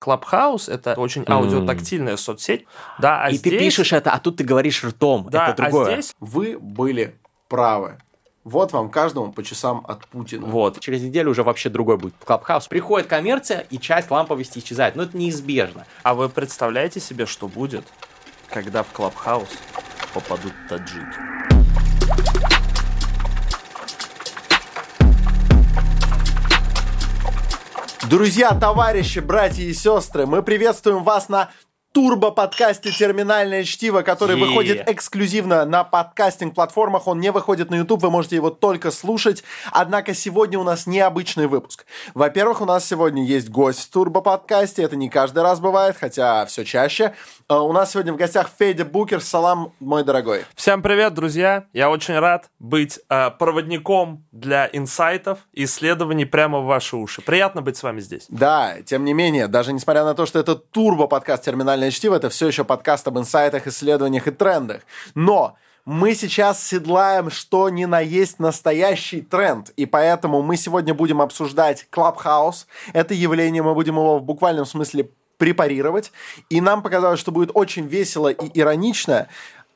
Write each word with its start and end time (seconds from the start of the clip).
Clubhouse 0.00 0.72
это 0.72 0.94
очень 0.94 1.24
аудиотактильная 1.26 2.16
соцсеть, 2.16 2.66
да, 2.98 3.22
а 3.24 3.30
И 3.30 3.36
здесь... 3.36 3.52
ты 3.52 3.58
пишешь 3.58 3.92
это, 3.92 4.10
а 4.12 4.18
тут 4.18 4.36
ты 4.36 4.44
говоришь 4.44 4.82
ртом. 4.82 5.28
да, 5.30 5.48
это 5.48 5.62
другое. 5.62 5.88
а 5.88 5.92
здесь 5.92 6.14
Вы 6.20 6.58
были 6.58 7.14
правы. 7.48 7.98
Вот 8.42 8.72
вам 8.72 8.88
каждому 8.90 9.32
по 9.32 9.42
часам 9.42 9.84
от 9.86 10.06
Путина. 10.06 10.46
Вот. 10.46 10.80
Через 10.80 11.02
неделю 11.02 11.30
уже 11.30 11.42
вообще 11.42 11.68
другой 11.68 11.98
будет 11.98 12.14
Clubhouse. 12.24 12.68
Приходит 12.68 13.06
коммерция, 13.06 13.66
и 13.68 13.78
часть 13.78 14.10
ламповости 14.10 14.58
исчезает. 14.58 14.96
Но 14.96 15.02
это 15.02 15.16
неизбежно. 15.16 15.86
А 16.02 16.14
вы 16.14 16.30
представляете 16.30 17.00
себе, 17.00 17.26
что 17.26 17.48
будет, 17.48 17.84
когда 18.48 18.82
в 18.82 18.90
Clubhouse 18.92 19.50
попадут 20.14 20.54
таджики? 20.70 21.59
Друзья, 28.10 28.50
товарищи, 28.58 29.20
братья 29.20 29.62
и 29.62 29.72
сестры, 29.72 30.26
мы 30.26 30.42
приветствуем 30.42 31.04
вас 31.04 31.28
на 31.28 31.50
турбо-подкасте 31.92 32.90
«Терминальное 32.90 33.62
чтиво», 33.62 34.02
который 34.02 34.36
Е. 34.36 34.44
выходит 34.44 34.90
эксклюзивно 34.90 35.64
на 35.64 35.84
подкастинг-платформах. 35.84 37.06
Он 37.06 37.20
не 37.20 37.30
выходит 37.30 37.70
на 37.70 37.76
YouTube, 37.76 38.02
вы 38.02 38.10
можете 38.10 38.34
его 38.34 38.50
только 38.50 38.90
слушать. 38.90 39.44
Однако 39.70 40.12
сегодня 40.12 40.58
у 40.58 40.64
нас 40.64 40.88
необычный 40.88 41.46
выпуск. 41.46 41.86
Во-первых, 42.14 42.60
у 42.60 42.64
нас 42.64 42.84
сегодня 42.84 43.24
есть 43.24 43.48
гость 43.48 43.84
в 43.84 43.90
турбо-подкасте. 43.90 44.82
Это 44.82 44.96
не 44.96 45.08
каждый 45.08 45.44
раз 45.44 45.60
бывает, 45.60 45.96
хотя 45.96 46.44
все 46.46 46.64
чаще. 46.64 47.14
Э, 47.50 47.54
У 47.56 47.72
нас 47.72 47.90
сегодня 47.90 48.12
в 48.12 48.16
гостях 48.16 48.48
Федя 48.56 48.84
Букер. 48.84 49.20
Салам, 49.20 49.72
мой 49.80 50.04
дорогой. 50.04 50.44
Всем 50.54 50.82
привет, 50.82 51.14
друзья! 51.14 51.64
Я 51.72 51.90
очень 51.90 52.16
рад 52.16 52.48
быть 52.60 53.00
э, 53.08 53.30
проводником 53.30 54.24
для 54.30 54.70
инсайтов 54.72 55.40
и 55.52 55.64
исследований 55.64 56.26
прямо 56.26 56.60
в 56.60 56.66
ваши 56.66 56.94
уши. 56.94 57.22
Приятно 57.22 57.60
быть 57.60 57.76
с 57.76 57.82
вами 57.82 57.98
здесь. 57.98 58.26
Да, 58.28 58.76
тем 58.86 59.04
не 59.04 59.14
менее, 59.14 59.48
даже 59.48 59.72
несмотря 59.72 60.04
на 60.04 60.14
то, 60.14 60.26
что 60.26 60.38
это 60.38 60.54
турбо-подкаст 60.54 61.42
«Терминальное 61.42 61.90
чтиво», 61.90 62.14
это 62.14 62.30
все 62.30 62.46
еще 62.46 62.62
подкаст 62.62 63.08
об 63.08 63.18
инсайтах, 63.18 63.66
исследованиях 63.66 64.28
и 64.28 64.30
трендах. 64.30 64.82
Но 65.16 65.56
мы 65.84 66.14
сейчас 66.14 66.64
седлаем, 66.64 67.30
что 67.30 67.68
ни 67.68 67.84
на 67.84 67.98
есть 67.98 68.38
настоящий 68.38 69.22
тренд. 69.22 69.70
И 69.70 69.86
поэтому 69.86 70.40
мы 70.40 70.56
сегодня 70.56 70.94
будем 70.94 71.20
обсуждать 71.20 71.88
Clubhouse. 71.90 72.66
Это 72.92 73.12
явление, 73.14 73.62
мы 73.62 73.74
будем 73.74 73.94
его 73.96 74.18
в 74.18 74.22
буквальном 74.22 74.66
смысле 74.66 75.10
препарировать. 75.40 76.12
И 76.50 76.60
нам 76.60 76.82
показалось, 76.82 77.18
что 77.18 77.32
будет 77.32 77.50
очень 77.54 77.86
весело 77.86 78.28
и 78.28 78.50
иронично 78.60 79.26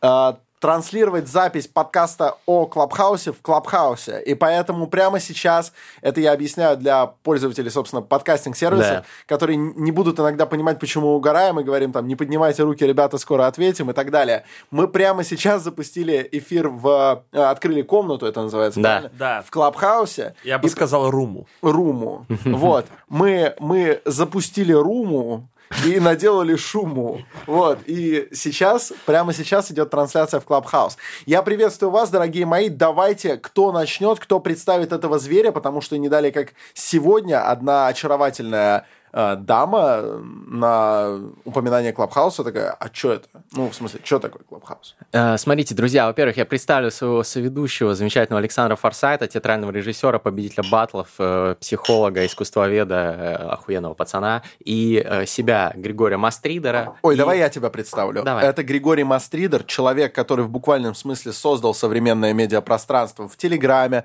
э, 0.02 0.32
транслировать 0.60 1.28
запись 1.28 1.66
подкаста 1.68 2.36
о 2.46 2.64
Клабхаусе 2.64 3.32
в 3.32 3.42
Клабхаусе. 3.42 4.22
И 4.24 4.34
поэтому 4.34 4.86
прямо 4.86 5.20
сейчас, 5.20 5.74
это 6.00 6.22
я 6.22 6.32
объясняю 6.32 6.78
для 6.78 7.06
пользователей, 7.06 7.70
собственно, 7.70 8.00
подкастинг-сервисов, 8.00 8.90
Да. 8.90 9.04
которые 9.26 9.56
не 9.58 9.92
будут 9.92 10.18
иногда 10.20 10.46
понимать, 10.46 10.78
почему 10.78 11.08
мы 11.08 11.16
угораем 11.16 11.60
и 11.60 11.64
говорим 11.64 11.92
там, 11.92 12.08
не 12.08 12.16
поднимайте 12.16 12.62
руки, 12.62 12.82
ребята, 12.86 13.18
скоро 13.18 13.46
ответим 13.46 13.90
и 13.90 13.92
так 13.92 14.10
далее. 14.10 14.44
Мы 14.70 14.88
прямо 14.88 15.22
сейчас 15.22 15.62
запустили 15.62 16.26
эфир 16.32 16.68
в... 16.68 17.22
э, 17.32 17.38
Открыли 17.42 17.82
комнату, 17.82 18.24
это 18.24 18.40
называется, 18.40 18.80
Да. 18.80 18.88
правильно? 18.88 19.10
Да. 19.18 19.42
В 19.42 19.50
Клабхаусе. 19.50 20.34
Я 20.44 20.58
бы 20.58 20.66
И 20.66 20.70
сказал 20.70 21.10
руму. 21.10 21.46
руму. 21.60 22.24
Вот. 22.44 22.86
Мы, 23.10 23.54
мы 23.58 24.00
запустили 24.06 24.72
руму 24.72 25.46
и 25.84 26.00
наделали 26.00 26.56
шуму. 26.56 27.22
Вот. 27.46 27.80
И 27.86 28.28
сейчас, 28.32 28.92
прямо 29.06 29.32
сейчас 29.32 29.70
идет 29.70 29.90
трансляция 29.90 30.40
в 30.40 30.44
Клабхаус. 30.44 30.96
Я 31.26 31.42
приветствую 31.42 31.90
вас, 31.90 32.10
дорогие 32.10 32.46
мои. 32.46 32.68
Давайте, 32.68 33.36
кто 33.36 33.72
начнет, 33.72 34.18
кто 34.18 34.40
представит 34.40 34.92
этого 34.92 35.18
зверя, 35.18 35.52
потому 35.52 35.80
что 35.80 35.96
не 35.98 36.08
далее, 36.08 36.32
как 36.32 36.54
сегодня, 36.74 37.48
одна 37.48 37.88
очаровательная 37.88 38.86
э, 39.14 39.36
дама 39.36 40.02
на 40.48 41.20
упоминание 41.44 41.92
Клабхауса 41.92 42.42
такая, 42.44 42.72
а 42.72 42.88
что 42.92 43.12
это? 43.12 43.28
Ну, 43.52 43.70
в 43.70 43.74
смысле, 43.74 44.00
что 44.02 44.18
такое 44.18 44.42
Клабхаус? 44.42 44.96
Э, 45.12 45.38
Смотрите, 45.38 45.74
друзья, 45.74 46.06
во-первых, 46.06 46.36
я 46.36 46.44
представлю 46.44 46.90
своего 46.90 47.22
соведущего, 47.22 47.94
замечательного 47.94 48.40
Александра 48.40 48.76
Форсайта, 48.76 49.26
театрального 49.28 49.70
режиссера, 49.70 50.18
победителя 50.18 50.64
батлов, 50.68 51.08
э, 51.18 51.54
психолога, 51.60 52.26
искусствоведа, 52.26 52.94
э, 53.18 53.34
охуенного 53.52 53.94
пацана, 53.94 54.42
и 54.58 55.02
э, 55.04 55.26
себя, 55.26 55.72
Григория 55.76 56.16
Мастридера. 56.16 56.96
Ой, 57.02 57.14
И- 57.14 57.18
давай 57.18 57.38
я 57.38 57.48
тебя 57.48 57.70
представлю. 57.70 58.22
Давай. 58.24 58.44
Это 58.44 58.62
Григорий 58.64 59.04
Мастридер, 59.04 59.62
человек, 59.64 60.14
который 60.14 60.44
в 60.44 60.50
буквальном 60.50 60.94
смысле 60.94 61.32
создал 61.32 61.72
современное 61.74 62.32
медиапространство 62.32 63.28
в 63.28 63.36
Телеграме, 63.36 64.04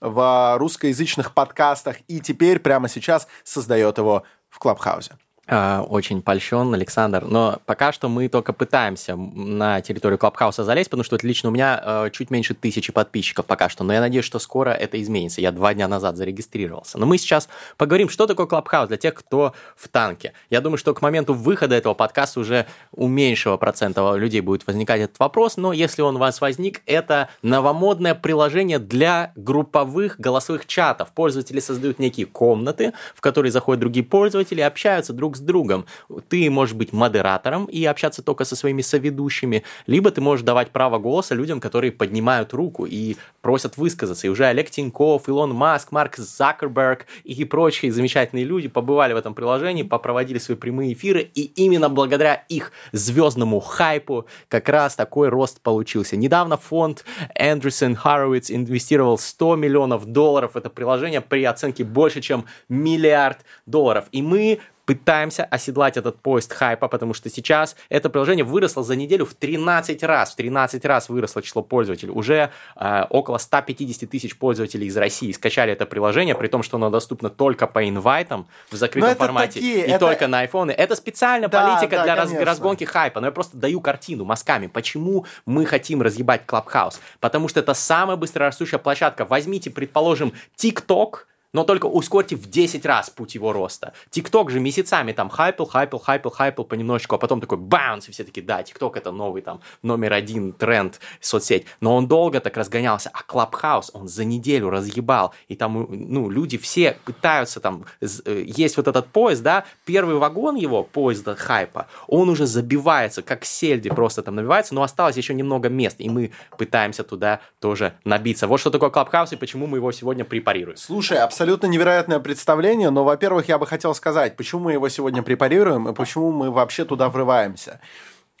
в 0.00 0.56
русскоязычных 0.58 1.32
подкастах 1.32 1.96
и 2.08 2.20
теперь 2.20 2.58
прямо 2.58 2.88
сейчас 2.88 3.26
создает 3.42 3.96
его 3.98 4.24
в 4.54 4.60
Клабхаусе. 4.60 5.18
Э, 5.46 5.80
Очень 5.80 6.22
польщен, 6.22 6.72
Александр. 6.72 7.24
Но 7.24 7.60
пока 7.66 7.92
что 7.92 8.08
мы 8.08 8.28
только 8.28 8.52
пытаемся 8.52 9.16
на 9.16 9.80
территорию 9.80 10.18
Клабхауса 10.18 10.64
залезть, 10.64 10.90
потому 10.90 11.04
что 11.04 11.16
это 11.16 11.26
лично 11.26 11.50
у 11.50 11.52
меня 11.52 11.80
э, 11.84 12.10
чуть 12.12 12.30
меньше 12.30 12.54
тысячи 12.54 12.92
подписчиков 12.92 13.44
пока 13.44 13.68
что. 13.68 13.84
Но 13.84 13.92
я 13.92 14.00
надеюсь, 14.00 14.24
что 14.24 14.38
скоро 14.38 14.70
это 14.70 15.00
изменится. 15.02 15.40
Я 15.40 15.52
два 15.52 15.74
дня 15.74 15.86
назад 15.86 16.16
зарегистрировался. 16.16 16.98
Но 16.98 17.06
мы 17.06 17.18
сейчас 17.18 17.48
поговорим, 17.76 18.08
что 18.08 18.26
такое 18.26 18.46
Клабхаус 18.46 18.88
для 18.88 18.96
тех, 18.96 19.14
кто 19.14 19.52
в 19.76 19.88
танке. 19.88 20.32
Я 20.48 20.60
думаю, 20.60 20.78
что 20.78 20.94
к 20.94 21.02
моменту 21.02 21.34
выхода 21.34 21.74
этого 21.74 21.94
подкаста 21.94 22.40
уже 22.40 22.66
у 22.92 23.06
меньшего 23.06 23.56
процента 23.58 24.14
людей 24.14 24.40
будет 24.40 24.66
возникать 24.66 25.02
этот 25.02 25.18
вопрос. 25.18 25.56
Но 25.56 25.72
если 25.72 26.02
он 26.02 26.16
у 26.16 26.18
вас 26.18 26.40
возник, 26.40 26.80
это 26.86 27.28
новомодное 27.42 28.14
приложение 28.14 28.78
для 28.78 29.32
групповых 29.36 30.18
голосовых 30.18 30.66
чатов. 30.66 31.12
Пользователи 31.14 31.60
создают 31.60 31.98
некие 31.98 32.26
комнаты, 32.26 32.94
в 33.14 33.20
которые 33.20 33.52
заходят 33.52 33.80
другие 33.80 34.04
пользователи 34.04 34.60
общаются 34.60 35.12
друг 35.12 35.33
с 35.36 35.40
другом. 35.40 35.86
Ты 36.28 36.50
можешь 36.50 36.74
быть 36.74 36.92
модератором 36.92 37.66
и 37.66 37.84
общаться 37.84 38.22
только 38.22 38.44
со 38.44 38.56
своими 38.56 38.82
соведущими, 38.82 39.64
либо 39.86 40.10
ты 40.10 40.20
можешь 40.20 40.44
давать 40.44 40.70
право 40.70 40.98
голоса 40.98 41.34
людям, 41.34 41.60
которые 41.60 41.92
поднимают 41.92 42.52
руку 42.52 42.86
и 42.86 43.16
просят 43.42 43.76
высказаться. 43.76 44.26
И 44.26 44.30
уже 44.30 44.46
Олег 44.46 44.70
Тиньков, 44.70 45.28
Илон 45.28 45.52
Маск, 45.52 45.92
Марк 45.92 46.16
Закерберг 46.16 47.06
и 47.24 47.44
прочие 47.44 47.92
замечательные 47.92 48.44
люди 48.44 48.68
побывали 48.68 49.12
в 49.12 49.16
этом 49.16 49.34
приложении, 49.34 49.82
попроводили 49.82 50.38
свои 50.38 50.56
прямые 50.56 50.92
эфиры, 50.94 51.20
и 51.34 51.42
именно 51.56 51.88
благодаря 51.88 52.34
их 52.48 52.72
звездному 52.92 53.60
хайпу 53.60 54.26
как 54.48 54.68
раз 54.68 54.96
такой 54.96 55.28
рост 55.28 55.60
получился. 55.60 56.16
Недавно 56.16 56.56
фонд 56.56 57.04
Эндрюсон 57.34 57.94
Харовиц 57.94 58.50
инвестировал 58.50 59.18
100 59.18 59.56
миллионов 59.56 60.06
долларов 60.06 60.52
в 60.54 60.56
это 60.56 60.70
приложение 60.70 61.20
при 61.20 61.44
оценке 61.44 61.84
больше, 61.84 62.20
чем 62.20 62.46
миллиард 62.68 63.38
долларов. 63.66 64.06
И 64.12 64.22
мы 64.22 64.60
пытаемся 64.84 65.44
оседлать 65.44 65.96
этот 65.96 66.18
поезд 66.20 66.52
хайпа, 66.52 66.88
потому 66.88 67.14
что 67.14 67.30
сейчас 67.30 67.76
это 67.88 68.10
приложение 68.10 68.44
выросло 68.44 68.82
за 68.82 68.96
неделю 68.96 69.24
в 69.24 69.34
13 69.34 70.02
раз. 70.02 70.32
В 70.32 70.36
13 70.36 70.84
раз 70.84 71.08
выросло 71.08 71.42
число 71.42 71.62
пользователей. 71.62 72.12
Уже 72.12 72.50
э, 72.76 73.04
около 73.10 73.38
150 73.38 74.08
тысяч 74.10 74.36
пользователей 74.36 74.86
из 74.88 74.96
России 74.96 75.32
скачали 75.32 75.72
это 75.72 75.86
приложение, 75.86 76.34
при 76.34 76.48
том, 76.48 76.62
что 76.62 76.76
оно 76.76 76.90
доступно 76.90 77.30
только 77.30 77.66
по 77.66 77.88
инвайтам 77.88 78.46
в 78.70 78.76
закрытом 78.76 79.10
это 79.10 79.18
формате 79.18 79.54
такие, 79.54 79.86
и 79.86 79.90
это- 79.90 79.98
только 80.06 80.28
на 80.28 80.40
айфоны. 80.40 80.70
Это 80.72 80.94
специальная 80.96 81.48
Да, 81.48 81.66
политика 81.76 81.96
да, 81.96 82.02
для 82.04 82.14
раз- 82.16 82.32
разгонки 82.34 82.84
хайпа. 82.84 83.20
Но 83.20 83.26
я 83.28 83.32
просто 83.32 83.56
даю 83.56 83.80
картину 83.80 84.24
мазками. 84.24 84.66
Почему 84.66 85.24
мы 85.46 85.64
хотим 85.66 86.02
разъебать 86.02 86.44
Клабхаус? 86.46 87.00
Потому 87.20 87.48
что 87.48 87.60
это 87.60 87.74
самая 87.74 88.16
быстрорастущая 88.16 88.78
площадка. 88.78 89.24
Возьмите, 89.24 89.70
предположим, 89.70 90.32
TikTok, 90.56 91.20
но 91.54 91.64
только 91.64 91.86
ускорьте 91.86 92.36
в 92.36 92.50
10 92.50 92.84
раз 92.84 93.08
путь 93.08 93.34
его 93.34 93.52
роста. 93.52 93.94
ТикТок 94.10 94.50
же 94.50 94.60
месяцами 94.60 95.12
там 95.12 95.30
хайпил, 95.30 95.64
хайпил, 95.64 96.00
хайпил, 96.00 96.30
хайпил 96.30 96.64
понемножечку, 96.64 97.14
а 97.14 97.18
потом 97.18 97.40
такой 97.40 97.56
bounce, 97.56 98.08
и 98.08 98.12
все 98.12 98.24
таки 98.24 98.42
да, 98.42 98.62
ТикТок 98.62 98.96
это 98.96 99.12
новый 99.12 99.40
там 99.40 99.60
номер 99.82 100.12
один 100.12 100.52
тренд 100.52 101.00
соцсеть. 101.20 101.64
Но 101.80 101.96
он 101.96 102.08
долго 102.08 102.40
так 102.40 102.56
разгонялся, 102.56 103.10
а 103.14 103.22
Clubhouse 103.22 103.92
он 103.94 104.08
за 104.08 104.24
неделю 104.24 104.68
разъебал, 104.68 105.32
и 105.48 105.54
там, 105.54 105.86
ну, 105.88 106.28
люди 106.28 106.58
все 106.58 106.98
пытаются 107.04 107.60
там, 107.60 107.86
э, 108.00 108.44
есть 108.46 108.76
вот 108.76 108.88
этот 108.88 109.06
поезд, 109.06 109.42
да, 109.42 109.64
первый 109.84 110.16
вагон 110.16 110.56
его, 110.56 110.82
поезда 110.82 111.36
хайпа, 111.36 111.86
он 112.08 112.28
уже 112.28 112.46
забивается, 112.46 113.22
как 113.22 113.44
сельди 113.44 113.90
просто 113.90 114.22
там 114.22 114.34
набивается, 114.34 114.74
но 114.74 114.82
осталось 114.82 115.16
еще 115.16 115.34
немного 115.34 115.68
мест, 115.68 115.96
и 116.00 116.10
мы 116.10 116.32
пытаемся 116.58 117.04
туда 117.04 117.40
тоже 117.60 117.94
набиться. 118.04 118.48
Вот 118.48 118.58
что 118.58 118.70
такое 118.70 118.90
Клабхаус 118.90 119.32
и 119.32 119.36
почему 119.36 119.68
мы 119.68 119.78
его 119.78 119.92
сегодня 119.92 120.24
препарируем. 120.24 120.76
Слушай, 120.76 121.18
абсолютно 121.18 121.43
невероятное 121.66 122.20
представление, 122.20 122.90
но, 122.90 123.04
во-первых, 123.04 123.48
я 123.48 123.58
бы 123.58 123.66
хотел 123.66 123.94
сказать, 123.94 124.36
почему 124.36 124.62
мы 124.62 124.72
его 124.72 124.88
сегодня 124.88 125.22
препарируем 125.22 125.88
и 125.88 125.94
почему 125.94 126.32
мы 126.32 126.50
вообще 126.50 126.84
туда 126.84 127.08
врываемся. 127.08 127.80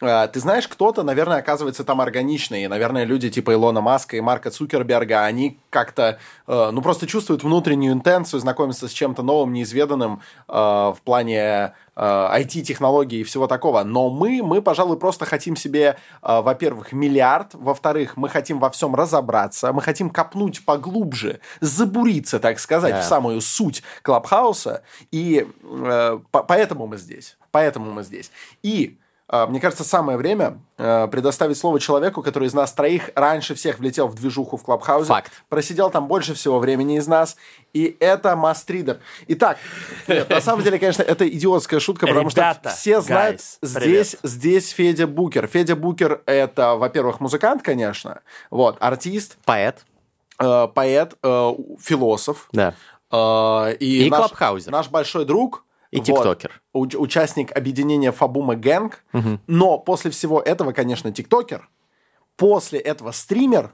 Э, 0.00 0.28
ты 0.32 0.40
знаешь, 0.40 0.68
кто-то, 0.68 1.02
наверное, 1.02 1.38
оказывается 1.38 1.84
там 1.84 2.00
органичный. 2.00 2.64
И, 2.64 2.68
наверное, 2.68 3.04
люди 3.04 3.30
типа 3.30 3.52
Илона 3.52 3.80
Маска 3.80 4.16
и 4.16 4.20
Марка 4.20 4.50
Цукерберга, 4.50 5.24
они 5.24 5.58
как-то, 5.70 6.18
э, 6.46 6.70
ну, 6.72 6.82
просто 6.82 7.06
чувствуют 7.06 7.42
внутреннюю 7.42 7.92
интенцию, 7.92 8.40
знакомятся 8.40 8.88
с 8.88 8.92
чем-то 8.92 9.22
новым, 9.22 9.52
неизведанным 9.52 10.20
э, 10.48 10.52
в 10.52 10.98
плане 11.04 11.74
IT-технологий 11.96 13.20
и 13.20 13.22
всего 13.22 13.46
такого. 13.46 13.84
Но 13.84 14.10
мы, 14.10 14.42
мы, 14.42 14.60
пожалуй, 14.60 14.98
просто 14.98 15.26
хотим 15.26 15.54
себе, 15.54 15.96
во-первых, 16.22 16.92
миллиард, 16.92 17.54
во-вторых, 17.54 18.16
мы 18.16 18.28
хотим 18.28 18.58
во 18.58 18.68
всем 18.70 18.96
разобраться, 18.96 19.72
мы 19.72 19.80
хотим 19.80 20.10
копнуть 20.10 20.64
поглубже, 20.64 21.38
забуриться, 21.60 22.40
так 22.40 22.58
сказать, 22.58 22.94
yeah. 22.94 23.00
в 23.00 23.04
самую 23.04 23.40
суть 23.40 23.84
Клабхауса, 24.02 24.82
и 25.12 25.46
э, 25.62 26.18
по 26.32 26.42
поэтому 26.42 26.86
мы 26.86 26.96
здесь. 26.96 27.36
Поэтому 27.50 27.90
мы 27.90 28.02
здесь. 28.02 28.30
И 28.62 28.98
а, 28.98 29.03
мне 29.48 29.60
кажется, 29.60 29.84
самое 29.84 30.18
время 30.18 30.58
э, 30.78 31.08
предоставить 31.08 31.58
слово 31.58 31.80
человеку, 31.80 32.22
который 32.22 32.48
из 32.48 32.54
нас 32.54 32.72
троих 32.72 33.10
раньше 33.14 33.54
всех 33.54 33.78
влетел 33.78 34.08
в 34.08 34.14
движуху 34.14 34.56
в 34.56 34.62
Клабхаузе. 34.62 35.08
Факт. 35.08 35.32
Просидел 35.48 35.90
там 35.90 36.06
больше 36.08 36.34
всего 36.34 36.58
времени 36.58 36.98
из 36.98 37.06
нас. 37.06 37.36
И 37.72 37.96
это 38.00 38.36
мастридер. 38.36 39.00
Итак, 39.28 39.58
нет, 40.06 40.28
на 40.30 40.40
самом 40.40 40.62
деле, 40.62 40.78
конечно, 40.78 41.02
это 41.02 41.28
идиотская 41.28 41.80
шутка, 41.80 42.06
потому 42.06 42.30
Ребята, 42.30 42.70
что 42.70 42.76
все 42.76 43.00
знают, 43.00 43.40
guys, 43.40 43.58
здесь, 43.62 44.16
здесь 44.22 44.70
Федя 44.70 45.06
Букер. 45.06 45.46
Федя 45.46 45.74
Букер– 45.74 46.22
это, 46.26 46.74
во-первых, 46.76 47.20
музыкант, 47.20 47.62
конечно, 47.62 48.20
вот, 48.50 48.76
артист. 48.80 49.36
Поэт. 49.44 49.84
Э, 50.38 50.68
поэт, 50.72 51.14
э, 51.22 51.52
философ. 51.80 52.48
Да. 52.52 52.74
Э, 53.10 53.74
и 53.78 54.06
И 54.06 54.10
наш, 54.10 54.20
клабхаузер. 54.20 54.72
наш 54.72 54.88
большой 54.88 55.24
друг. 55.24 55.63
И 55.94 55.98
вот, 55.98 56.04
тиктокер. 56.06 56.62
уч- 56.74 56.96
участник 56.96 57.56
объединения 57.56 58.12
Фабума 58.12 58.54
Гэнг. 58.56 59.04
Но 59.46 59.78
после 59.78 60.10
всего 60.10 60.40
этого, 60.40 60.72
конечно, 60.72 61.12
тиктокер. 61.12 61.68
После 62.36 62.78
этого 62.78 63.12
стример. 63.12 63.72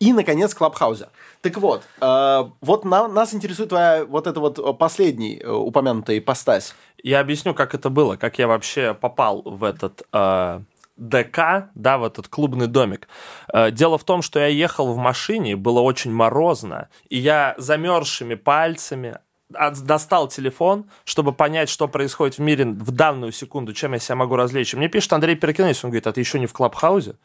И, 0.00 0.12
наконец, 0.12 0.54
Клабхаузер. 0.54 1.08
Так 1.40 1.56
вот, 1.56 1.82
э, 2.00 2.44
вот 2.60 2.84
на- 2.84 3.08
нас 3.08 3.32
интересует 3.32 3.68
твоя 3.70 4.04
вот 4.04 4.26
эта 4.26 4.40
вот 4.40 4.58
э, 4.58 4.72
последний 4.74 5.38
э, 5.38 5.48
упомянутая 5.50 6.18
ипостась. 6.18 6.74
Я 7.02 7.20
объясню, 7.20 7.54
как 7.54 7.74
это 7.74 7.90
было, 7.90 8.16
как 8.16 8.38
я 8.38 8.46
вообще 8.48 8.92
попал 8.92 9.42
в 9.42 9.62
этот 9.62 10.02
э, 10.12 10.60
ДК, 10.96 11.70
да, 11.74 11.98
в 11.98 12.04
этот 12.04 12.26
клубный 12.28 12.66
домик. 12.66 13.08
Э, 13.52 13.70
дело 13.70 13.96
в 13.96 14.04
том, 14.04 14.20
что 14.22 14.40
я 14.40 14.48
ехал 14.48 14.92
в 14.92 14.96
машине, 14.96 15.54
было 15.56 15.80
очень 15.80 16.12
морозно, 16.12 16.88
и 17.08 17.16
я 17.16 17.54
замерзшими 17.56 18.34
пальцами 18.34 19.18
достал 19.50 20.28
телефон, 20.28 20.90
чтобы 21.04 21.32
понять, 21.32 21.68
что 21.68 21.88
происходит 21.88 22.38
в 22.38 22.40
мире 22.40 22.64
в 22.64 22.90
данную 22.90 23.32
секунду, 23.32 23.72
чем 23.72 23.92
я 23.92 23.98
себя 23.98 24.16
могу 24.16 24.36
развлечь. 24.36 24.74
Мне 24.74 24.88
пишет 24.88 25.12
Андрей 25.12 25.36
Перекинес, 25.36 25.84
он 25.84 25.90
говорит, 25.90 26.06
а 26.06 26.12
ты 26.12 26.20
еще 26.20 26.38
не 26.38 26.46
в 26.46 26.52
Клабхаусе? 26.52 27.16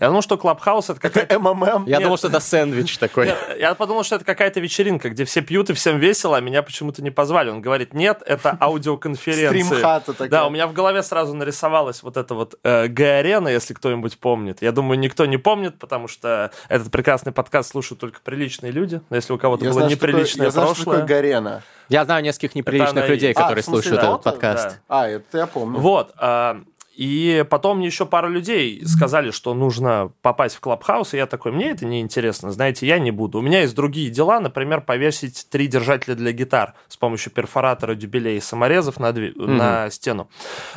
Я 0.00 0.08
думал, 0.08 0.22
что 0.22 0.36
Clubhouse 0.36 0.90
это 0.90 0.98
какая-то 1.00 1.38
МММ. 1.38 1.84
Я 1.86 1.98
Нет. 1.98 2.02
думал, 2.02 2.16
что 2.16 2.26
это 2.26 2.40
сэндвич 2.40 2.98
такой. 2.98 3.26
Нет, 3.26 3.38
я 3.60 3.74
подумал, 3.76 4.02
что 4.02 4.16
это 4.16 4.24
какая-то 4.24 4.58
вечеринка, 4.58 5.08
где 5.08 5.24
все 5.24 5.40
пьют 5.40 5.70
и 5.70 5.72
всем 5.72 6.00
весело, 6.00 6.36
а 6.36 6.40
меня 6.40 6.64
почему-то 6.64 7.00
не 7.00 7.12
позвали. 7.12 7.50
Он 7.50 7.60
говорит, 7.60 7.94
нет, 7.94 8.20
это 8.26 8.58
аудиоконференция. 8.60 9.50
Стрим-хата 9.50 10.12
такая. 10.12 10.28
Да, 10.28 10.46
у 10.48 10.50
меня 10.50 10.66
в 10.66 10.72
голове 10.72 11.00
сразу 11.04 11.32
нарисовалась 11.34 12.02
вот 12.02 12.16
эта 12.16 12.34
вот 12.34 12.56
э, 12.64 12.88
Garena, 12.88 13.46
если 13.46 13.72
кто-нибудь 13.72 14.18
помнит. 14.18 14.62
Я 14.62 14.72
думаю, 14.72 14.98
никто 14.98 15.26
не 15.26 15.36
помнит, 15.36 15.78
потому 15.78 16.08
что 16.08 16.50
этот 16.68 16.90
прекрасный 16.90 17.30
подкаст 17.30 17.70
слушают 17.70 18.00
только 18.00 18.18
приличные 18.20 18.72
люди. 18.72 19.00
Но 19.10 19.16
если 19.16 19.32
у 19.32 19.38
кого-то 19.38 19.64
Я 19.64 19.70
было 19.70 19.82
знаю, 19.82 19.90
что 19.90 20.00
такое- 20.00 20.10
неприличное 20.12 20.46
я 20.46 20.50
знаю, 20.50 20.66
что 20.74 20.74
прошлое... 20.74 21.00
такое 21.02 21.16
Garena. 21.16 21.62
Я 21.88 22.04
знаю 22.04 22.24
нескольких 22.24 22.56
неприличных 22.56 23.08
людей. 23.08 23.30
А, 23.32 23.34
которые 23.34 23.62
смысле, 23.62 23.82
слушают 23.90 24.02
этот 24.08 24.22
подкаст. 24.24 24.68
Да. 24.70 24.74
А, 24.88 25.06
это 25.08 25.38
я 25.38 25.46
помню. 25.46 25.78
Вот. 25.78 26.12
а, 26.16 26.62
И 26.96 27.44
потом 27.50 27.78
мне 27.78 27.86
еще 27.86 28.06
пара 28.06 28.28
людей 28.28 28.80
сказали, 28.86 29.32
что 29.32 29.52
нужно 29.52 30.12
попасть 30.22 30.54
в 30.54 30.60
Клабхаус, 30.60 31.14
и 31.14 31.16
я 31.16 31.26
такой, 31.26 31.50
мне 31.50 31.70
это 31.70 31.84
не 31.86 32.00
интересно, 32.00 32.52
знаете, 32.52 32.86
я 32.86 32.98
не 32.98 33.10
буду. 33.10 33.38
У 33.38 33.42
меня 33.42 33.62
есть 33.62 33.74
другие 33.74 34.10
дела, 34.10 34.38
например, 34.38 34.80
повесить 34.80 35.48
три 35.50 35.66
держателя 35.66 36.14
для 36.14 36.32
гитар 36.32 36.74
с 36.88 36.96
помощью 36.96 37.32
перфоратора, 37.32 37.94
дюбелей 37.94 38.36
и 38.36 38.40
саморезов 38.40 39.00
на, 39.00 39.10
дви- 39.10 39.34
на 39.36 39.90
стену. 39.90 40.28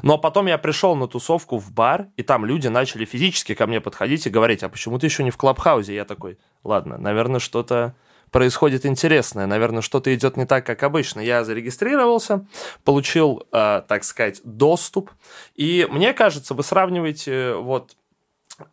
Но 0.02 0.18
потом 0.18 0.48
я 0.48 0.58
пришел 0.58 0.96
на 0.96 1.08
тусовку 1.08 1.60
в 1.60 1.72
бар, 1.72 2.08
и 2.18 2.24
там 2.24 2.46
люди 2.46 2.68
начали 2.68 3.06
физически 3.06 3.54
ко 3.54 3.68
мне 3.68 3.80
подходить 3.80 4.26
и 4.26 4.32
говорить, 4.32 4.64
а 4.64 4.70
почему 4.70 4.98
ты 4.98 5.06
еще 5.06 5.24
не 5.24 5.32
в 5.32 5.38
Клабхаузе? 5.38 5.94
Я 5.94 6.06
такой, 6.06 6.40
ладно, 6.64 6.98
наверное, 6.98 7.40
что-то 7.40 7.96
происходит 8.32 8.86
интересное. 8.86 9.48
Наверное, 9.48 9.82
что-то 9.82 10.14
идет 10.14 10.38
не 10.38 10.46
так, 10.46 10.66
как 10.66 10.84
обычно. 10.84 11.20
Я 11.20 11.44
зарегистрировался, 11.44 12.46
получил, 12.84 13.44
э, 13.52 13.82
так 13.88 14.04
сказать, 14.04 14.42
доступ. 14.44 15.12
И 15.56 15.88
мне 15.90 16.14
кажется, 16.14 16.54
вы 16.54 16.64
сравниваете 16.64 17.32
э, 17.32 17.56
вот 17.56 17.96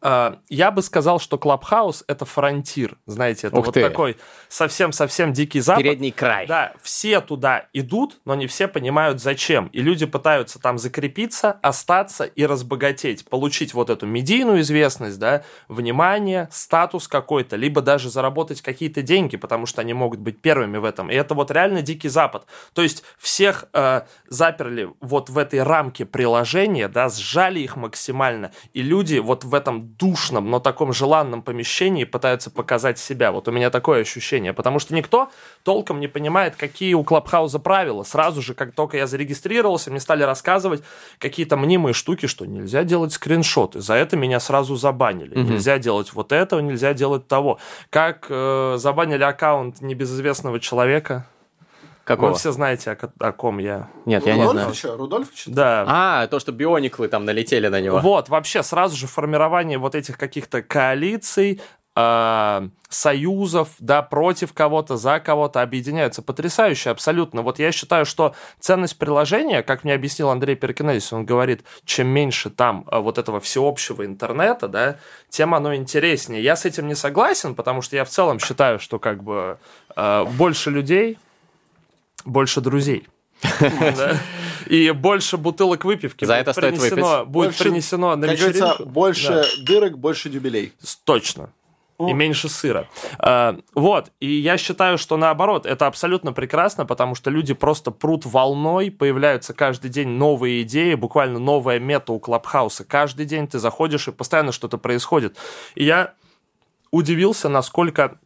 я 0.03 0.71
бы 0.71 0.83
сказал, 0.83 1.19
что 1.19 1.39
Клабхаус 1.39 2.05
это 2.09 2.25
фронтир, 2.25 2.97
знаете, 3.07 3.49
это 3.49 3.59
Ух 3.59 3.67
вот 3.67 3.75
ты. 3.75 3.83
такой 3.83 4.17
совсем-совсем 4.49 5.33
дикий 5.33 5.61
запад. 5.61 5.83
Передний 5.83 6.11
край. 6.11 6.47
Да, 6.47 6.73
все 6.83 7.21
туда 7.21 7.67
идут, 7.73 8.21
но 8.25 8.35
не 8.35 8.47
все 8.47 8.69
понимают 8.69 9.21
зачем. 9.21 9.67
И 9.69 9.81
люди 9.83 10.07
пытаются 10.07 10.59
там 10.59 10.79
закрепиться, 10.79 11.59
остаться 11.63 12.25
и 12.25 12.47
разбогатеть, 12.47 13.29
получить 13.29 13.75
вот 13.75 13.91
эту 13.91 14.07
медийную 14.07 14.61
известность, 14.61 15.19
да, 15.19 15.43
внимание, 15.69 16.49
статус 16.51 17.09
какой-то, 17.09 17.57
либо 17.57 17.83
даже 17.83 18.11
заработать 18.11 18.63
какие-то 18.63 19.03
деньги, 19.03 19.37
потому 19.37 19.67
что 19.67 19.81
они 19.81 19.93
могут 19.95 20.21
быть 20.21 20.41
первыми 20.41 20.79
в 20.79 20.85
этом. 20.85 21.11
И 21.11 21.15
это 21.15 21.35
вот 21.35 21.51
реально 21.51 21.83
дикий 21.83 22.09
запад. 22.09 22.47
То 22.73 22.83
есть 22.83 23.05
всех 23.19 23.67
э, 23.73 24.03
заперли 24.29 24.91
вот 25.01 25.29
в 25.29 25.39
этой 25.39 25.63
рамке 25.63 26.05
приложения, 26.05 26.89
да, 26.89 27.09
сжали 27.09 27.61
их 27.61 27.77
максимально, 27.77 28.53
и 28.73 28.83
люди 28.83 29.19
вот 29.19 29.45
в 29.45 29.55
этом 29.55 29.74
душном, 29.83 30.51
но 30.51 30.61
таком 30.61 30.93
желанном 30.93 31.43
помещении 31.43 32.05
пытаются 32.05 32.51
показать 32.51 32.99
себя. 32.99 33.33
Вот 33.33 33.49
у 33.49 33.53
меня 33.53 33.71
такое 33.71 34.01
ощущение, 34.01 34.53
потому 34.53 34.79
что 34.79 34.95
никто 34.95 35.31
толком 35.63 36.01
не 36.01 36.09
понимает, 36.09 36.57
какие 36.57 36.95
у 36.95 37.05
Клабхауза 37.05 37.59
правила. 37.59 38.03
Сразу 38.03 38.43
же, 38.43 38.55
как 38.55 38.73
только 38.75 38.97
я 38.97 39.07
зарегистрировался, 39.07 39.91
мне 39.91 40.01
стали 40.01 40.23
рассказывать 40.23 40.83
какие-то 41.19 41.57
мнимые 41.57 41.95
штуки, 41.95 42.27
что 42.27 42.47
нельзя 42.47 42.85
делать 42.85 43.13
скриншоты. 43.13 43.81
За 43.81 43.95
это 43.95 44.17
меня 44.17 44.41
сразу 44.41 44.77
забанили. 44.77 45.35
Нельзя 45.39 45.79
делать 45.79 46.13
вот 46.13 46.33
этого, 46.33 46.61
нельзя 46.61 46.95
делать 46.95 47.27
того. 47.29 47.59
Как 47.91 48.27
э, 48.29 48.77
забанили 48.79 49.23
аккаунт 49.23 49.81
небезызвестного 49.81 50.61
человека. 50.61 51.27
Какого? 52.05 52.31
Вы 52.31 52.35
все 52.37 52.53
знаете, 52.53 52.91
о, 52.91 53.11
о 53.19 53.33
ком 53.33 53.59
я. 53.59 53.89
Нет, 54.05 54.27
я 54.27 54.35
не 54.35 54.43
знаю. 54.43 54.69
Рудольфовича? 54.69 54.97
Рудольфовича? 54.97 55.51
Да. 55.51 55.85
А, 55.89 56.27
то, 56.27 56.39
что 56.39 56.53
биониклы 56.53 57.09
там 57.09 57.25
налетели 57.25 57.69
на 57.69 57.81
него. 57.81 57.99
Вот, 57.99 58.29
вообще 58.29 58.63
сразу 58.63 58.95
же 58.97 59.07
формирование 59.07 59.79
вот 59.79 59.95
этих 59.95 60.19
каких-то 60.19 60.63
коалиций, 60.63 61.63
э, 61.97 62.69
союзов, 62.89 63.69
да, 63.79 64.03
против 64.03 64.53
кого-то, 64.53 64.97
за 64.97 65.21
кого-то 65.21 65.63
объединяются. 65.63 66.23
Потрясающе, 66.23 66.91
абсолютно. 66.91 67.43
Вот 67.43 67.59
я 67.59 67.73
считаю, 67.73 68.05
что 68.05 68.35
ценность 68.61 68.99
приложения, 68.99 69.63
как 69.63 69.85
мне 69.85 69.95
объяснил 69.95 70.31
Андрей 70.31 70.57
Перкинезис, 70.57 71.13
он 71.13 71.25
говорит, 71.25 71.65
чем 71.85 72.09
меньше 72.09 72.51
там 72.51 72.87
э, 72.91 72.99
вот 72.99 73.19
этого 73.19 73.41
всеобщего 73.41 74.05
интернета, 74.05 74.69
да, 74.69 74.97
тем 75.29 75.55
оно 75.55 75.75
интереснее. 75.75 76.43
Я 76.43 76.57
с 76.57 76.65
этим 76.65 76.87
не 76.87 76.95
согласен, 76.95 77.55
потому 77.55 77.83
что 77.83 77.97
я 77.97 78.05
в 78.05 78.11
целом 78.11 78.39
считаю, 78.39 78.79
что 78.79 78.99
как 78.99 79.23
бы 79.23 79.59
э, 79.97 80.25
больше 80.37 80.71
людей, 80.71 81.19
больше 82.25 82.61
друзей. 82.61 83.07
И 84.67 84.91
больше 84.93 85.37
бутылок 85.37 85.85
выпивки 85.85 86.25
За 86.25 86.35
будет 86.35 86.43
это 86.43 86.53
стоит 86.53 86.75
принесено- 86.75 87.19
выпить. 87.19 87.29
будет 87.33 87.47
Больше, 87.49 87.65
принесено 87.65 88.17
на 88.17 88.25
вечеринку. 88.27 88.85
больше 88.87 89.45
дырок, 89.63 89.99
больше 89.99 90.31
дюбелей. 90.31 90.73
С- 90.81 90.97
Точно. 90.97 91.51
И 92.01 92.13
меньше 92.13 92.49
сыра. 92.49 92.89
А, 93.19 93.57
вот. 93.75 94.11
И 94.19 94.27
я 94.27 94.57
считаю, 94.59 94.99
что 94.99 95.17
наоборот, 95.17 95.65
это 95.65 95.87
абсолютно 95.87 96.33
прекрасно, 96.33 96.87
потому 96.87 97.15
что 97.15 97.31
люди 97.31 97.55
просто 97.55 97.93
прут 97.93 98.27
волной, 98.27 98.91
появляются 98.91 99.55
каждый 99.55 99.91
день 99.91 100.09
новые 100.09 100.63
идеи, 100.63 100.95
буквально 100.95 101.39
новая 101.39 101.79
мета 101.79 102.13
у 102.13 102.19
Клабхауса. 102.19 102.85
Каждый 102.85 103.27
день 103.27 103.47
ты 103.47 103.61
заходишь, 103.61 104.09
и 104.09 104.13
постоянно 104.13 104.51
что-то 104.51 104.77
происходит. 104.77 105.37
И 105.77 105.85
я 105.85 106.15
удивился, 106.91 107.49
насколько 107.49 108.19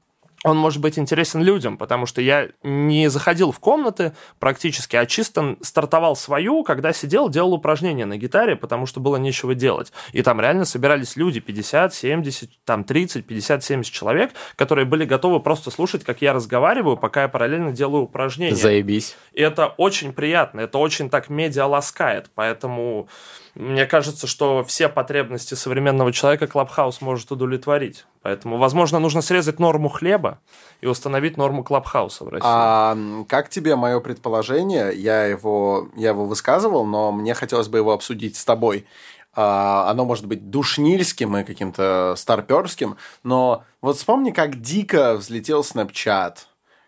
он 0.45 0.57
может 0.57 0.81
быть 0.81 0.99
интересен 0.99 1.43
людям, 1.43 1.77
потому 1.77 2.07
что 2.07 2.21
я 2.21 2.49
не 2.63 3.09
заходил 3.09 3.51
в 3.51 3.59
комнаты 3.59 4.13
практически, 4.39 4.95
а 4.97 5.05
чисто 5.05 5.57
стартовал 5.63 6.15
свою, 6.15 6.63
когда 6.63 6.93
сидел, 6.93 7.29
делал 7.29 7.55
упражнения 7.55 8.07
на 8.07 8.17
гитаре, 8.17 8.55
потому 8.55 8.87
что 8.87 9.01
было 9.01 9.17
нечего 9.17 9.55
делать. 9.55 9.93
И 10.13 10.23
там 10.23 10.41
реально 10.41 10.65
собирались 10.65 11.17
люди, 11.17 11.41
50, 11.41 11.93
70, 11.93 12.51
там 12.65 12.85
30, 12.85 13.27
50, 13.27 13.65
70 13.65 13.93
человек, 13.93 14.31
которые 14.55 14.85
были 14.85 15.05
готовы 15.05 15.41
просто 15.41 15.71
слушать, 15.71 16.05
как 16.05 16.23
я 16.23 16.33
разговариваю, 16.33 16.97
пока 16.97 17.23
я 17.23 17.29
параллельно 17.29 17.73
делаю 17.73 18.05
упражнения. 18.05 18.55
Заебись. 18.55 19.17
И 19.33 19.43
это 19.43 19.69
очень 19.77 20.13
приятно, 20.13 20.61
это 20.61 20.79
очень 20.79 21.11
так 21.11 21.29
медиа 21.29 21.67
ласкает, 21.67 22.31
поэтому 22.35 23.09
мне 23.59 23.87
кажется, 23.87 24.29
что 24.29 24.63
все 24.63 24.89
потребности 24.89 25.55
современного 25.55 26.13
человека 26.13 26.47
Клабхаус 26.47 27.01
может 27.01 27.33
удовлетворить. 27.33 28.07
Поэтому, 28.23 28.57
возможно, 28.57 29.01
нужно 29.01 29.21
срезать 29.21 29.59
норму 29.59 29.89
хлеба 29.89 30.39
и 30.81 30.87
установить 30.87 31.37
норму 31.37 31.65
Клабхауса 31.65 32.25
в 32.25 32.29
России. 32.29 32.47
А 32.49 32.97
как 33.29 33.49
тебе 33.49 33.75
мое 33.75 33.99
предположение? 33.99 34.93
Я 34.95 35.25
его, 35.25 35.89
я 35.97 36.11
его 36.11 36.25
высказывал, 36.25 36.87
но 36.87 37.11
мне 37.11 37.35
хотелось 37.35 37.67
бы 37.67 37.79
его 37.79 37.93
обсудить 37.93 38.37
с 38.37 38.45
тобой. 38.45 38.87
а, 39.35 39.91
оно 39.91 40.05
может 40.05 40.27
быть 40.27 40.51
душнильским 40.51 41.37
и 41.37 41.45
каким-то 41.45 42.15
старперским, 42.17 42.97
но 43.23 43.65
вот 43.81 43.97
вспомни, 43.97 44.31
как 44.31 44.61
дико 44.61 45.15
взлетел 45.15 45.63
Snapchat, 45.63 46.39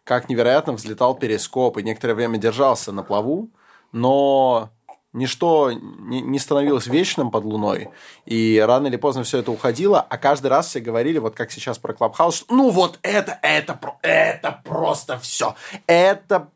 как 0.04 0.28
невероятно 0.28 0.72
взлетал 0.72 1.14
Перископ 1.16 1.78
и 1.78 1.82
некоторое 1.82 2.14
время 2.14 2.38
держался 2.38 2.92
на 2.92 3.02
плаву, 3.02 3.50
но 3.92 4.70
ничто 5.12 5.72
не, 5.72 6.38
становилось 6.38 6.86
вечным 6.86 7.30
под 7.30 7.44
луной, 7.44 7.88
и 8.26 8.62
рано 8.64 8.86
или 8.86 8.96
поздно 8.96 9.22
все 9.24 9.38
это 9.38 9.50
уходило, 9.50 10.00
а 10.00 10.18
каждый 10.18 10.48
раз 10.48 10.68
все 10.68 10.80
говорили, 10.80 11.18
вот 11.18 11.34
как 11.34 11.50
сейчас 11.50 11.78
про 11.78 11.92
Клабхаус, 11.92 12.36
что 12.36 12.54
ну 12.54 12.70
вот 12.70 12.98
это, 13.02 13.38
это, 13.42 13.78
это 14.02 14.60
просто 14.64 15.18
все, 15.18 15.54
это 15.86 16.48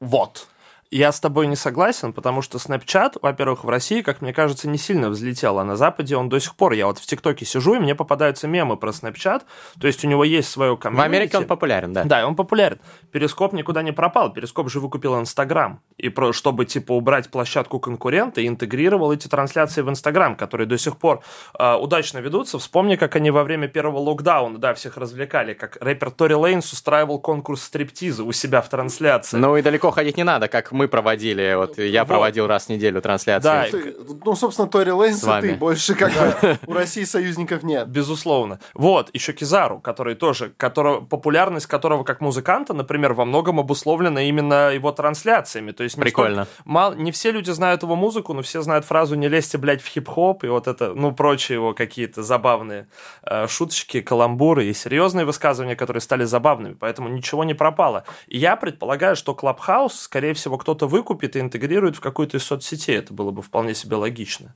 вот. 0.00 0.48
Я 0.92 1.12
с 1.12 1.20
тобой 1.20 1.46
не 1.46 1.54
согласен, 1.54 2.12
потому 2.12 2.42
что 2.42 2.58
Snapchat, 2.58 3.18
во-первых, 3.22 3.62
в 3.62 3.68
России, 3.68 4.02
как 4.02 4.22
мне 4.22 4.32
кажется, 4.32 4.68
не 4.68 4.76
сильно 4.76 5.08
взлетел, 5.08 5.60
а 5.60 5.64
на 5.64 5.76
Западе 5.76 6.16
он 6.16 6.28
до 6.28 6.40
сих 6.40 6.56
пор. 6.56 6.72
Я 6.72 6.86
вот 6.86 6.98
в 6.98 7.06
ТикТоке 7.06 7.44
сижу, 7.44 7.76
и 7.76 7.78
мне 7.78 7.94
попадаются 7.94 8.48
мемы 8.48 8.76
про 8.76 8.90
Snapchat, 8.90 9.42
то 9.80 9.86
есть 9.86 10.04
у 10.04 10.08
него 10.08 10.24
есть 10.24 10.50
свое 10.50 10.76
комьюнити. 10.76 11.00
В 11.00 11.06
Америке 11.06 11.38
он 11.38 11.44
популярен, 11.46 11.92
да. 11.92 12.02
Да, 12.02 12.26
он 12.26 12.34
популярен. 12.34 12.80
Перископ 13.12 13.52
никуда 13.52 13.82
не 13.82 13.92
пропал. 13.92 14.32
Перископ 14.32 14.68
же 14.68 14.80
выкупил 14.80 15.16
Инстаграм. 15.20 15.80
И 15.96 16.08
про, 16.08 16.32
чтобы, 16.32 16.66
типа, 16.66 16.90
убрать 16.90 17.30
площадку 17.30 17.78
конкурента, 17.78 18.44
интегрировал 18.44 19.12
эти 19.12 19.28
трансляции 19.28 19.82
в 19.82 19.90
Инстаграм, 19.90 20.34
которые 20.34 20.66
до 20.66 20.76
сих 20.76 20.96
пор 20.96 21.22
э, 21.56 21.74
удачно 21.76 22.18
ведутся. 22.18 22.58
Вспомни, 22.58 22.96
как 22.96 23.14
они 23.14 23.30
во 23.30 23.44
время 23.44 23.68
первого 23.68 23.98
локдауна, 23.98 24.58
да, 24.58 24.74
всех 24.74 24.96
развлекали, 24.96 25.54
как 25.54 25.76
рэпер 25.80 26.10
Тори 26.10 26.34
Лейнс 26.34 26.72
устраивал 26.72 27.20
конкурс 27.20 27.62
стриптиза 27.62 28.24
у 28.24 28.32
себя 28.32 28.60
в 28.60 28.68
трансляции. 28.68 29.36
Ну 29.36 29.56
и 29.56 29.62
далеко 29.62 29.92
ходить 29.92 30.16
не 30.16 30.24
надо, 30.24 30.48
как 30.48 30.72
мы 30.79 30.79
проводили. 30.88 31.54
Вот 31.56 31.78
я 31.78 32.02
Вот. 32.02 32.08
проводил 32.08 32.46
раз 32.46 32.66
в 32.66 32.68
неделю 32.70 33.00
трансляции. 33.00 33.42
Да, 33.48 33.64
Ты- 33.70 33.96
ну, 34.24 34.34
собственно, 34.34 34.68
Тори 34.68 34.92
Лейнс 34.92 35.20
С 35.20 35.24
и 35.24 35.26
вами. 35.26 35.48
ты, 35.48 35.54
больше 35.54 35.94
как 35.94 36.12
бы 36.12 36.58
у 36.66 36.72
России 36.72 37.04
союзников 37.04 37.62
нет. 37.62 37.88
Безусловно. 37.88 38.58
Вот, 38.74 39.10
еще 39.12 39.32
Кизару, 39.32 39.78
который 39.80 40.14
тоже, 40.14 40.52
которого, 40.56 41.00
популярность 41.00 41.66
которого 41.66 42.04
как 42.04 42.20
музыканта, 42.20 42.74
например, 42.74 43.12
во 43.14 43.24
многом 43.24 43.60
обусловлена 43.60 44.22
именно 44.22 44.70
его 44.70 44.92
трансляциями. 44.92 45.72
То 45.72 45.82
есть 45.84 45.96
не 45.96 46.02
Прикольно. 46.02 46.44
столько- 46.44 46.62
мал- 46.64 46.94
не 46.94 47.12
все 47.12 47.30
люди 47.32 47.50
знают 47.50 47.82
его 47.82 47.96
музыку, 47.96 48.32
но 48.34 48.42
все 48.42 48.62
знают 48.62 48.84
фразу 48.84 49.14
«не 49.14 49.28
лезьте, 49.28 49.58
блядь, 49.58 49.82
в 49.82 49.86
хип-хоп» 49.86 50.44
и 50.44 50.48
вот 50.48 50.66
это, 50.66 50.94
ну, 50.94 51.12
прочие 51.12 51.56
его 51.56 51.74
какие-то 51.74 52.22
забавные 52.22 52.88
э, 53.22 53.46
шуточки, 53.48 54.00
каламбуры 54.00 54.66
и 54.66 54.72
серьезные 54.74 55.24
высказывания, 55.26 55.76
которые 55.76 56.00
стали 56.00 56.24
забавными, 56.24 56.74
поэтому 56.74 57.08
ничего 57.08 57.44
не 57.44 57.54
пропало. 57.54 58.04
И 58.26 58.38
я 58.38 58.56
предполагаю, 58.56 59.16
что 59.16 59.34
Клабхаус, 59.34 60.00
скорее 60.00 60.34
всего, 60.34 60.58
кто-то 60.70 60.86
выкупит 60.86 61.34
и 61.34 61.40
интегрирует 61.40 61.96
в 61.96 62.00
какую-то 62.00 62.36
из 62.36 62.44
соцсетей. 62.44 62.96
Это 62.96 63.12
было 63.12 63.32
бы 63.32 63.42
вполне 63.42 63.74
себе 63.74 63.96
логично. 63.96 64.54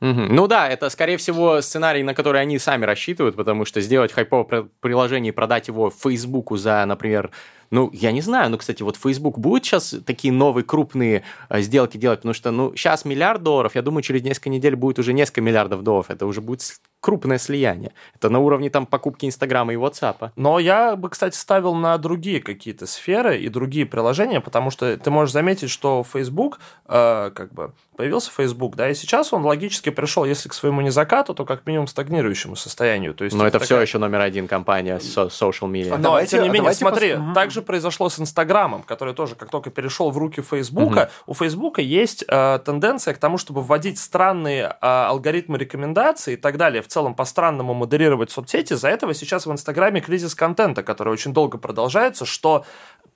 Мгм. 0.00 0.32
Ну 0.32 0.46
да, 0.46 0.68
это, 0.68 0.90
скорее 0.90 1.16
всего, 1.16 1.60
сценарий, 1.60 2.04
на 2.04 2.14
который 2.14 2.40
они 2.40 2.56
сами 2.60 2.84
рассчитывают, 2.84 3.34
потому 3.34 3.64
что 3.64 3.80
сделать 3.80 4.12
хайповое 4.12 4.44
при- 4.44 4.68
приложение 4.80 5.32
и 5.32 5.34
продать 5.34 5.66
его 5.66 5.90
Фейсбуку 5.90 6.56
за, 6.56 6.84
например, 6.86 7.32
ну, 7.70 7.90
я 7.92 8.12
не 8.12 8.20
знаю, 8.20 8.50
ну, 8.50 8.58
кстати, 8.58 8.82
вот 8.82 8.96
Facebook 8.96 9.38
будет 9.38 9.64
сейчас 9.64 9.94
такие 10.06 10.32
новые 10.32 10.64
крупные 10.64 11.22
э, 11.48 11.60
сделки 11.60 11.96
делать, 11.96 12.20
потому 12.20 12.34
что, 12.34 12.50
ну, 12.50 12.72
сейчас 12.74 13.04
миллиард 13.04 13.42
долларов, 13.42 13.74
я 13.74 13.82
думаю, 13.82 14.02
через 14.02 14.22
несколько 14.22 14.50
недель 14.50 14.76
будет 14.76 14.98
уже 14.98 15.12
несколько 15.12 15.40
миллиардов 15.40 15.82
долларов, 15.82 16.06
это 16.10 16.26
уже 16.26 16.40
будет 16.40 16.62
крупное 17.00 17.38
слияние. 17.38 17.92
Это 18.16 18.28
на 18.28 18.40
уровне 18.40 18.70
там 18.70 18.84
покупки 18.84 19.24
Инстаграма 19.26 19.72
и 19.72 19.76
Ватсапа. 19.76 20.32
Но 20.34 20.58
я 20.58 20.96
бы, 20.96 21.08
кстати, 21.10 21.36
ставил 21.36 21.74
на 21.74 21.96
другие 21.96 22.40
какие-то 22.40 22.86
сферы 22.86 23.38
и 23.38 23.48
другие 23.48 23.86
приложения, 23.86 24.40
потому 24.40 24.70
что 24.70 24.96
ты 24.96 25.08
можешь 25.10 25.32
заметить, 25.32 25.70
что 25.70 26.02
Facebook, 26.04 26.58
э, 26.86 27.30
как 27.34 27.52
бы, 27.54 27.72
появился 27.96 28.32
Facebook, 28.32 28.74
да, 28.74 28.90
и 28.90 28.94
сейчас 28.94 29.32
он 29.32 29.44
логически 29.44 29.90
пришел, 29.90 30.24
если 30.24 30.48
к 30.48 30.54
своему 30.54 30.80
не 30.80 30.90
закату, 30.90 31.34
то 31.34 31.44
как 31.44 31.66
минимум 31.66 31.86
стагнирующему 31.86 32.56
состоянию. 32.56 33.14
То 33.14 33.24
есть 33.24 33.36
Но 33.36 33.46
это 33.46 33.58
все 33.60 33.68
такая- 33.68 33.86
еще 33.86 33.98
номер 33.98 34.20
один 34.20 34.48
компания 34.48 34.98
со- 34.98 35.26
social 35.26 35.70
media. 35.70 35.92
А 35.94 35.96
Но, 35.98 36.02
Давайте- 36.04 36.30
тем 36.32 36.42
не 36.42 36.48
а 36.48 36.52
менее, 36.52 36.62
давайте 36.62 36.78
смотри, 36.80 37.08
пос- 37.12 37.34
так 37.34 37.50
же 37.52 37.57
произошло 37.62 38.08
с 38.08 38.18
Инстаграмом, 38.18 38.82
который 38.82 39.14
тоже, 39.14 39.34
как 39.34 39.50
только 39.50 39.70
перешел 39.70 40.10
в 40.10 40.18
руки 40.18 40.40
Фейсбука, 40.42 41.10
у 41.26 41.34
Фейсбука 41.34 41.82
есть 41.82 42.24
э, 42.26 42.58
тенденция 42.64 43.14
к 43.14 43.18
тому, 43.18 43.38
чтобы 43.38 43.62
вводить 43.62 43.98
странные 43.98 44.64
э, 44.64 44.76
алгоритмы 44.80 45.58
рекомендаций 45.58 46.34
и 46.34 46.36
так 46.36 46.56
далее, 46.56 46.82
в 46.82 46.88
целом 46.88 47.14
по-странному 47.14 47.74
модерировать 47.74 48.30
соцсети. 48.30 48.74
За 48.74 48.88
этого 48.88 49.14
сейчас 49.14 49.46
в 49.46 49.52
Инстаграме 49.52 50.00
кризис 50.00 50.34
контента, 50.34 50.82
который 50.82 51.12
очень 51.12 51.32
долго 51.32 51.58
продолжается, 51.58 52.24
что 52.24 52.64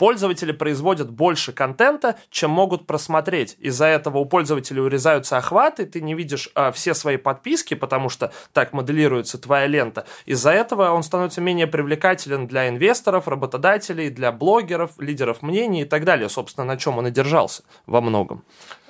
пользователи 0.03 0.51
производят 0.51 1.13
больше 1.13 1.53
контента, 1.53 2.17
чем 2.29 2.51
могут 2.51 2.89
просмотреть. 2.89 3.57
Из-за 3.61 3.87
этого 3.87 4.19
у 4.19 4.25
пользователей 4.25 4.83
урезаются 4.83 5.37
охваты, 5.37 5.87
ты 5.87 6.01
не 6.01 6.15
видишь 6.15 6.51
а, 6.57 6.73
все 6.73 6.93
свои 6.93 7.17
подписки, 7.19 7.75
потому 7.75 8.09
что 8.09 8.33
так 8.53 8.73
моделируется 8.73 9.39
твоя 9.39 9.69
лента. 9.69 10.05
Из-за 10.27 10.51
этого 10.51 10.91
он 10.91 11.05
становится 11.05 11.41
менее 11.41 11.69
привлекателен 11.69 12.49
для 12.49 12.69
инвесторов, 12.69 13.29
работодателей, 13.29 14.11
для 14.11 14.33
блогеров, 14.33 14.91
лидеров 14.99 15.41
мнений 15.41 15.83
и 15.83 15.85
так 15.85 16.05
далее. 16.05 16.29
Собственно, 16.29 16.65
на 16.65 16.77
чем 16.77 16.99
он 16.99 17.07
и 17.07 17.13
держался 17.13 17.63
во 17.87 18.01
многом. 18.01 18.43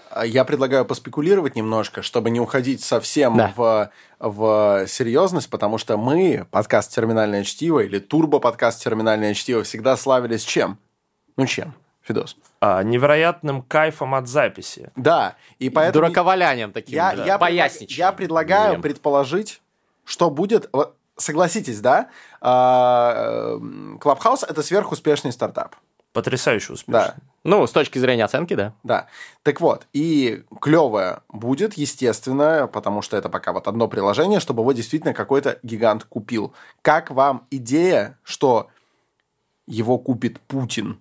А 0.08 0.24
Я 0.24 0.46
предлагаю 0.46 0.86
поспекулировать 0.86 1.56
немножко, 1.56 2.00
чтобы 2.00 2.30
не 2.30 2.40
уходить 2.40 2.82
совсем 2.82 3.36
Да. 3.36 3.52
в, 3.54 3.90
в 4.18 4.86
серьезность, 4.88 5.50
потому 5.50 5.76
что 5.76 5.98
мы, 5.98 6.46
подкаст 6.50 6.94
«Терминальное 6.94 7.44
чтиво» 7.44 7.80
или 7.80 7.98
турбо-подкаст 7.98 8.82
«Терминальное 8.82 9.34
чтиво» 9.34 9.62
всегда 9.62 9.98
славились 9.98 10.42
чем? 10.42 10.78
Ну, 11.36 11.46
чем, 11.46 11.74
Фидос? 12.02 12.36
А, 12.60 12.82
невероятным 12.82 13.62
кайфом 13.62 14.14
от 14.14 14.28
записи. 14.28 14.90
Да, 14.96 15.36
и 15.58 15.70
поэтому... 15.70 16.06
Дураковалянием 16.06 16.72
таким, 16.72 16.94
Я, 16.94 17.14
да, 17.14 17.24
я, 17.24 17.38
поясничаем. 17.38 17.98
я 17.98 18.12
предлагаю 18.12 18.78
William. 18.78 18.82
предположить, 18.82 19.62
что 20.04 20.30
будет... 20.30 20.70
Согласитесь, 21.16 21.80
да? 21.80 22.08
А, 22.40 23.54
эм, 23.56 23.98
Clubhouse— 24.02 24.44
это 24.48 24.62
сверхуспешный 24.62 25.30
стартап. 25.30 25.76
Потрясающе 26.12 26.72
успешно. 26.72 26.92
Да. 26.92 27.14
Ну, 27.44 27.66
с 27.66 27.70
точки 27.70 27.98
зрения 27.98 28.24
оценки, 28.24 28.54
да. 28.54 28.74
Да. 28.82 29.06
Так 29.42 29.60
вот, 29.60 29.86
и 29.92 30.44
клевое 30.60 31.20
будет, 31.28 31.74
естественно, 31.74 32.66
потому 32.66 33.02
что 33.02 33.16
это 33.16 33.28
пока 33.28 33.52
вот 33.52 33.68
одно 33.68 33.88
приложение, 33.88 34.40
чтобы 34.40 34.62
его 34.62 34.72
действительно 34.72 35.14
какой-то 35.14 35.58
гигант 35.62 36.04
купил. 36.04 36.54
Как 36.82 37.10
вам 37.10 37.46
идея, 37.50 38.18
что 38.24 38.68
его 39.72 39.98
купит 39.98 40.38
Путин? 40.40 40.98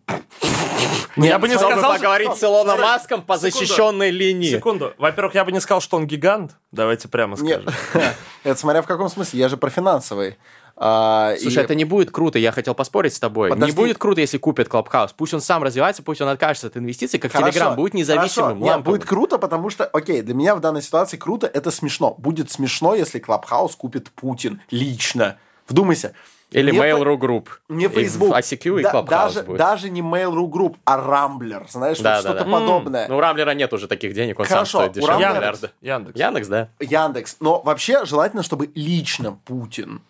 Ну, 1.18 1.26
я 1.26 1.40
бы 1.40 1.50
не 1.50 1.56
Чтобы 1.56 1.74
сказал, 1.74 1.96
поговорить 1.96 2.34
с 2.34 2.44
Илоном 2.44 2.80
Маском 2.80 3.22
по 3.22 3.36
Секунду. 3.38 3.58
защищенной 3.58 4.12
линии. 4.12 4.50
Секунду. 4.50 4.94
Во-первых, 4.98 5.36
я 5.36 5.44
бы 5.44 5.52
не 5.52 5.60
сказал, 5.60 5.82
что 5.82 5.98
он 5.98 6.08
гигант. 6.08 6.56
Давайте 6.72 7.10
прямо 7.10 7.36
скажем. 7.36 7.66
Нет. 7.66 7.74
Это 8.44 8.60
смотря 8.60 8.82
в 8.82 8.88
каком 8.88 9.10
смысле. 9.10 9.40
Я 9.40 9.50
же 9.50 9.58
про 9.58 9.70
финансовый. 9.70 10.38
А, 10.78 11.36
Слушай, 11.40 11.58
и- 11.58 11.62
это 11.66 11.76
не 11.76 11.84
будет 11.86 12.10
круто, 12.12 12.40
я 12.40 12.52
хотел 12.52 12.74
поспорить 12.74 13.14
с 13.14 13.20
тобой. 13.20 13.50
Подожди. 13.50 13.72
Не 13.72 13.76
будет 13.76 13.98
круто, 14.00 14.22
если 14.22 14.38
купят 14.38 14.68
Клабхаус. 14.70 15.12
Пусть 15.14 15.34
он 15.34 15.42
сам 15.42 15.62
развивается, 15.62 16.02
пусть 16.02 16.22
он 16.22 16.30
откажется 16.30 16.68
от 16.68 16.78
инвестиций, 16.78 17.20
как 17.20 17.34
Хорошо, 17.34 17.52
Телеграм, 17.52 17.76
будет 17.76 17.94
независимым, 17.94 18.60
хорошо. 18.62 18.78
Нет, 18.78 18.84
будет 18.86 19.06
круто, 19.06 19.38
потому 19.38 19.70
что, 19.70 19.86
окей, 19.86 20.22
для 20.24 20.34
меня 20.34 20.56
в 20.56 20.60
данной 20.62 20.82
ситуации 20.82 21.18
круто, 21.18 21.46
это 21.46 21.70
смешно. 21.70 22.16
Будет 22.18 22.50
смешно, 22.50 22.96
если 22.96 23.20
Клабхаус 23.20 23.76
купит 23.76 24.10
Путин 24.12 24.62
лично. 24.72 25.38
Вдумайся. 25.68 26.14
Или 26.52 26.72
Не 26.72 26.78
Mail.ru 26.80 27.18
Group. 27.18 27.48
Не 27.70 27.86
И 27.86 27.88
Facebook. 27.88 28.36
ICQ 28.38 28.80
и 28.80 28.84
Да- 28.84 28.92
Clubhouse 28.92 29.06
даже, 29.08 29.44
будет. 29.44 29.58
даже 29.58 29.90
не 29.90 30.02
Mail.ru 30.02 30.50
Group, 30.50 30.76
а 30.84 30.98
Рамблер. 30.98 31.66
Знаешь, 31.70 32.00
Да, 32.00 32.16
да, 32.16 32.20
что-то 32.20 32.44
да. 32.46 32.52
подобное. 32.52 33.08
Ну, 33.08 33.18
у 33.18 33.20
Рамблера 33.22 33.52
нет 33.52 33.72
уже 33.74 33.88
таких 33.88 34.14
денег, 34.14 34.38
он 34.40 34.46
Хорошо, 34.46 34.80
сам 34.80 34.82
стоит 34.92 34.92
дешевле 35.04 35.26
Рамблера- 35.26 35.36
миллиарда. 35.38 35.72
Яндекс. 35.82 36.20
Яндекс, 36.20 36.48
да. 36.50 36.70
Яндекс. 36.80 37.38
Но 37.40 37.62
вообще 37.62 38.04
желательно, 38.06 38.44
чтобы 38.44 38.70
лично 38.76 39.32
Путин. 39.46 40.02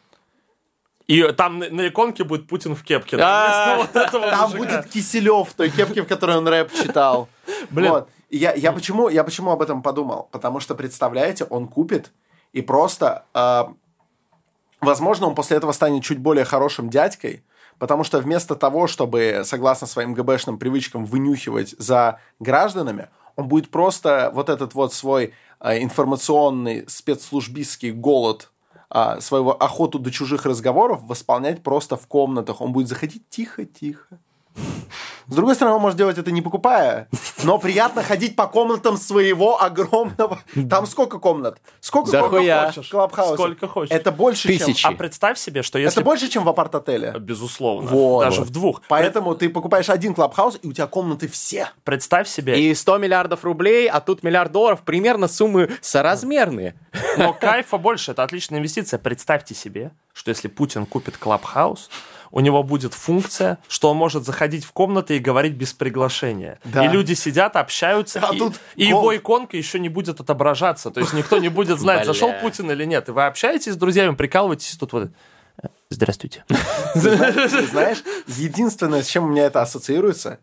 И 1.08 1.22
там 1.34 1.60
на, 1.60 1.70
на 1.70 1.88
иконке 1.90 2.24
будет 2.24 2.48
Путин 2.48 2.74
в 2.76 2.84
кепке. 2.84 3.18
А. 3.22 3.78
Вот 3.78 3.96
этого 3.96 4.30
Там 4.32 4.52
будет 4.52 4.88
Киселев 4.88 5.50
в 5.50 5.54
той 5.54 5.70
кепке, 5.70 6.02
в 6.04 6.08
которой 6.08 6.38
он 6.38 6.48
рэп 6.48 6.72
читал. 6.74 7.28
Блин. 7.70 7.92
Вот. 7.92 8.10
И 8.30 8.38
Я, 8.38 8.54
я, 8.54 8.72
почему, 8.72 9.10
я 9.10 9.24
почему 9.26 9.52
об 9.52 9.62
этом 9.62 9.82
подумал? 9.84 10.30
Потому 10.32 10.60
что, 10.62 10.74
представляете, 10.74 11.44
он 11.44 11.68
купит 11.68 12.12
и 12.54 12.62
просто... 12.62 13.26
возможно, 14.82 15.28
он 15.28 15.36
после 15.36 15.58
этого 15.58 15.72
станет 15.72 16.04
чуть 16.04 16.20
более 16.20 16.46
хорошим 16.46 16.90
дядькой, 16.90 17.44
потому 17.80 18.04
что 18.04 18.20
вместо 18.20 18.56
того, 18.56 18.88
чтобы, 18.88 19.44
согласно 19.46 19.88
своим 19.88 20.14
ГБшным 20.14 20.58
привычкам, 20.58 21.06
вынюхивать 21.06 21.76
за 21.78 22.20
гражданами, 22.40 23.10
он 23.36 23.48
будет 23.48 23.72
просто 23.72 24.32
вот 24.34 24.50
этот 24.50 24.74
вот 24.74 24.94
свой 24.94 25.34
э, 25.60 25.82
информационный 25.82 26.86
спецслужбистский 26.88 27.92
голод 27.92 28.52
а, 28.94 29.22
своего 29.22 29.54
охоту 29.54 30.00
до 30.00 30.12
чужих 30.12 30.46
разговоров 30.46 31.00
восполнять 31.04 31.64
просто 31.64 31.96
в 31.96 32.08
комнатах. 32.08 32.60
Он 32.60 32.74
будет 32.74 32.90
заходить 32.90 33.24
тихо-тихо. 33.30 34.20
С 35.28 35.34
другой 35.34 35.56
стороны, 35.56 35.78
он 35.78 35.82
может 35.82 35.98
делать 35.98 36.18
это 36.18 36.30
не 36.30 36.42
покупая, 36.42 37.08
но 37.44 37.58
приятно 37.58 38.04
ходить 38.04 38.36
по 38.36 38.48
комнатам 38.48 38.98
своего 38.98 39.62
огромного... 39.62 40.42
Там 40.70 40.86
сколько 40.86 41.20
комнат? 41.20 41.58
Сколько 41.80 42.12
Да 42.12 42.20
комнат 42.24 42.40
хуя. 42.42 42.66
хочешь 42.68 42.88
в 42.88 42.92
Клабхаусе? 42.92 43.34
Сколько 43.36 43.68
хочешь. 43.70 43.96
Это 43.96 44.12
больше, 44.12 44.50
Тысячи. 44.50 44.86
А 44.86 44.92
представь 44.92 45.38
себе, 45.38 45.64
что 45.64 45.80
если... 45.80 45.94
чем... 45.96 46.02
Это 46.02 46.06
больше, 46.06 46.28
чем 46.28 46.44
в 46.44 46.50
апарт-отеле. 46.50 47.16
Безусловно. 47.18 47.88
Вот. 47.90 48.26
Даже 48.26 48.42
в 48.42 48.50
двух. 48.50 48.82
Поэтому 48.90 49.34
ты 49.36 49.48
покупаешь 49.48 49.90
один 49.90 50.14
Клабхаус, 50.14 50.60
и 50.62 50.68
у 50.68 50.74
тебя 50.74 50.88
комнаты 50.88 51.30
все. 51.30 51.70
Представь 51.86 52.28
себе, 52.28 52.70
И 52.70 52.76
100 52.76 52.98
миллиардов 52.98 53.46
рублей, 53.46 53.88
а 53.88 54.02
тут 54.02 54.24
миллиард 54.24 54.52
долларов, 54.52 54.82
примерно 54.82 55.30
суммы 55.30 55.72
соразмерные. 55.80 56.76
но 57.18 57.32
кайфа 57.32 57.78
больше, 57.78 58.12
это 58.12 58.24
отличная 58.24 58.60
инвестиция. 58.60 58.98
Представьте 58.98 59.56
себе, 59.56 59.92
что 60.14 60.30
если 60.30 60.50
Путин 60.50 60.86
купит 60.86 61.16
Клабхаус, 61.16 61.90
у 62.32 62.40
него 62.40 62.64
будет 62.64 62.94
функция, 62.94 63.60
что 63.68 63.92
он 63.92 63.98
может 63.98 64.26
заходить 64.26 64.64
в 64.64 64.72
комнаты 64.72 65.18
и 65.18 65.20
говорить 65.20 65.54
без 65.54 65.74
приглашения. 65.74 66.60
Да. 66.64 66.86
И 66.86 66.88
люди 66.88 67.14
сидят, 67.14 67.56
общаются, 67.56 68.22
А 68.24 68.34
и, 68.34 68.38
тут 68.38 68.56
и 68.76 68.86
его 68.86 69.16
иконка 69.16 69.58
еще 69.58 69.80
не 69.80 69.90
будет 69.90 70.20
отображаться. 70.20 70.92
То 70.92 71.02
есть 71.02 71.14
никто 71.14 71.38
не 71.38 71.50
будет 71.50 71.80
знать, 71.80 72.06
зашел 72.06 72.34
Путин 72.42 72.72
или 72.72 72.86
нет. 72.86 73.10
И 73.10 73.12
вы 73.12 73.26
общаетесь 73.26 73.74
с 73.74 73.78
друзьями, 73.78 74.16
прикалываетесь 74.16 74.78
тут 74.78 74.94
вот. 74.94 75.10
Здравствуйте. 75.90 76.46
Знаешь, 76.96 78.04
единственное, 78.28 79.04
с 79.04 79.08
чем 79.08 79.26
у 79.26 79.28
меня 79.28 79.46
это 79.46 79.62
ассоциируется, 79.62 80.40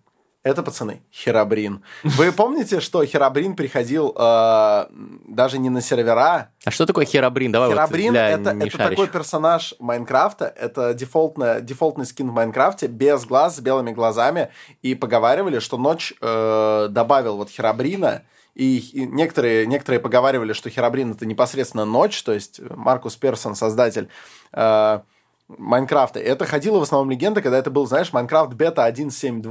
это, 0.48 0.62
пацаны, 0.62 1.02
Херабрин. 1.12 1.82
Вы 2.02 2.32
помните, 2.32 2.80
что 2.80 3.04
Херабрин 3.04 3.54
приходил 3.54 4.14
э, 4.16 4.86
даже 5.26 5.58
не 5.58 5.68
на 5.68 5.82
сервера? 5.82 6.50
А 6.64 6.70
что 6.70 6.86
такое 6.86 7.04
херабрин? 7.04 7.52
Давай 7.52 7.68
вот 7.68 7.74
Херабрин 7.74 8.12
для 8.12 8.30
это, 8.30 8.50
это 8.50 8.78
такой 8.78 9.08
персонаж 9.08 9.74
Майнкрафта. 9.78 10.46
Это 10.46 10.94
дефолтная, 10.94 11.60
дефолтный 11.60 12.06
скин 12.06 12.30
в 12.30 12.32
Майнкрафте, 12.32 12.86
без 12.86 13.26
глаз, 13.26 13.56
с 13.56 13.60
белыми 13.60 13.92
глазами. 13.92 14.48
И 14.80 14.94
поговаривали, 14.94 15.58
что 15.58 15.76
ночь 15.76 16.14
э, 16.20 16.86
добавил 16.90 17.36
вот 17.36 17.50
Херабрина. 17.50 18.22
И 18.54 18.90
некоторые, 18.94 19.66
некоторые 19.66 20.00
поговаривали, 20.00 20.54
что 20.54 20.70
Херабрин 20.70 21.12
это 21.12 21.26
непосредственно 21.26 21.84
ночь, 21.84 22.22
то 22.22 22.32
есть 22.32 22.60
Маркус 22.70 23.16
Персон, 23.16 23.54
создатель 23.54 24.08
э, 24.52 25.00
Майнкрафта. 25.48 26.20
Это 26.20 26.44
ходила 26.44 26.78
в 26.78 26.82
основном 26.82 27.10
легенда, 27.10 27.40
когда 27.40 27.58
это 27.58 27.70
был, 27.70 27.86
знаешь, 27.86 28.12
Майнкрафт 28.12 28.52
бета 28.52 28.86
1.7.2, 28.86 29.42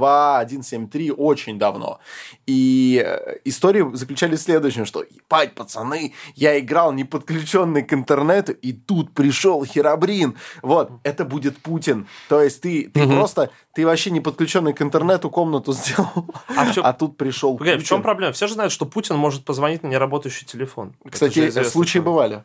1.7.3 0.46 1.10
очень 1.12 1.58
давно. 1.58 1.98
И 2.46 3.02
э, 3.04 3.38
истории 3.44 3.84
заключались 3.94 4.38
в 4.40 4.42
следующем, 4.42 4.86
что, 4.86 5.02
ебать, 5.02 5.54
пацаны, 5.54 6.14
я 6.36 6.58
играл 6.58 6.92
не 6.92 7.04
подключенный 7.04 7.82
к 7.82 7.92
интернету, 7.92 8.52
и 8.52 8.72
тут 8.72 9.12
пришел 9.12 9.64
Херабрин. 9.64 10.36
Вот, 10.62 10.92
это 11.02 11.24
будет 11.24 11.58
Путин. 11.58 12.06
То 12.28 12.40
есть 12.42 12.60
ты, 12.60 12.88
ты 12.88 13.06
просто, 13.08 13.50
ты 13.74 13.84
вообще 13.84 14.10
не 14.10 14.20
подключенный 14.20 14.72
к 14.74 14.82
интернету 14.82 15.30
комнату 15.30 15.72
сделал, 15.72 16.32
А 16.56 16.64
в 16.64 16.70
чём- 16.76 16.82
а 16.84 16.92
тут 16.92 17.16
пришел 17.16 17.56
Погоди, 17.56 17.78
в 17.78 17.84
чем 17.86 17.98
Путин. 17.98 18.02
проблема? 18.04 18.32
Все 18.32 18.46
же 18.46 18.54
знают, 18.54 18.72
что 18.72 18.86
Путин 18.86 19.16
может 19.16 19.44
позвонить 19.44 19.82
на 19.82 19.88
неработающий 19.88 20.46
телефон. 20.46 20.94
Кстати, 21.10 21.50
случаи 21.64 21.98
бывали. 21.98 22.44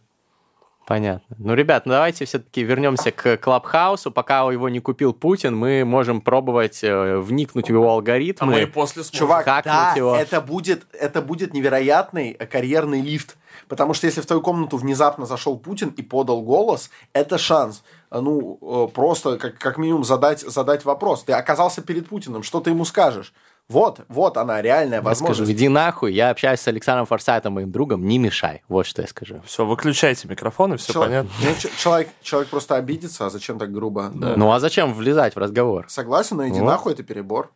Понятно. 0.85 1.35
Ну, 1.39 1.53
ребят, 1.53 1.85
ну 1.85 1.93
давайте 1.93 2.25
все-таки 2.25 2.61
вернемся 2.63 3.11
к 3.11 3.37
Клабхаусу. 3.37 4.11
Пока 4.11 4.39
его 4.51 4.67
не 4.67 4.79
купил 4.81 5.13
Путин, 5.13 5.55
мы 5.55 5.85
можем 5.85 6.19
пробовать 6.19 6.83
э, 6.83 7.17
вникнуть 7.19 7.67
в 7.67 7.69
его 7.69 7.83
А 7.83 7.85
мы 7.85 7.91
и 7.91 7.95
алгоритмы. 7.95 8.67
после 8.67 9.03
сможем. 9.03 9.19
Чувак, 9.27 9.45
да, 9.45 9.93
его. 9.95 10.15
это 10.15 10.41
будет, 10.41 10.85
это 10.93 11.21
будет 11.21 11.53
невероятный 11.53 12.31
э, 12.31 12.45
карьерный 12.45 13.01
лифт. 13.01 13.37
Потому 13.69 13.93
что 13.93 14.07
если 14.07 14.19
в 14.19 14.25
твою 14.25 14.41
комнату 14.41 14.75
внезапно 14.77 15.25
зашел 15.25 15.57
Путин 15.57 15.89
и 15.89 16.01
подал 16.01 16.41
голос, 16.41 16.89
это 17.13 17.37
шанс. 17.37 17.83
э, 18.11 18.19
Ну, 18.19 18.57
э, 18.61 18.93
просто 18.93 19.37
как, 19.37 19.57
как 19.57 19.77
минимум 19.77 20.03
задать, 20.03 20.41
задать 20.41 20.83
вопрос. 20.83 21.23
Ты 21.23 21.31
оказался 21.33 21.81
перед 21.81 22.09
Путиным, 22.09 22.43
что 22.43 22.59
ты 22.59 22.71
ему 22.71 22.83
скажешь? 22.83 23.33
Вот, 23.69 24.01
вот 24.09 24.37
она, 24.37 24.61
реальная 24.61 24.97
Я 24.99 25.01
скажу, 25.03 25.21
возможность. 25.21 25.51
иди 25.51 25.69
нахуй, 25.69 26.13
я 26.13 26.29
общаюсь 26.29 26.59
с 26.59 26.67
Александром 26.67 27.05
Форсайтом, 27.05 27.53
моим 27.53 27.71
другом, 27.71 28.05
не 28.05 28.17
мешай. 28.19 28.61
Вот 28.67 28.85
что 28.85 29.01
я 29.01 29.07
скажу. 29.07 29.41
Все, 29.45 29.65
выключайте 29.65 30.27
микрофон, 30.27 30.73
и 30.73 30.77
все 30.77 30.91
Человек- 30.93 31.27
понятно. 31.29 31.49
ну, 31.49 31.55
ч- 31.59 31.69
человек, 31.77 32.09
человек 32.21 32.49
просто 32.49 32.75
обидится, 32.75 33.25
а 33.25 33.29
зачем 33.29 33.57
так 33.57 33.71
грубо? 33.71 34.11
Да. 34.13 34.33
Ну 34.35 34.51
а 34.51 34.59
зачем 34.59 34.93
влезать 34.93 35.35
в 35.35 35.39
разговор? 35.39 35.85
Согласен, 35.87 36.37
но 36.37 36.47
иди 36.47 36.59
Вот. 36.59 36.67
нахуй, 36.67 36.91
это 36.93 37.03
перебор. 37.03 37.51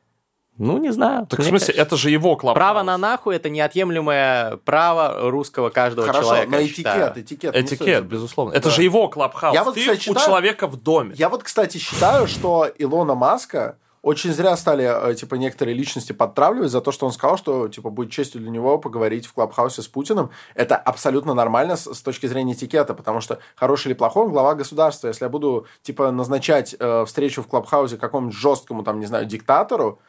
Ну, 0.58 0.80
не 0.80 0.92
знаю. 0.92 1.28
Так 1.28 1.40
в 1.40 1.44
смысле, 1.44 1.68
кажется, 1.74 1.82
это 1.84 1.98
же 1.98 2.10
его 2.10 2.36
клаб. 2.36 2.56
Право 2.56 2.82
на 2.82 2.98
нахуй 2.98 3.36
это 3.36 3.48
неотъемлемое 3.50 4.58
право 4.66 5.30
русского 5.30 5.70
каждого 5.70 6.08
Хорошо, 6.08 6.30
человека. 6.30 6.50
но 6.52 6.58
я 6.58 6.64
этикет, 6.64 6.78
считаю. 6.78 7.12
этикет. 7.16 7.50
стоит 7.52 7.66
Этикет, 7.74 8.06
безусловно. 8.06 8.54
Это 8.54 8.70
Да. 8.70 8.76
же 8.76 8.82
его 8.82 9.08
клабхаус. 9.08 9.54
Я 9.54 9.64
вот, 9.64 9.76
Ты 9.76 9.82
кстати, 9.82 9.98
у 10.00 10.02
считаю- 10.02 10.26
человека 10.26 10.66
в 10.68 10.78
доме. 10.82 11.14
Я 11.16 11.30
вот, 11.30 11.44
кстати, 11.44 11.78
считаю, 11.78 12.26
что 12.28 12.68
Илона 12.80 13.14
Маска 13.14 13.78
очень 14.08 14.32
зря 14.32 14.56
стали, 14.56 15.12
э, 15.12 15.16
типа, 15.16 15.36
некоторые 15.36 15.76
личности 15.76 16.14
подтравливать 16.14 16.72
за 16.72 16.80
то, 16.80 16.94
что 16.94 17.06
он 17.06 17.12
сказал, 17.12 17.38
что, 17.38 17.68
типа, 17.68 17.90
будет 17.90 18.10
честью 18.10 18.40
для 18.40 18.50
него 18.50 18.78
поговорить 18.78 19.28
в 19.28 19.34
Клабхаусе 19.34 19.82
с 19.82 19.88
Путиным. 19.90 20.30
Это 20.56 20.78
абсолютно 20.78 21.34
нормально 21.34 21.76
с, 21.76 21.94
с 21.94 22.02
точки 22.02 22.26
зрения 22.26 22.54
этикета, 22.54 22.94
потому 22.94 23.20
что 23.20 23.40
хороший 23.56 23.88
или 23.88 23.96
плохой 23.96 24.24
он 24.24 24.32
глава 24.32 24.56
государства. 24.56 25.10
Если 25.10 25.26
я 25.26 25.30
буду, 25.30 25.68
типа, 25.82 26.12
назначать 26.12 26.74
э, 26.80 27.04
встречу 27.06 27.44
в 27.44 27.48
Клабхаусе 27.48 27.98
какому-нибудь 27.98 28.40
жесткому, 28.40 28.84
там, 28.84 29.02
не 29.02 29.08
знаю, 29.08 29.26
диктатору, 29.26 30.00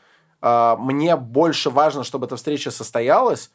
э, 0.42 0.76
мне 0.78 1.16
больше 1.16 1.68
важно, 1.68 2.04
чтобы 2.04 2.26
эта 2.26 2.36
встреча 2.36 2.70
состоялась, 2.70 3.50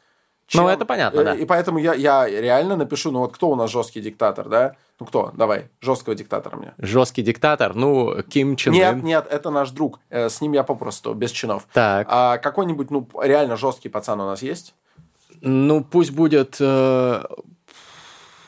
Ну, 0.52 0.68
это 0.68 0.84
понятно, 0.84 1.20
э, 1.20 1.24
да. 1.24 1.34
И 1.34 1.44
поэтому 1.46 1.78
я, 1.78 1.94
я 1.94 2.28
реально 2.28 2.76
напишу, 2.76 3.10
ну 3.10 3.20
вот 3.20 3.34
кто 3.34 3.48
у 3.48 3.56
нас 3.56 3.70
жесткий 3.70 4.00
диктатор, 4.00 4.48
да? 4.48 4.76
Ну 5.00 5.06
кто? 5.06 5.30
Давай, 5.34 5.68
жесткого 5.80 6.14
диктатора 6.14 6.56
мне. 6.56 6.74
Жесткий 6.78 7.22
диктатор, 7.22 7.74
ну, 7.74 8.22
Ким 8.22 8.56
Чен 8.56 8.72
Нет, 8.72 9.02
нет, 9.02 9.26
это 9.30 9.50
наш 9.50 9.70
друг. 9.70 10.00
Э, 10.10 10.28
С 10.28 10.40
ним 10.40 10.52
я 10.52 10.62
попросту, 10.62 11.14
без 11.14 11.30
чинов. 11.30 11.66
Так, 11.72 12.06
А 12.10 12.38
какой-нибудь, 12.38 12.90
ну, 12.90 13.08
реально 13.22 13.56
жесткий 13.56 13.88
пацан 13.88 14.20
у 14.20 14.26
нас 14.26 14.42
есть? 14.42 14.74
ну, 15.40 15.84
пусть 15.84 16.10
будет... 16.12 16.56
э, 16.60 17.22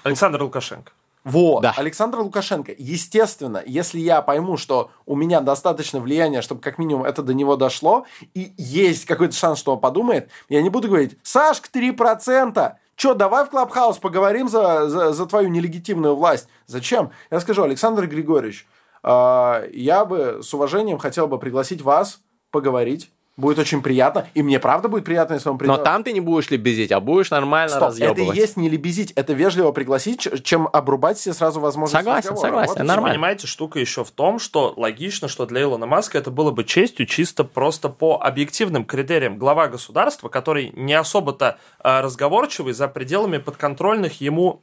Александр 0.03 0.43
Лукашенко. 0.43 0.93
Вот, 1.27 1.63
Да. 1.63 1.75
Александр 1.77 2.21
Лукашенко. 2.21 2.73
Естественно, 2.79 3.61
если 3.67 3.99
я 3.99 4.23
пойму, 4.23 4.57
что 4.57 4.91
у 5.07 5.17
меня 5.17 5.41
достаточно 5.41 5.99
влияния, 5.99 6.41
чтобы 6.41 6.61
как 6.61 6.79
минимум 6.79 7.05
это 7.05 7.21
до 7.21 7.35
него 7.35 7.57
дошло, 7.57 8.07
и 8.35 8.53
есть 8.57 9.07
какой-то 9.07 9.35
шанс, 9.35 9.59
что 9.59 9.75
он 9.75 9.81
подумает, 9.81 10.31
я 10.49 10.63
не 10.63 10.71
буду 10.71 10.87
говорить, 10.87 11.19
Сашка, 11.25 11.69
3%! 11.77 12.75
Че, 12.95 13.15
давай 13.15 13.45
в 13.45 13.51
Клабхаус 13.51 13.99
поговорим 13.99 14.49
за, 14.49 14.89
за, 14.89 15.13
за 15.13 15.27
твою 15.27 15.49
нелегитимную 15.49 16.15
власть. 16.15 16.49
Зачем? 16.67 17.11
Я 17.31 17.41
скажу, 17.41 17.65
Александр 17.65 18.07
Григорьевич, 18.07 18.65
а, 19.03 19.65
я 19.73 20.05
бы 20.05 20.41
с 20.43 20.55
уважением 20.55 20.99
хотел 20.99 21.27
бы 21.27 21.41
пригласить 21.41 21.83
вас 21.83 22.21
поговорить. 22.53 23.11
Будет 23.37 23.59
очень 23.59 23.83
приятно. 23.83 24.27
И 24.33 24.43
мне 24.43 24.59
правда 24.59 24.89
будет 24.89 25.05
приятно, 25.05 25.35
если 25.35 25.51
он 25.51 25.59
придет. 25.59 25.77
Но 25.77 25.83
там 25.85 26.03
ты 26.03 26.13
не 26.13 26.21
будешь 26.21 26.49
лебезить, 26.51 26.91
а 26.91 27.01
будешь 27.01 27.31
нормально 27.31 27.69
Стоп, 27.69 27.91
это 27.91 27.99
и 27.99 28.07
разъебывать. 28.09 28.37
есть 28.39 28.57
не 28.57 28.71
лебезить, 28.71 29.13
это 29.13 29.35
вежливо 29.35 29.73
пригласить, 29.73 30.27
чем 30.43 30.69
обрубать 30.73 31.19
себе 31.19 31.35
сразу 31.35 31.61
возможность 31.61 31.99
Согласен, 32.03 32.31
разговора. 32.31 32.49
согласен, 32.49 32.75
Вот 32.79 32.87
нормально. 32.87 33.15
Понимаете, 33.15 33.47
штука 33.47 33.79
еще 33.79 34.05
в 34.05 34.11
том, 34.11 34.39
что 34.39 34.73
логично, 34.79 35.29
что 35.29 35.45
для 35.45 35.63
Илона 35.63 35.85
Маска 35.85 36.17
это 36.17 36.31
было 36.31 36.51
бы 36.51 36.65
честью 36.65 37.05
чисто 37.05 37.45
просто 37.45 37.91
по 37.91 38.19
объективным 38.23 38.87
критериям. 38.87 39.37
Глава 39.37 39.69
государства, 39.69 40.31
который 40.31 40.71
не 40.75 40.95
особо-то 40.95 41.59
э, 41.85 42.01
разговорчивый 42.01 42.73
за 42.73 42.89
пределами 42.89 43.37
подконтрольных 43.37 44.23
ему 44.23 44.63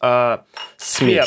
э, 0.00 0.38
сфер. 0.76 1.26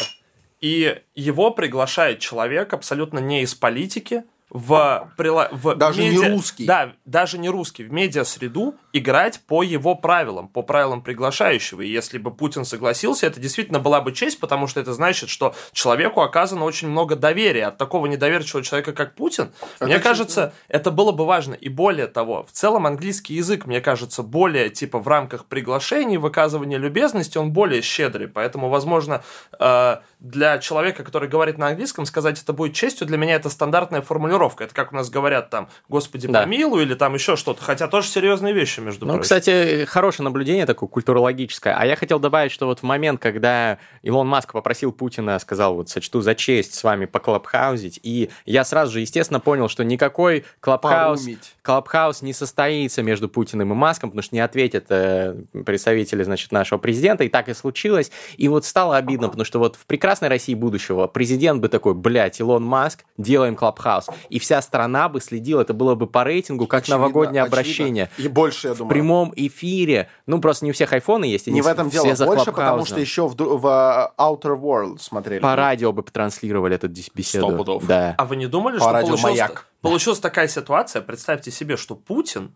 И 0.61 1.01
его 1.15 1.51
приглашает 1.51 2.19
человек 2.19 2.71
абсолютно 2.73 3.19
не 3.19 3.41
из 3.41 3.55
политики, 3.55 4.23
в, 4.53 5.09
прила- 5.17 5.47
в 5.51 5.75
Даже 5.75 6.03
не 6.03 6.09
медиа- 6.17 6.33
русский. 6.33 6.65
Да, 6.65 6.91
даже 7.05 7.37
не 7.37 7.49
русский. 7.49 7.85
В 7.85 7.91
медиа-среду 7.93 8.75
играть 8.91 9.39
по 9.47 9.63
его 9.63 9.95
правилам, 9.95 10.49
по 10.49 10.61
правилам 10.61 11.01
приглашающего. 11.01 11.81
И 11.81 11.87
если 11.89 12.17
бы 12.17 12.31
Путин 12.31 12.65
согласился, 12.65 13.27
это 13.27 13.39
действительно 13.39 13.79
была 13.79 14.01
бы 14.01 14.11
честь, 14.11 14.41
потому 14.41 14.67
что 14.67 14.81
это 14.81 14.93
значит, 14.93 15.29
что 15.29 15.55
человеку 15.71 16.19
оказано 16.21 16.65
очень 16.65 16.89
много 16.89 17.15
доверия. 17.15 17.67
От 17.67 17.77
такого 17.77 18.07
недоверчивого 18.07 18.61
человека, 18.61 18.91
как 18.91 19.15
Путин, 19.15 19.51
мне 19.79 19.93
честно. 19.93 20.03
кажется, 20.03 20.53
это 20.67 20.91
было 20.91 21.13
бы 21.13 21.25
важно. 21.25 21.53
И 21.53 21.69
более 21.69 22.07
того, 22.07 22.43
в 22.45 22.51
целом 22.51 22.85
английский 22.85 23.35
язык, 23.35 23.65
мне 23.65 23.79
кажется, 23.79 24.21
более 24.21 24.69
типа 24.69 24.99
в 24.99 25.07
рамках 25.07 25.45
приглашений, 25.45 26.17
выказывания 26.17 26.77
любезности, 26.77 27.37
он 27.37 27.51
более 27.51 27.81
щедрый. 27.81 28.27
Поэтому, 28.27 28.67
возможно, 28.67 29.23
э, 29.57 29.97
для 30.19 30.57
человека, 30.57 31.03
который 31.05 31.29
говорит 31.29 31.57
на 31.57 31.67
английском, 31.67 32.05
сказать 32.05 32.41
это 32.43 32.51
будет 32.51 32.75
честью, 32.75 33.07
для 33.07 33.17
меня 33.17 33.35
это 33.35 33.49
стандартная 33.49 34.01
формулировка. 34.01 34.40
Это 34.61 34.73
как 34.73 34.91
у 34.91 34.95
нас 34.95 35.09
говорят 35.09 35.49
там, 35.49 35.69
Господи, 35.89 36.27
Да. 36.27 36.41
помилуй, 36.41 36.83
или 36.83 36.93
там 36.93 37.13
еще 37.13 37.35
что-то. 37.35 37.61
Хотя 37.63 37.87
тоже 37.87 38.07
серьезные 38.07 38.53
вещи, 38.53 38.79
между 38.79 39.05
Ну, 39.05 39.13
прочим. 39.13 39.23
кстати, 39.23 39.85
хорошее 39.85 40.23
наблюдение 40.25 40.65
такое 40.65 40.89
культурологическое. 40.89 41.75
А 41.77 41.85
я 41.85 41.95
хотел 41.95 42.19
добавить, 42.19 42.51
что 42.51 42.65
вот 42.65 42.79
в 42.79 42.83
момент, 42.83 43.21
когда 43.21 43.77
Илон 44.01 44.27
Маск 44.27 44.51
попросил 44.53 44.91
Путина, 44.91 45.37
сказал, 45.39 45.75
вот, 45.75 45.89
сочту 45.89 46.21
за 46.21 46.35
честь 46.35 46.73
с 46.73 46.83
вами 46.83 47.05
поклабхаузить, 47.05 47.99
и 48.03 48.29
я 48.45 48.63
сразу 48.63 48.93
же, 48.93 48.99
естественно, 49.01 49.39
понял, 49.39 49.67
что 49.69 49.83
никакой 49.83 50.45
клабхаус, 50.59 51.27
клабхаус 51.61 52.21
не 52.21 52.33
состоится 52.33 53.03
между 53.03 53.29
Путиным 53.29 53.71
и 53.71 53.75
Маском, 53.75 54.09
потому 54.09 54.23
что 54.23 54.35
не 54.35 54.41
ответят 54.41 54.85
э, 54.89 55.35
представители, 55.65 56.23
значит, 56.23 56.51
нашего 56.51 56.79
президента, 56.79 57.23
и 57.23 57.29
так 57.29 57.49
и 57.49 57.53
случилось. 57.53 58.11
И 58.37 58.47
вот 58.47 58.65
стало 58.65 58.97
обидно, 58.97 59.27
потому 59.27 59.45
что 59.45 59.59
вот 59.59 59.75
в 59.75 59.85
прекрасной 59.85 60.29
России 60.29 60.53
будущего 60.53 61.07
президент 61.07 61.61
бы 61.61 61.67
такой, 61.69 61.93
блядь, 61.93 62.39
Илон 62.39 62.63
Маск, 62.63 63.03
делаем 63.17 63.55
клабхаус. 63.55 64.07
И 64.31 64.39
вся 64.39 64.61
страна 64.61 65.09
бы 65.09 65.19
следила, 65.19 65.61
это 65.61 65.73
было 65.73 65.93
бы 65.95 66.07
по 66.07 66.23
рейтингу, 66.23 66.65
как 66.65 66.83
Очевидно, 66.83 66.97
новогоднее 67.01 67.43
очевидно. 67.43 67.59
обращение. 67.59 68.09
И 68.17 68.27
больше, 68.27 68.69
я 68.69 68.73
В 68.73 68.77
думаю. 68.77 68.93
прямом 68.93 69.33
эфире. 69.35 70.09
Ну, 70.25 70.39
просто 70.39 70.65
не 70.65 70.71
у 70.71 70.73
всех 70.73 70.93
айфоны 70.93 71.25
есть. 71.25 71.47
и 71.47 71.51
Не 71.51 71.61
в 71.61 71.65
все 71.65 71.71
этом 71.73 71.89
дело. 71.89 72.15
за 72.15 72.25
Больше, 72.25 72.51
потому 72.51 72.85
что 72.85 72.99
еще 72.99 73.27
в, 73.27 73.35
в 73.35 73.67
э, 73.67 74.21
Outer 74.21 74.57
World 74.59 74.99
смотрели. 74.99 75.41
По 75.41 75.55
радио 75.55 75.91
бы 75.91 76.01
транслировали 76.03 76.75
эту 76.75 76.87
беседу. 76.87 77.47
Сто 77.47 77.57
пудов. 77.57 77.85
Да. 77.85 78.15
А 78.17 78.25
вы 78.25 78.37
не 78.37 78.47
думали, 78.47 78.77
По 78.77 78.83
что 78.85 78.91
радио 78.93 79.07
получилась, 79.09 79.23
«Маяк». 79.39 79.67
получилась 79.81 80.19
такая 80.19 80.47
ситуация? 80.47 81.01
Представьте 81.01 81.51
себе, 81.51 81.75
что 81.75 81.95
Путин 81.95 82.55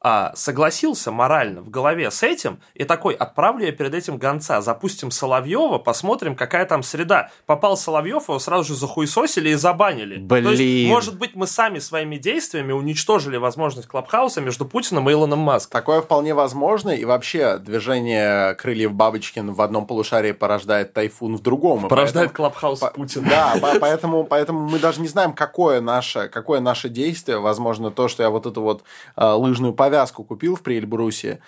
а, 0.00 0.32
согласился 0.34 1.10
морально 1.10 1.62
в 1.62 1.70
голове 1.70 2.10
с 2.10 2.22
этим 2.22 2.60
и 2.74 2.84
такой, 2.84 3.14
отправлю 3.14 3.66
я 3.66 3.72
перед 3.72 3.94
этим 3.94 4.18
гонца, 4.18 4.60
запустим 4.60 5.10
Соловьева, 5.10 5.78
посмотрим, 5.78 6.36
какая 6.36 6.64
там 6.66 6.82
среда. 6.82 7.30
Попал 7.46 7.76
Соловьев, 7.76 8.28
его 8.28 8.38
сразу 8.38 8.64
же 8.64 8.74
захуесосили 8.74 9.50
и 9.50 9.54
забанили. 9.54 10.26
То 10.28 10.36
есть, 10.36 10.48
Блин. 10.60 10.88
может 10.88 11.18
быть, 11.18 11.34
мы 11.34 11.46
сами 11.46 11.78
своими 11.78 12.16
действиями 12.16 12.72
уничтожили 12.72 13.36
возможность 13.36 13.88
Клабхауса 13.88 14.40
между 14.40 14.64
Путиным 14.66 15.08
и 15.08 15.12
Илоном 15.12 15.40
Маском. 15.40 15.72
Такое 15.72 16.02
вполне 16.02 16.34
возможно, 16.34 16.90
и 16.90 17.04
вообще 17.04 17.58
движение 17.58 18.54
крыльев 18.54 18.92
Бабочкин 18.92 19.52
в 19.54 19.60
одном 19.62 19.86
полушарии 19.86 20.32
порождает 20.32 20.92
тайфун 20.92 21.36
в 21.36 21.42
другом. 21.42 21.88
Порождает 21.88 22.28
поэтому- 22.32 22.36
Клабхаус 22.50 22.78
по- 22.80 22.90
Путина. 22.90 23.28
Да, 23.28 23.54
по- 23.60 23.78
поэтому, 23.80 24.24
поэтому 24.24 24.68
мы 24.68 24.78
даже 24.78 25.00
не 25.00 25.08
знаем, 25.08 25.32
какое 25.32 25.80
наше, 25.80 26.28
какое 26.28 26.60
наше 26.60 26.88
действие. 26.88 27.38
Возможно, 27.38 27.90
то, 27.90 28.08
что 28.08 28.22
я 28.22 28.30
вот 28.30 28.46
эту 28.46 28.62
вот 28.62 28.82
э, 29.16 29.24
лыжную 29.24 29.72
повязку 29.86 30.24
купил 30.24 30.56
в 30.56 30.62
Приэльбрусе, 30.62 31.38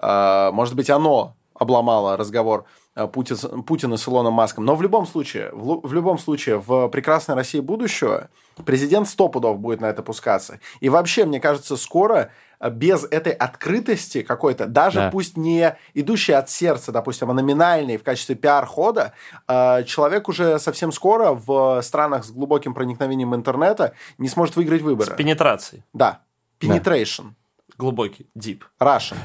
э, 0.00 0.50
может 0.52 0.74
быть, 0.76 0.90
оно 0.90 1.34
обломало 1.54 2.16
разговор 2.16 2.64
э, 2.94 3.06
Путин, 3.08 3.36
с- 3.36 3.48
Путина 3.66 3.96
с 3.96 4.06
Илоном 4.08 4.32
Маском. 4.34 4.64
Но 4.64 4.76
в 4.76 4.82
любом 4.82 5.06
случае, 5.06 5.50
в, 5.52 5.80
в 5.88 5.92
любом 5.92 6.18
случае, 6.18 6.58
в 6.58 6.88
прекрасной 6.88 7.34
России 7.34 7.58
будущего 7.60 8.28
президент 8.64 9.08
сто 9.08 9.28
пудов 9.28 9.58
будет 9.58 9.80
на 9.80 9.86
это 9.86 10.02
пускаться. 10.02 10.60
И 10.80 10.88
вообще, 10.88 11.24
мне 11.24 11.40
кажется, 11.40 11.76
скоро 11.76 12.30
э, 12.60 12.70
без 12.70 13.04
этой 13.10 13.32
открытости 13.32 14.22
какой-то, 14.22 14.66
даже 14.66 14.98
Да. 15.00 15.10
пусть 15.10 15.36
не 15.36 15.76
идущей 15.94 16.34
от 16.36 16.48
сердца, 16.50 16.92
допустим, 16.92 17.28
а 17.30 17.34
номинальной 17.34 17.96
в 17.96 18.04
качестве 18.04 18.36
пиар-хода, 18.36 19.12
человек 19.86 20.28
уже 20.28 20.58
совсем 20.60 20.92
скоро 20.92 21.32
в 21.32 21.82
странах 21.82 22.24
с 22.24 22.30
глубоким 22.30 22.72
проникновением 22.74 23.34
интернета 23.34 23.92
не 24.18 24.28
сможет 24.28 24.54
выиграть 24.56 24.80
С 24.80 24.84
выборы. 24.84 25.16
пенетрацией. 25.16 25.82
Да. 25.92 26.20
Penetration. 26.60 27.32
Глубокий, 27.78 28.26
deep. 28.36 28.62
Russian. 28.80 29.16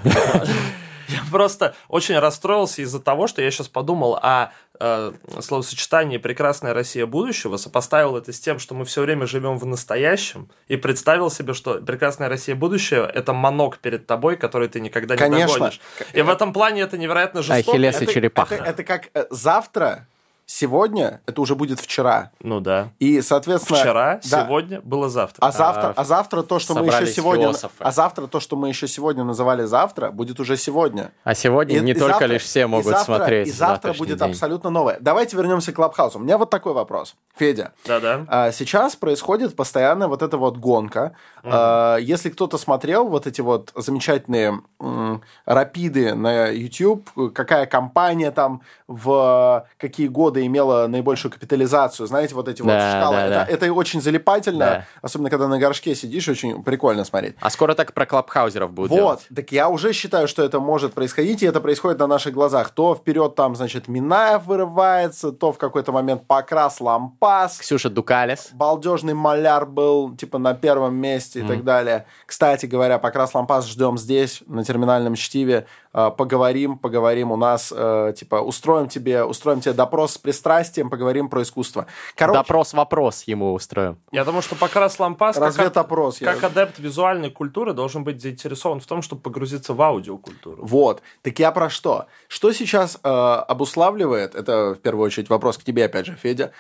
Я 1.10 1.20
просто 1.30 1.76
очень 1.90 2.18
расстроился 2.18 2.82
из-за 2.82 3.00
того, 3.00 3.28
что 3.28 3.42
я 3.42 3.52
сейчас 3.52 3.68
подумал 3.68 4.18
о 4.22 4.52
э, 4.80 5.12
словосочетании 5.42 6.18
«прекрасная 6.18 6.74
Россия 6.74 7.06
будущего», 7.06 7.58
сопоставил 7.58 8.16
это 8.16 8.32
с 8.32 8.40
тем, 8.40 8.58
что 8.58 8.74
мы 8.74 8.86
все 8.86 9.02
время 9.02 9.28
живем 9.28 9.58
в 9.58 9.66
настоящем, 9.66 10.50
и 10.68 10.78
представил 10.78 11.30
себе, 11.30 11.54
что 11.54 11.76
«прекрасная 11.82 12.30
Россия 12.30 12.56
будущего»— 12.56 13.06
это 13.14 13.34
манок 13.34 13.80
перед 13.80 14.08
тобой, 14.08 14.38
который 14.38 14.70
ты 14.70 14.80
никогда 14.80 15.16
не 15.16 15.20
Конечно. 15.20 15.54
догонишь. 15.56 15.82
И 16.14 16.22
в 16.22 16.30
этом 16.30 16.54
плане 16.54 16.82
это 16.82 16.98
невероятно 16.98 17.42
жестоко. 17.44 17.72
Ахиллес 17.72 18.02
и 18.02 18.04
Это- 18.06 18.14
черепаха. 18.14 18.56
Это, 18.56 18.64
это 18.66 18.84
как 18.84 19.10
э, 19.14 19.26
завтра, 19.30 20.08
сегодня, 20.46 21.22
это 21.26 21.42
уже 21.42 21.56
будет 21.56 21.80
вчера. 21.80 22.32
Ну 22.40 22.60
да. 22.60 22.90
И, 23.00 23.22
соответственно... 23.22 23.80
Вчера, 23.80 24.20
да. 24.30 24.46
сегодня, 24.46 24.82
было 24.82 25.10
завтра. 25.10 25.46
А 25.46 25.52
завтра, 25.52 25.88
А, 25.96 26.02
а 26.02 26.04
завтра 26.04 26.44
то, 26.44 26.60
что 26.60 26.76
мы 26.76 26.86
еще 26.88 27.08
сегодня, 27.08 27.46
философы. 27.46 27.76
а 27.80 27.92
завтра 27.92 28.28
то, 28.28 28.40
что 28.40 28.56
мы 28.56 28.70
еще 28.70 28.88
сегодня 28.88 29.24
называли 29.24 29.64
завтра, 29.66 30.12
будет 30.12 30.40
уже 30.40 30.58
сегодня. 30.58 31.12
А 31.24 31.34
сегодня 31.34 31.78
И- 31.78 31.80
не 31.82 31.92
и 31.92 31.96
только 31.96 32.14
завтра- 32.14 32.28
лишь 32.28 32.44
все 32.44 32.62
и 32.62 32.66
могут 32.66 32.86
завтра- 32.88 33.04
смотреть. 33.18 33.48
И 33.48 33.52
завтра 33.52 33.94
будет 33.94 34.20
день. 34.20 34.30
абсолютно 34.30 34.70
новое. 34.70 34.98
Давайте 35.00 35.38
вернемся 35.38 35.72
к 35.72 35.76
Клабхаусу. 35.76 36.20
У 36.20 36.22
меня 36.22 36.38
вот 36.38 36.50
такой 36.50 36.74
вопрос, 36.74 37.16
Федя. 37.36 37.72
Да-да. 37.86 38.26
А, 38.28 38.52
Сейчас 38.52 38.96
происходит 38.96 39.56
постоянно 39.56 40.08
вот 40.08 40.22
эта 40.22 40.38
вот 40.38 40.58
гонка. 40.58 41.16
А, 41.44 41.98
Если 41.98 42.30
кто-то 42.30 42.58
смотрел 42.58 43.08
вот 43.08 43.28
эти 43.28 43.42
вот 43.42 43.72
замечательные 43.76 44.62
м, 44.80 45.22
рапиды 45.46 46.14
на 46.16 46.48
YouTube, 46.50 47.10
какая 47.34 47.66
компания 47.66 48.32
там 48.32 48.62
в 48.88 49.66
какие 49.78 50.08
годы 50.08 50.33
имела 50.46 50.88
наибольшую 50.88 51.32
капитализацию, 51.32 52.08
знаете, 52.08 52.36
вот 52.36 52.48
эти 52.48 52.62
вот 52.62 52.70
Да, 52.70 52.92
шкалы. 53.00 53.16
да, 53.16 53.26
это, 53.26 53.36
да. 53.36 53.46
это 53.66 53.74
очень 53.74 54.02
залипательно, 54.02 54.66
Да. 54.66 54.86
особенно 55.02 55.30
когда 55.30 55.48
на 55.48 55.60
горшке 55.60 55.96
сидишь, 55.96 56.28
очень 56.28 56.64
прикольно 56.64 57.04
смотреть. 57.06 57.36
А 57.40 57.50
скоро 57.50 57.74
так 57.76 57.94
про 57.94 58.06
клабхаузеров 58.06 58.72
будут 58.72 58.92
Вот, 58.92 58.98
делать. 58.98 59.28
так 59.36 59.52
я 59.52 59.70
уже 59.70 59.94
считаю, 59.94 60.28
что 60.28 60.44
это 60.44 60.60
может 60.60 60.94
происходить, 60.94 61.44
и 61.44 61.46
это 61.46 61.62
происходит 61.62 62.00
на 62.00 62.08
наших 62.08 62.34
глазах. 62.34 62.70
То 62.72 62.96
вперед 62.96 63.36
там, 63.36 63.56
значит, 63.56 63.88
Минаев 63.88 64.46
вырывается, 64.46 65.32
то 65.32 65.52
в 65.52 65.58
какой-то 65.58 65.92
момент 65.92 66.26
Покрас 66.28 66.80
Лампас, 66.82 67.58
Ксюша 67.60 67.90
Дукалис. 67.90 68.50
балдежный 68.54 69.14
маляр 69.14 69.66
был, 69.66 70.16
типа, 70.16 70.38
на 70.38 70.54
первом 70.54 70.96
месте 70.96 71.40
и 71.42 71.44
так 71.44 71.64
далее. 71.64 72.06
Кстати 72.26 72.66
говоря, 72.66 72.98
Покрас 73.00 73.34
Лампас 73.34 73.68
ждем 73.68 73.98
здесь, 73.98 74.42
на 74.48 74.64
терминальном 74.64 75.16
чтиве. 75.16 75.66
Э, 75.94 76.10
Поговорим, 76.16 76.78
поговорим 76.78 77.32
у 77.32 77.36
нас, 77.38 77.72
э, 77.76 78.14
типа, 78.18 78.36
устроим 78.42 78.88
тебе, 78.88 79.24
устроим 79.24 79.62
тебе 79.62 79.74
допрос 79.74 80.14
с 80.14 80.18
пристрастием, 80.18 80.90
поговорим 80.90 81.30
про 81.30 81.42
искусство. 81.44 81.86
Короче, 82.16 82.40
Допрос-вопрос 82.40 83.24
ему 83.24 83.54
устроим. 83.54 83.98
Я 84.12 84.26
думаю, 84.26 84.42
что 84.42 84.56
Покрас 84.56 85.00
Лампас, 85.00 85.36
как, 85.36 85.46
разведопрос. 85.46 86.20
я- 86.22 86.34
как 86.34 86.44
адепт 86.44 86.80
визуальной 86.80 87.30
культуры, 87.30 87.74
должен 87.74 88.04
быть 88.04 88.22
заинтересован 88.22 88.80
в 88.80 88.86
том, 88.86 89.02
чтобы 89.02 89.22
погрузиться 89.22 89.74
в 89.74 89.82
аудиокультуру. 89.82 90.66
Вот. 90.66 91.02
Так 91.22 91.38
я 91.40 91.52
про 91.52 91.70
что? 91.70 92.06
Что 92.28 92.52
сейчас 92.54 93.00
э, 93.04 93.10
обуславливает, 93.10 94.36
это 94.36 94.74
в 94.74 94.80
первую 94.80 95.06
очередь 95.06 95.30
вопрос 95.30 95.58
к 95.58 95.64
тебе 95.64 95.86
опять 95.86 96.06
же, 96.08 96.16
Федя, 96.16 96.52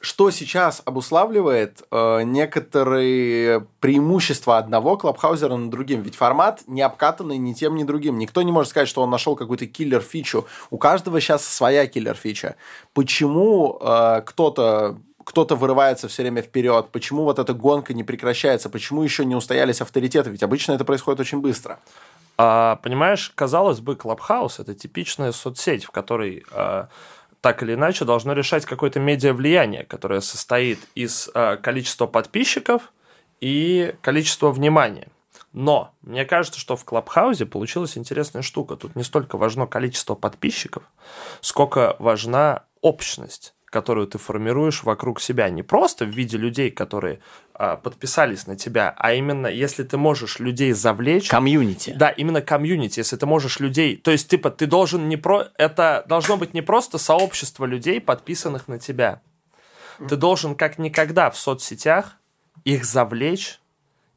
что 0.00 0.30
сейчас 0.30 0.82
обуславливает 0.84 1.82
э, 1.90 2.22
некоторые 2.22 3.66
преимущества 3.80 4.58
одного 4.58 4.96
клабхаузера 4.96 5.56
над 5.56 5.70
другим? 5.70 6.02
Ведь 6.02 6.14
формат 6.14 6.62
не 6.66 6.82
обкатанный 6.82 7.38
ни 7.38 7.54
тем, 7.54 7.76
ни 7.76 7.82
другим. 7.82 8.18
Никто 8.18 8.42
не 8.42 8.52
может 8.52 8.70
сказать, 8.70 8.88
что 8.88 9.02
он 9.02 9.10
нашел 9.10 9.36
какую-то 9.36 9.66
киллер-фичу. 9.66 10.46
У 10.70 10.78
каждого 10.78 11.20
сейчас 11.20 11.44
своя 11.44 11.86
киллер-фича. 11.86 12.56
Почему 12.92 13.78
э, 13.80 14.22
кто-то 14.26 14.98
кто-то 15.24 15.56
вырывается 15.56 16.06
все 16.06 16.22
время 16.22 16.40
вперед, 16.40 16.90
почему 16.92 17.24
вот 17.24 17.40
эта 17.40 17.52
гонка 17.52 17.92
не 17.94 18.04
прекращается, 18.04 18.70
почему 18.70 19.02
еще 19.02 19.24
не 19.24 19.34
устоялись 19.34 19.80
авторитеты, 19.80 20.30
ведь 20.30 20.44
обычно 20.44 20.72
это 20.72 20.84
происходит 20.84 21.18
очень 21.18 21.40
быстро. 21.40 21.80
А, 22.38 22.76
понимаешь, 22.76 23.32
казалось 23.34 23.80
бы, 23.80 23.96
Клабхаус 23.96 24.60
это 24.60 24.74
типичная 24.74 25.32
соцсеть, 25.32 25.84
в 25.84 25.90
которой 25.90 26.44
а, 26.52 26.88
так 27.46 27.62
или 27.62 27.74
иначе 27.74 28.04
должно 28.04 28.32
решать 28.32 28.66
какое-то 28.66 28.98
медиа-влияние, 28.98 29.84
которое 29.84 30.20
состоит 30.20 30.80
из 30.96 31.30
а, 31.32 31.56
количества 31.56 32.08
подписчиков 32.08 32.92
и 33.40 33.94
количества 34.02 34.50
внимания. 34.50 35.06
Но 35.52 35.94
мне 36.02 36.24
кажется, 36.24 36.58
что 36.58 36.74
в 36.74 36.84
Клабхаузе 36.84 37.46
получилась 37.46 37.96
интересная 37.96 38.42
штука. 38.42 38.74
Тут 38.74 38.96
не 38.96 39.04
столько 39.04 39.38
важно 39.38 39.68
количество 39.68 40.16
подписчиков, 40.16 40.82
сколько 41.40 41.94
важна 42.00 42.64
общность 42.80 43.54
которую 43.76 44.06
ты 44.06 44.16
формируешь 44.16 44.84
вокруг 44.84 45.20
себя. 45.20 45.50
Не 45.50 45.62
просто 45.62 46.06
в 46.06 46.08
виде 46.08 46.38
людей, 46.38 46.70
которые 46.70 47.18
а, 47.52 47.76
подписались 47.76 48.46
на 48.46 48.56
тебя, 48.56 48.94
а 48.96 49.12
именно 49.12 49.48
если 49.48 49.82
ты 49.82 49.98
можешь 49.98 50.38
людей 50.38 50.72
завлечь, 50.72 51.28
Комьюнити. 51.28 51.90
да, 51.94 52.08
именно 52.08 52.40
комьюнити, 52.40 53.00
если 53.00 53.16
ты 53.16 53.26
можешь 53.26 53.60
людей... 53.60 53.98
То 53.98 54.12
есть, 54.12 54.30
типа, 54.30 54.48
ты 54.48 54.64
должен 54.66 55.10
не 55.10 55.18
про... 55.18 55.48
Это 55.58 56.06
должно 56.08 56.38
быть 56.38 56.54
не 56.54 56.62
просто 56.62 56.96
сообщество 56.96 57.66
людей, 57.66 58.00
подписанных 58.00 58.66
на 58.66 58.78
тебя. 58.78 59.20
Ты 60.08 60.16
должен 60.16 60.54
как 60.54 60.78
никогда 60.78 61.28
в 61.28 61.36
соцсетях 61.36 62.16
их 62.64 62.86
завлечь 62.86 63.60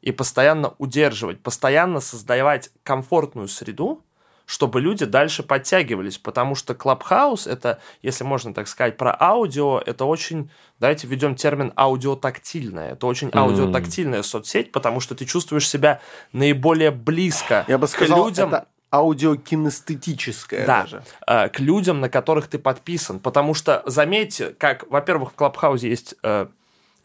и 0.00 0.10
постоянно 0.10 0.72
удерживать, 0.78 1.42
постоянно 1.42 2.00
создавать 2.00 2.70
комфортную 2.82 3.48
среду, 3.48 4.02
чтобы 4.50 4.80
люди 4.80 5.04
дальше 5.04 5.44
подтягивались, 5.44 6.18
потому 6.18 6.56
что 6.56 6.72
Clubhouse 6.72 7.48
это, 7.48 7.78
если 8.02 8.24
можно 8.24 8.52
так 8.52 8.66
сказать, 8.66 8.96
про 8.96 9.16
аудио, 9.16 9.80
это 9.86 10.04
очень, 10.04 10.50
давайте 10.80 11.06
введем 11.06 11.36
термин 11.36 11.72
аудиотактильная, 11.76 12.94
это 12.94 13.06
очень 13.06 13.30
аудиотактильная 13.32 14.24
соцсеть, 14.24 14.72
потому 14.72 14.98
что 14.98 15.14
ты 15.14 15.24
чувствуешь 15.24 15.68
себя 15.68 16.00
наиболее 16.32 16.90
близко 16.90 17.64
Я 17.68 17.78
бы 17.78 17.86
к 17.86 17.90
сказал, 17.90 18.26
людям, 18.26 18.48
это 18.48 18.66
аудиокинестетическое 18.92 20.66
да, 20.66 20.82
даже. 20.82 21.04
э, 21.28 21.48
к 21.48 21.60
людям, 21.60 22.00
на 22.00 22.08
которых 22.08 22.48
ты 22.48 22.58
подписан, 22.58 23.20
потому 23.20 23.54
что 23.54 23.84
заметьте, 23.86 24.48
как, 24.58 24.84
во-первых, 24.90 25.30
в 25.30 25.34
Клабхаузе 25.34 25.88
есть 25.88 26.16
э, 26.24 26.48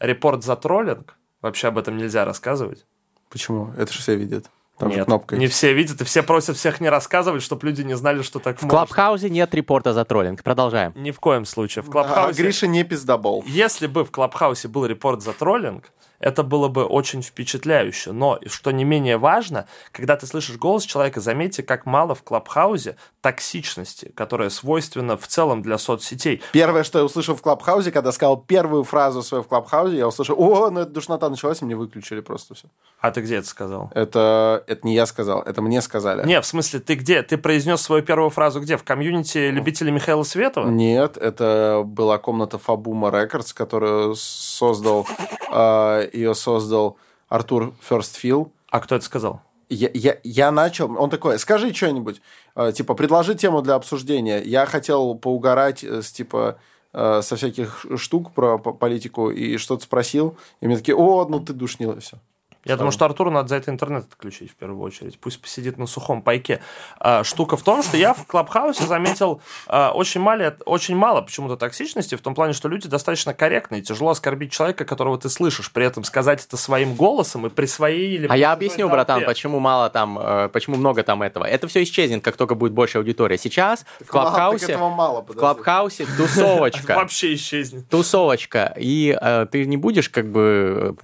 репорт 0.00 0.42
за 0.42 0.56
троллинг, 0.56 1.14
вообще 1.42 1.68
об 1.68 1.78
этом 1.78 1.96
нельзя 1.96 2.24
рассказывать. 2.24 2.84
Почему? 3.30 3.72
Это 3.78 3.92
же 3.92 4.00
все 4.00 4.16
видят. 4.16 4.50
Там 4.78 4.90
же 4.90 4.98
Нет, 4.98 5.06
кнопка. 5.06 5.36
не 5.36 5.46
все 5.46 5.72
видят, 5.72 6.00
и 6.02 6.04
все 6.04 6.22
просят 6.22 6.56
всех 6.56 6.80
не 6.80 6.88
рассказывать, 6.90 7.42
чтобы 7.42 7.66
люди 7.66 7.82
не 7.82 7.96
знали, 7.96 8.20
что 8.22 8.38
так 8.40 8.58
В 8.58 8.62
можно. 8.62 8.78
Клабхаузе 8.78 9.30
нет 9.30 9.54
репорта 9.54 9.94
за 9.94 10.04
троллинг. 10.04 10.42
Продолжаем. 10.42 10.92
Ни 10.94 11.10
в 11.12 11.20
коем 11.20 11.46
случае. 11.46 11.82
В 11.82 11.88
А, 11.88 11.92
Клабхаусе... 11.92 12.42
Гриша 12.42 12.66
не 12.66 12.84
пиздобол. 12.84 13.42
Если 13.46 13.86
бы 13.86 14.04
в 14.04 14.10
Клабхаусе 14.10 14.68
был 14.68 14.84
репорт 14.84 15.22
за 15.22 15.32
троллинг, 15.32 15.84
это 16.18 16.42
было 16.42 16.68
бы 16.68 16.84
очень 16.84 17.22
впечатляюще. 17.22 18.12
Но, 18.12 18.38
что 18.46 18.70
не 18.70 18.84
менее 18.84 19.18
важно, 19.18 19.66
когда 19.92 20.16
ты 20.16 20.26
слышишь 20.26 20.56
голос 20.56 20.84
человека, 20.84 21.20
заметьте, 21.20 21.62
как 21.62 21.86
мало 21.86 22.14
в 22.14 22.22
Клабхаузе 22.22 22.96
токсичности, 23.20 24.12
которая 24.14 24.50
свойственна 24.50 25.16
в 25.16 25.26
целом 25.26 25.62
для 25.62 25.78
соцсетей. 25.78 26.42
Первое, 26.52 26.84
что 26.84 27.00
я 27.00 27.04
услышал 27.04 27.34
в 27.34 27.42
Клабхаузе, 27.42 27.90
когда 27.90 28.12
сказал 28.12 28.36
первую 28.36 28.84
фразу 28.84 29.22
свою 29.22 29.42
в 29.42 29.48
Клабхаузе, 29.48 29.96
я 29.96 30.06
услышал, 30.06 30.36
о, 30.38 30.70
ну 30.70 30.80
это 30.80 30.92
душнота 30.92 31.28
началась, 31.28 31.60
и 31.60 31.64
мне 31.64 31.74
выключили 31.74 32.20
просто 32.20 32.54
все. 32.54 32.68
А 33.00 33.10
ты 33.10 33.20
где 33.22 33.36
это 33.36 33.48
сказал? 33.48 33.90
Это, 33.94 34.62
это 34.68 34.86
не 34.86 34.94
я 34.94 35.06
сказал, 35.06 35.42
это 35.42 35.60
мне 35.60 35.82
сказали. 35.82 36.26
Не, 36.26 36.40
в 36.40 36.46
смысле, 36.46 36.80
ты 36.80 36.94
где? 36.94 37.22
Ты 37.22 37.36
произнес 37.36 37.80
свою 37.80 38.02
первую 38.02 38.30
фразу 38.30 38.60
где? 38.60 38.76
В 38.76 38.84
комьюнити 38.84 39.50
любителей 39.50 39.90
Михаила 39.90 40.22
Светова? 40.22 40.68
Нет, 40.68 41.16
это 41.16 41.82
была 41.84 42.18
комната 42.18 42.58
Фабума 42.58 43.10
Рекордс, 43.10 43.52
которую 43.52 44.14
создал, 44.14 45.06
э, 45.52 46.05
ее 46.12 46.34
создал 46.34 46.96
Артур 47.28 47.74
Ферстфилл. 47.80 48.52
А 48.70 48.80
кто 48.80 48.96
это 48.96 49.04
сказал? 49.04 49.42
Я, 49.68 49.90
я, 49.94 50.18
я 50.22 50.52
начал, 50.52 50.96
он 50.96 51.10
такой, 51.10 51.38
скажи 51.40 51.74
что-нибудь, 51.74 52.20
э, 52.54 52.72
типа, 52.72 52.94
предложи 52.94 53.34
тему 53.34 53.62
для 53.62 53.74
обсуждения. 53.74 54.40
Я 54.40 54.64
хотел 54.64 55.16
поугарать 55.16 55.82
с, 55.82 56.12
типа, 56.12 56.58
э, 56.92 57.20
со 57.22 57.34
всяких 57.34 57.84
штук 57.96 58.32
про 58.32 58.58
политику 58.58 59.30
и 59.30 59.56
что-то 59.56 59.82
спросил, 59.82 60.36
и 60.60 60.66
мне 60.66 60.76
такие, 60.76 60.96
о, 60.96 61.26
ну 61.28 61.40
ты 61.40 61.52
душнила, 61.52 61.92
и 61.92 62.00
все. 62.00 62.18
Я 62.66 62.76
думаю, 62.76 62.90
что 62.90 63.04
Артуру 63.04 63.30
надо 63.30 63.48
за 63.48 63.56
это 63.56 63.70
интернет 63.70 64.04
отключить 64.04 64.50
в 64.50 64.56
первую 64.56 64.80
очередь. 64.80 65.20
Пусть 65.20 65.40
посидит 65.40 65.78
на 65.78 65.86
сухом 65.86 66.20
пайке. 66.20 66.60
А, 66.98 67.22
штука 67.22 67.56
в 67.56 67.62
том, 67.62 67.82
что 67.82 67.96
я 67.96 68.12
в 68.12 68.26
Клабхаусе 68.26 68.84
заметил 68.84 69.40
а, 69.68 69.92
очень, 69.92 70.20
мало, 70.20 70.56
очень 70.64 70.96
мало 70.96 71.22
почему-то 71.22 71.56
токсичности, 71.56 72.16
в 72.16 72.20
том 72.20 72.34
плане, 72.34 72.54
что 72.54 72.68
люди 72.68 72.88
достаточно 72.88 73.34
корректные. 73.34 73.82
Тяжело 73.82 74.10
оскорбить 74.10 74.50
человека, 74.50 74.84
которого 74.84 75.16
ты 75.16 75.28
слышишь, 75.28 75.70
при 75.70 75.86
этом 75.86 76.02
сказать 76.02 76.44
это 76.44 76.56
своим 76.56 76.94
голосом 76.94 77.46
и 77.46 77.50
при 77.50 77.66
своей 77.66 78.16
или... 78.16 78.26
А 78.28 78.36
я 78.36 78.52
объясню, 78.52 78.88
братан, 78.88 79.24
почему 79.24 79.60
мало 79.60 79.88
там, 79.88 80.18
э, 80.18 80.48
почему 80.48 80.76
много 80.76 81.04
там 81.04 81.22
этого. 81.22 81.44
Это 81.44 81.68
все 81.68 81.84
исчезнет, 81.84 82.24
как 82.24 82.36
только 82.36 82.56
будет 82.56 82.72
больше 82.72 82.98
аудитория. 82.98 83.38
Сейчас 83.38 83.86
в 84.00 84.08
Клабхаусе... 84.08 84.76
Мало, 84.76 85.22
в 85.22 85.34
Клабхаусе 85.34 86.06
тусовочка. 86.16 86.94
Вообще 86.96 87.34
исчезнет. 87.34 87.88
Тусовочка. 87.88 88.74
И 88.76 89.16
э, 89.20 89.46
ты 89.52 89.66
не 89.66 89.76
будешь 89.76 90.08
как 90.08 90.30
бы 90.30 90.96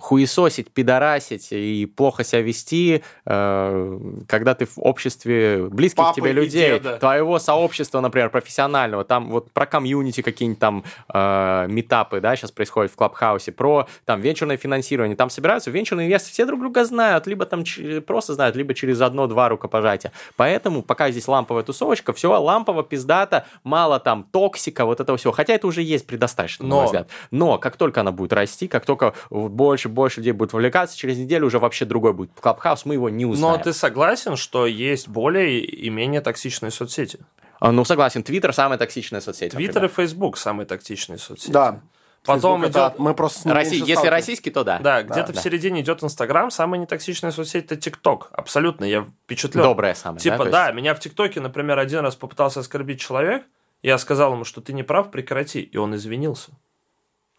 хуесосить, 0.00 0.72
пидорасить 0.72 1.48
и 1.50 1.86
плохо 1.86 2.22
себя 2.22 2.42
вести, 2.42 3.02
э, 3.26 3.98
когда 4.28 4.54
ты 4.54 4.66
в 4.66 4.78
обществе 4.78 5.66
близких 5.68 5.96
Папы 5.96 6.20
тебе 6.20 6.32
людей, 6.32 6.78
деда. 6.78 6.98
твоего 6.98 7.38
сообщества, 7.38 8.00
например, 8.00 8.30
профессионального, 8.30 9.04
там 9.04 9.30
вот 9.30 9.50
про 9.50 9.66
комьюнити 9.66 10.22
какие-нибудь 10.22 10.60
там 10.60 10.84
э, 11.12 11.66
митапы, 11.68 12.20
да, 12.20 12.36
сейчас 12.36 12.52
происходит 12.52 12.92
в 12.92 12.96
Клабхаусе, 12.96 13.50
про 13.50 13.88
там 14.04 14.20
венчурное 14.20 14.56
финансирование, 14.56 15.16
там 15.16 15.30
собираются 15.30 15.70
венчурные 15.70 16.06
инвесторы, 16.06 16.32
все 16.32 16.46
друг 16.46 16.60
друга 16.60 16.84
знают, 16.84 17.26
либо 17.26 17.44
там 17.44 17.64
просто 18.06 18.34
знают, 18.34 18.54
либо 18.54 18.74
через 18.74 19.00
одно-два 19.00 19.48
рукопожатия. 19.48 20.12
Поэтому 20.36 20.82
пока 20.82 21.10
здесь 21.10 21.26
ламповая 21.26 21.64
тусовочка, 21.64 22.12
все 22.12 22.28
лампово, 22.28 22.84
пиздато, 22.84 23.46
мало 23.64 23.98
там 23.98 24.26
токсика, 24.30 24.84
вот 24.84 25.00
этого 25.00 25.18
всего. 25.18 25.32
Хотя 25.32 25.54
это 25.54 25.66
уже 25.66 25.82
есть 25.82 26.06
предостаточно, 26.06 26.64
Но... 26.66 26.68
на 26.68 26.76
мой 26.76 26.84
взгляд. 26.86 27.08
Но 27.32 27.58
как 27.58 27.76
только 27.76 28.00
она 28.00 28.12
будет 28.12 28.32
расти, 28.32 28.68
как 28.68 28.86
только 28.86 29.14
больше 29.30 29.88
больше 29.88 30.20
людей 30.20 30.32
будет 30.32 30.52
вовлекаться, 30.52 30.96
через 31.00 31.16
неделю 31.16 31.46
уже 31.46 31.58
вообще 31.58 31.86
другой 31.86 32.12
будет. 32.12 32.30
Клабхаус 32.38 32.84
мы 32.84 32.94
его 32.94 33.08
не 33.08 33.24
узнаем. 33.24 33.56
Но 33.56 33.62
ты 33.62 33.72
согласен, 33.72 34.36
что 34.36 34.66
есть 34.66 35.08
более 35.08 35.60
и 35.60 35.88
менее 35.88 36.20
токсичные 36.20 36.70
соцсети? 36.70 37.18
А, 37.58 37.72
ну, 37.72 37.86
согласен. 37.86 38.22
Твиттер 38.22 38.52
самая 38.52 38.78
токсичная 38.78 39.22
соцсеть. 39.22 39.52
Твиттер 39.52 39.86
и 39.86 39.88
Фейсбук 39.88 40.36
самые 40.36 40.66
токсичные 40.66 41.18
соцсети. 41.18 41.50
Да. 41.50 41.80
Потом 42.26 42.60
Facebook 42.62 42.90
идет... 42.90 42.98
Мы 42.98 43.14
просто 43.14 43.48
Россий... 43.54 43.78
Если 43.78 43.94
сталкиваемся. 43.94 44.10
российский, 44.10 44.50
то 44.50 44.62
да. 44.62 44.78
Да, 44.78 45.02
где-то 45.02 45.32
да. 45.32 45.40
в 45.40 45.42
середине 45.42 45.80
идет 45.80 46.04
Инстаграм, 46.04 46.50
самая 46.50 46.78
нетоксичная 46.78 47.30
соцсеть 47.30 47.64
это 47.64 47.76
ТикТок. 47.76 48.28
Абсолютно, 48.32 48.84
я 48.84 49.06
впечатлен. 49.24 49.62
Добрая 49.62 49.94
самая, 49.94 50.20
Типа, 50.20 50.44
да? 50.44 50.50
да, 50.50 50.64
есть... 50.66 50.76
меня 50.76 50.94
в 50.94 51.00
ТикТоке, 51.00 51.40
например, 51.40 51.78
один 51.78 52.00
раз 52.00 52.16
попытался 52.16 52.60
оскорбить 52.60 53.00
человек, 53.00 53.44
я 53.82 53.96
сказал 53.96 54.34
ему, 54.34 54.44
что 54.44 54.60
ты 54.60 54.74
не 54.74 54.82
прав, 54.82 55.10
прекрати, 55.10 55.62
и 55.62 55.78
он 55.78 55.94
извинился. 55.94 56.50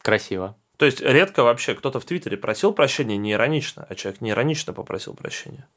Красиво. 0.02 0.56
То 0.82 0.86
есть 0.86 1.00
редко 1.00 1.44
вообще 1.44 1.76
кто-то 1.76 2.00
в 2.00 2.06
Твиттере 2.06 2.38
просил 2.38 2.74
прощения 2.74 3.16
не 3.16 3.34
иронично, 3.34 3.86
а 3.88 3.94
человек 3.94 4.20
не 4.20 4.32
иронично 4.32 4.74
попросил 4.74 5.14
прощения. 5.14 5.68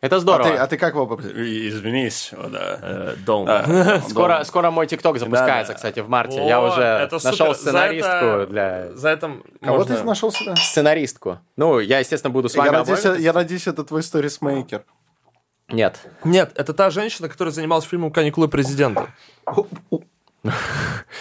Это 0.00 0.20
здорово. 0.20 0.48
А 0.48 0.52
ты, 0.52 0.56
а 0.56 0.66
ты 0.68 0.78
как 0.78 0.94
его 0.94 1.06
попросил? 1.06 1.36
Извинись, 1.36 2.32
о, 2.32 2.48
да. 2.48 2.78
Э, 2.80 3.14
don't. 3.26 4.00
скоро, 4.08 4.42
скоро 4.44 4.70
мой 4.70 4.86
ТикТок 4.86 5.18
запускается, 5.18 5.72
да, 5.72 5.74
да. 5.74 5.76
кстати, 5.76 6.00
в 6.00 6.08
марте. 6.08 6.40
О, 6.40 6.48
Я 6.48 6.62
уже 6.62 7.10
нашел 7.12 7.48
супер. 7.48 7.54
сценаристку 7.56 8.10
за 8.10 8.16
это, 8.16 8.46
для... 8.46 8.92
За 8.94 9.08
это 9.10 9.36
Кого 9.60 9.76
можно... 9.76 9.96
ты 9.96 10.02
нашел 10.02 10.32
сюда? 10.32 10.56
Сценаристку. 10.56 11.38
Ну, 11.58 11.78
я, 11.78 11.98
естественно, 11.98 12.32
буду 12.32 12.48
с 12.48 12.56
вами 12.56 12.68
я 12.68 12.72
надеюсь, 12.72 13.04
я 13.20 13.34
надеюсь, 13.34 13.66
это 13.66 13.84
твой 13.84 14.02
сторисмейкер. 14.02 14.82
Нет. 15.68 15.98
Нет, 16.24 16.52
это 16.54 16.72
та 16.72 16.88
женщина, 16.88 17.28
которая 17.28 17.52
занималась 17.52 17.84
фильмом 17.84 18.12
«Каникулы 18.12 18.48
президента». 18.48 19.08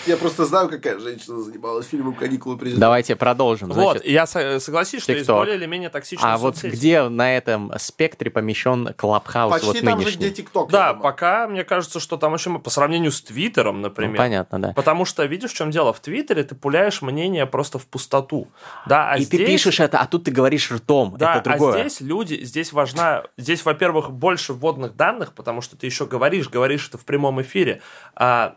Я 0.05 0.15
просто 0.17 0.45
знаю, 0.45 0.69
какая 0.69 0.97
женщина 0.97 1.41
занималась 1.41 1.87
фильмом 1.87 2.15
«Каникулы 2.15 2.57
президента». 2.57 2.81
Давайте 2.81 3.15
продолжим. 3.15 3.69
Вот, 3.69 4.05
я 4.05 4.25
согласись, 4.25 5.03
что 5.03 5.11
есть 5.11 5.27
более 5.27 5.55
или 5.55 5.65
менее 5.65 5.89
токсичные 5.89 6.33
А 6.33 6.37
вот 6.37 6.61
где 6.63 7.03
на 7.09 7.35
этом 7.35 7.71
спектре 7.77 8.31
помещен 8.31 8.93
Клабхаус 8.95 9.51
Почти 9.51 9.67
вот 9.67 9.79
там 9.81 9.99
нынешний? 9.99 10.11
же, 10.11 10.17
где 10.17 10.31
ТикТок. 10.31 10.69
Да, 10.69 10.93
пока 10.93 11.47
мне 11.47 11.63
кажется, 11.63 11.99
что 11.99 12.17
там 12.17 12.33
еще 12.33 12.57
по 12.59 12.69
сравнению 12.69 13.11
с 13.11 13.21
Твиттером, 13.21 13.81
например. 13.81 14.13
Ну, 14.13 14.17
понятно, 14.17 14.59
да. 14.61 14.73
Потому 14.73 15.05
что, 15.05 15.25
видишь, 15.25 15.51
в 15.51 15.55
чем 15.55 15.69
дело? 15.71 15.91
В 15.91 15.99
Твиттере 15.99 16.43
ты 16.43 16.55
пуляешь 16.55 17.01
мнение 17.01 17.45
просто 17.45 17.77
в 17.77 17.85
пустоту. 17.85 18.47
Да, 18.87 19.11
а 19.11 19.17
И 19.17 19.23
здесь... 19.23 19.39
ты 19.39 19.45
пишешь 19.45 19.79
это, 19.79 19.99
а 19.99 20.07
тут 20.07 20.23
ты 20.23 20.31
говоришь 20.31 20.71
ртом. 20.71 21.15
Да, 21.17 21.35
это 21.35 21.49
другое. 21.49 21.75
а 21.75 21.79
здесь 21.79 21.99
люди, 22.01 22.43
здесь 22.43 22.71
важна, 22.71 23.23
здесь, 23.37 23.65
во-первых, 23.65 24.11
больше 24.11 24.53
вводных 24.53 24.95
данных, 24.95 25.33
потому 25.33 25.61
что 25.61 25.75
ты 25.75 25.85
еще 25.87 26.05
говоришь, 26.05 26.49
говоришь 26.49 26.87
это 26.87 26.97
в 26.97 27.05
прямом 27.05 27.41
эфире. 27.41 27.81
А 28.15 28.55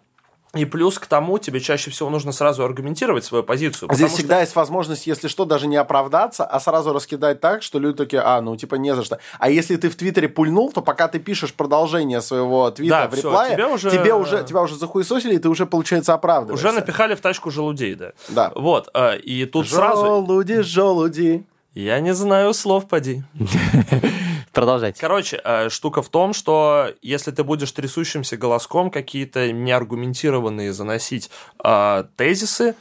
и 0.55 0.67
плюс 0.67 0.99
к 0.99 1.07
тому 1.07 1.39
тебе 1.39 1.61
чаще 1.61 1.91
всего 1.91 2.11
нужно 2.11 2.33
сразу 2.33 2.63
аргументировать 2.63 3.25
свою 3.25 3.43
позицию. 3.43 3.89
Здесь 3.93 4.09
что... 4.09 4.19
всегда 4.19 4.41
есть 4.41 4.55
возможность, 4.55 5.07
если 5.07 5.29
что, 5.29 5.47
даже 5.47 5.67
не 5.67 5.77
оправдаться, 5.77 6.45
а 6.45 6.61
сразу 6.61 6.93
раскидать 6.93 7.41
так, 7.41 7.63
что 7.63 7.79
люди 7.79 7.97
такие, 7.97 8.21
а, 8.23 8.41
ну, 8.43 8.55
типа, 8.57 8.75
не 8.75 8.95
за 8.95 9.03
что. 9.03 9.19
А 9.39 9.49
если 9.49 9.77
ты 9.77 9.89
в 9.89 9.97
Твиттере 9.97 10.29
пульнул, 10.29 10.71
то 10.71 10.83
пока 10.83 11.09
ты 11.09 11.19
пишешь 11.19 11.55
продолжение 11.55 12.21
своего 12.21 12.71
твита 12.71 13.03
да, 13.03 13.09
в 13.09 13.15
реплае, 13.15 13.55
тебе 13.55 13.67
уже... 13.67 13.91
тебе 13.91 14.15
уже, 14.15 14.45
тебя 14.45 14.61
уже 14.61 14.77
захуесосили, 14.77 15.37
и 15.37 15.39
ты 15.39 15.49
уже, 15.49 15.65
получается, 15.65 16.13
оправдываешься. 16.13 16.69
Уже 16.69 16.79
напихали 16.79 17.15
в 17.15 17.21
тачку 17.21 17.51
желудей, 17.51 17.95
да. 17.95 18.13
Да. 18.29 18.53
Вот, 18.55 18.89
э, 18.93 19.19
и 19.19 19.47
тут 19.47 19.67
желуди, 19.67 19.75
сразу... 19.75 20.05
Желуди, 20.05 20.61
желуди. 20.61 21.47
Я 21.75 22.01
не 22.01 22.13
знаю 22.13 22.53
слов, 22.53 22.87
поди. 22.89 23.23
Продолжайте. 24.53 25.01
Короче, 25.01 25.41
э, 25.43 25.71
штука 25.71 26.03
в 26.03 26.11
том, 26.11 26.35
что 26.35 26.93
если 27.01 27.31
ты 27.31 27.43
будешь 27.43 27.73
трясущимся 27.73 28.37
голоском 28.37 28.91
какие-то 28.91 29.51
неаргументированные 29.51 30.75
заносить 30.75 31.31
э, 31.65 32.05
тезисы, 32.17 32.75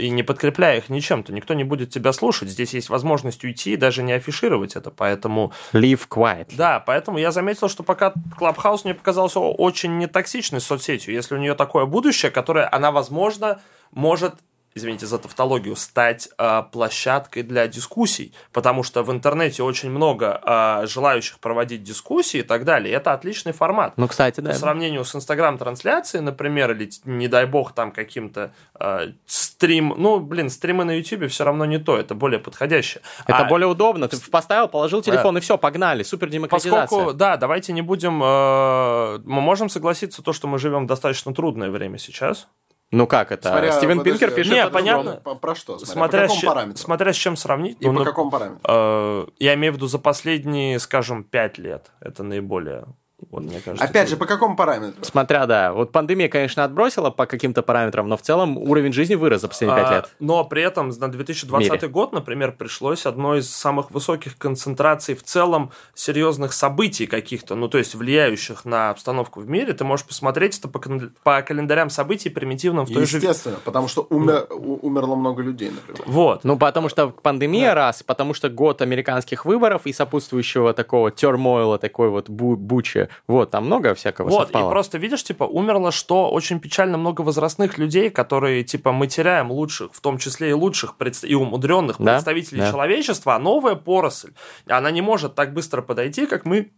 и 0.00 0.08
не 0.08 0.22
подкрепляя 0.22 0.78
их 0.78 0.88
ничем, 0.88 1.22
то 1.22 1.32
никто 1.32 1.54
не 1.54 1.64
будет 1.64 1.90
тебя 1.90 2.12
слушать. 2.12 2.48
Здесь 2.48 2.72
есть 2.72 2.88
возможность 2.88 3.44
уйти 3.44 3.74
и 3.74 3.76
даже 3.76 4.02
не 4.02 4.12
афишировать 4.12 4.74
это, 4.74 4.90
поэтому... 4.90 5.52
Live 5.72 6.08
quiet. 6.08 6.46
Да, 6.56 6.80
поэтому 6.80 7.18
я 7.18 7.32
заметил, 7.32 7.68
что 7.68 7.82
пока 7.82 8.14
Clubhouse 8.38 8.80
мне 8.84 8.94
показался 8.94 9.40
очень 9.40 9.98
нетоксичной 9.98 10.60
соцсетью, 10.60 11.12
если 11.12 11.34
у 11.34 11.38
нее 11.38 11.54
такое 11.54 11.84
будущее, 11.84 12.30
которое 12.30 12.68
она, 12.72 12.92
возможно, 12.92 13.60
может 13.92 14.34
извините 14.74 15.06
за 15.06 15.18
тавтологию, 15.18 15.76
стать 15.76 16.28
э, 16.38 16.62
площадкой 16.70 17.42
для 17.42 17.66
дискуссий, 17.66 18.32
потому 18.52 18.82
что 18.82 19.02
в 19.02 19.10
интернете 19.10 19.62
очень 19.62 19.90
много 19.90 20.40
э, 20.44 20.86
желающих 20.86 21.38
проводить 21.40 21.82
дискуссии 21.82 22.40
и 22.40 22.42
так 22.42 22.64
далее. 22.64 22.94
Это 22.94 23.12
отличный 23.12 23.52
формат. 23.52 23.94
Ну, 23.96 24.06
кстати, 24.06 24.40
да. 24.40 24.50
По 24.50 24.56
сравнению 24.56 25.04
с 25.04 25.14
Инстаграм-трансляцией, 25.14 26.22
например, 26.22 26.72
или, 26.72 26.90
не 27.04 27.28
дай 27.28 27.46
бог, 27.46 27.72
там 27.72 27.90
каким-то 27.90 28.52
э, 28.78 29.12
стрим... 29.26 29.94
Ну, 29.96 30.20
блин, 30.20 30.50
стримы 30.50 30.84
на 30.84 30.92
Ютубе 30.92 31.28
все 31.28 31.44
равно 31.44 31.64
не 31.64 31.78
то, 31.78 31.96
это 31.96 32.14
более 32.14 32.38
подходящее. 32.38 33.02
Это 33.26 33.38
а, 33.38 33.44
более 33.44 33.66
удобно. 33.66 34.08
Ты 34.08 34.18
поставил, 34.30 34.68
положил 34.68 35.02
телефон, 35.02 35.34
да. 35.34 35.40
и 35.40 35.42
все, 35.42 35.58
погнали. 35.58 36.02
Супер 36.02 36.28
демократизация. 36.28 36.82
Поскольку, 36.82 37.12
да, 37.12 37.36
давайте 37.36 37.72
не 37.72 37.82
будем... 37.82 38.22
Э, 38.22 39.18
мы 39.24 39.40
можем 39.40 39.68
согласиться, 39.68 40.22
то, 40.22 40.32
что 40.32 40.46
мы 40.46 40.58
живем 40.58 40.84
в 40.84 40.86
достаточно 40.86 41.34
трудное 41.34 41.70
время 41.70 41.98
сейчас. 41.98 42.48
Ну 42.92 43.06
как 43.06 43.30
это? 43.30 43.50
Смотря, 43.50 43.72
Стивен 43.72 43.98
подожди, 43.98 44.18
Пинкер 44.18 44.36
пишет... 44.36 44.52
Не, 44.52 44.68
понятно. 44.68 45.20
Про, 45.22 45.34
про 45.36 45.54
что? 45.54 45.78
Смотря, 45.78 46.28
смотря, 46.28 46.28
по 46.28 46.54
какому 46.54 46.76
с, 46.76 46.80
смотря 46.80 47.12
с 47.12 47.16
чем 47.16 47.36
сравнить. 47.36 47.76
И 47.80 47.86
ну, 47.86 47.92
по 47.92 47.98
ну, 48.00 48.04
какому 48.04 48.30
параметру? 48.30 48.60
Э, 48.64 49.26
я 49.38 49.54
имею 49.54 49.72
в 49.72 49.76
виду 49.76 49.86
за 49.86 49.98
последние, 50.00 50.78
скажем, 50.80 51.22
пять 51.22 51.56
лет. 51.58 51.92
Это 52.00 52.24
наиболее 52.24 52.86
Вот, 53.30 53.42
мне 53.42 53.60
кажется. 53.60 53.84
Опять 53.84 54.08
же, 54.08 54.16
по 54.16 54.26
какому 54.26 54.56
параметру? 54.56 55.04
Смотря, 55.04 55.46
да. 55.46 55.72
Вот 55.72 55.92
пандемия, 55.92 56.28
конечно, 56.28 56.64
отбросила 56.64 57.10
по 57.10 57.26
каким-то 57.26 57.62
параметрам, 57.62 58.08
но 58.08 58.16
в 58.16 58.22
целом 58.22 58.56
уровень 58.56 58.92
жизни 58.92 59.14
вырос 59.14 59.42
за 59.42 59.48
последние 59.48 59.82
пять 59.82 59.90
А, 59.90 59.94
лет. 59.96 60.10
Но 60.20 60.44
при 60.44 60.62
этом 60.62 60.88
на 60.88 61.08
2020 61.10 61.70
мире. 61.72 61.88
год, 61.88 62.12
например, 62.12 62.52
пришлось 62.52 63.04
одной 63.06 63.40
из 63.40 63.50
самых 63.54 63.90
высоких 63.90 64.38
концентраций 64.38 65.14
в 65.14 65.22
целом 65.22 65.70
серьезных 65.94 66.52
событий 66.54 67.06
каких-то, 67.06 67.54
ну 67.54 67.68
то 67.68 67.78
есть 67.78 67.94
влияющих 67.94 68.64
на 68.64 68.90
обстановку 68.90 69.40
в 69.40 69.48
мире. 69.48 69.72
Ты 69.74 69.84
можешь 69.84 70.06
посмотреть 70.06 70.58
это 70.58 70.68
по, 70.68 70.80
по 71.22 71.42
календарям 71.42 71.90
событий 71.90 72.30
примитивным 72.30 72.86
в 72.86 72.92
той 72.92 73.04
же... 73.06 73.18
Естественно, 73.18 73.58
потому 73.64 73.86
что 73.88 74.06
умер- 74.10 74.46
у- 74.50 74.78
умерло 74.86 75.14
много 75.14 75.42
людей, 75.42 75.70
например. 75.70 76.02
Вот. 76.06 76.42
Ну, 76.44 76.56
потому 76.56 76.88
что 76.88 77.08
пандемия 77.10 77.74
раз, 77.74 78.02
потому 78.02 78.32
что 78.34 78.48
год 78.48 78.80
американских 78.82 79.44
выборов 79.44 79.82
и 79.84 79.92
сопутствующего 79.92 80.72
такого 80.72 81.10
термойла, 81.10 81.78
такой 81.78 82.08
вот 82.08 82.28
бу- 82.30 82.56
бучи. 82.56 83.08
Вот, 83.26 83.50
там 83.50 83.66
много 83.66 83.94
всякого 83.94 84.28
Вот, 84.28 84.42
совпало. 84.48 84.68
и 84.68 84.70
просто 84.70 84.98
видишь, 84.98 85.22
типа, 85.24 85.44
умерло 85.44 85.92
что 85.92 86.30
очень 86.30 86.60
печально 86.60 86.98
много 86.98 87.22
возрастных 87.22 87.78
людей, 87.78 88.10
которые, 88.10 88.64
типа, 88.64 88.92
мы 88.92 89.06
теряем 89.06 89.50
лучших, 89.50 89.92
в 89.92 90.00
том 90.00 90.18
числе 90.18 90.50
и 90.50 90.52
лучших 90.52 90.94
предс- 90.98 91.26
и 91.26 91.34
умудренных 91.34 91.96
Да, 91.98 92.12
представителей 92.14 92.60
да. 92.60 92.70
человечества, 92.70 93.34
а 93.34 93.38
новая 93.38 93.74
поросль, 93.74 94.32
она 94.68 94.90
не 94.90 95.02
может 95.02 95.34
так 95.34 95.52
быстро 95.54 95.82
подойти, 95.82 96.26
как 96.26 96.44
мы 96.44 96.70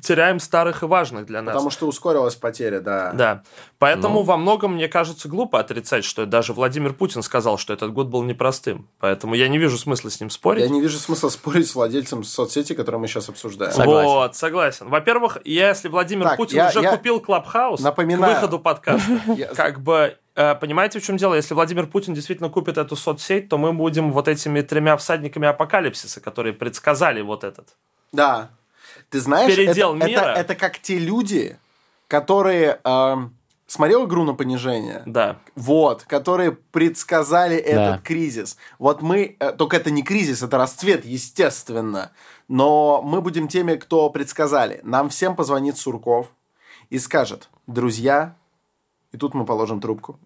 теряем 0.00 0.40
старых 0.40 0.82
и 0.82 0.86
важных 0.86 1.26
для 1.26 1.42
нас. 1.42 1.52
Потому 1.54 1.70
что 1.70 1.86
ускорилась 1.86 2.34
потеря, 2.36 2.80
да. 2.80 3.12
Да. 3.12 3.42
Поэтому 3.78 4.20
Ну. 4.20 4.22
во 4.22 4.36
многом, 4.36 4.74
мне 4.74 4.88
кажется, 4.88 5.28
глупо 5.28 5.60
отрицать, 5.60 6.04
что 6.04 6.26
даже 6.26 6.52
Владимир 6.52 6.92
Путин 6.92 7.22
сказал, 7.22 7.58
что 7.58 7.72
этот 7.72 7.92
год 7.92 8.08
был 8.08 8.22
непростым. 8.22 8.88
Поэтому 9.00 9.34
я 9.34 9.48
не 9.48 9.58
вижу 9.58 9.78
смысла 9.78 10.10
с 10.10 10.20
ним 10.20 10.30
спорить. 10.30 10.62
Я 10.64 10.68
не 10.68 10.80
вижу 10.80 10.98
смысла 10.98 11.28
спорить 11.28 11.68
с 11.68 11.74
владельцем 11.74 12.24
соцсети, 12.24 12.74
которую 12.74 13.00
мы 13.00 13.08
сейчас 13.08 13.28
обсуждаем. 13.28 13.72
Согласен. 13.72 14.08
Вот, 14.08 14.36
согласен. 14.36 14.88
Во-первых, 14.88 15.38
если 15.44 15.88
Владимир 15.88 16.24
Так, 16.28 16.36
Путин 16.36 16.56
я- 16.58 16.68
уже 16.68 16.80
я 16.80 16.90
купил 16.96 17.20
Клабхаус 17.20 17.80
напоминаю. 17.80 18.32
к 18.32 18.36
выходу 18.36 18.58
подкаста, 18.58 19.20
как 19.56 19.80
бы, 19.80 20.16
э, 20.34 20.54
понимаете, 20.54 21.00
в 21.00 21.04
чем 21.04 21.16
дело? 21.16 21.34
Если 21.34 21.54
Владимир 21.54 21.86
Путин 21.86 22.14
действительно 22.14 22.48
купит 22.48 22.78
эту 22.78 22.96
соцсеть, 22.96 23.48
то 23.48 23.58
мы 23.58 23.72
будем 23.72 24.12
вот 24.12 24.28
этими 24.28 24.60
тремя 24.60 24.96
всадниками 24.96 25.46
апокалипсиса, 25.48 26.20
которые 26.20 26.52
предсказали 26.52 27.20
вот 27.20 27.44
этот. 27.44 27.68
Да. 28.12 28.50
Ты 29.10 29.20
знаешь, 29.20 29.54
Передел 29.54 29.94
это, 29.96 30.06
мира. 30.06 30.20
это, 30.20 30.40
это 30.40 30.54
как 30.54 30.78
те 30.78 30.98
люди, 30.98 31.58
которые... 32.08 32.80
эм, 32.84 33.34
смотрел 33.66 34.06
игру 34.06 34.24
на 34.24 34.34
понижение? 34.34 35.02
Да. 35.06 35.38
Вот, 35.54 36.02
которые 36.04 36.52
предсказали 36.52 37.56
этот 37.56 37.96
Да. 37.96 37.98
кризис. 38.02 38.56
Вот 38.78 39.02
мы, 39.02 39.36
э, 39.38 39.52
только 39.52 39.76
это 39.76 39.90
не 39.90 40.02
кризис, 40.02 40.42
это 40.42 40.56
расцвет, 40.56 41.04
естественно. 41.04 42.10
Но 42.48 43.02
мы 43.02 43.20
будем 43.20 43.46
теми, 43.48 43.76
кто 43.76 44.08
предсказали. 44.10 44.80
Нам 44.84 45.08
всем 45.10 45.36
позвонит 45.36 45.76
Сурков 45.76 46.28
и 46.90 46.98
скажет, 46.98 47.50
друзья, 47.66 48.36
и 49.12 49.18
тут 49.18 49.34
мы 49.34 49.44
положим 49.44 49.80
трубку, 49.80 50.18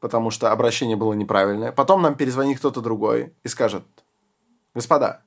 потому 0.00 0.30
что 0.30 0.50
обращение 0.50 0.96
было 0.96 1.12
неправильное. 1.12 1.70
Потом 1.72 2.02
нам 2.02 2.14
перезвонит 2.16 2.58
кто-то 2.58 2.80
другой 2.80 3.32
и 3.44 3.48
скажет, 3.48 3.84
господа, 4.74 5.22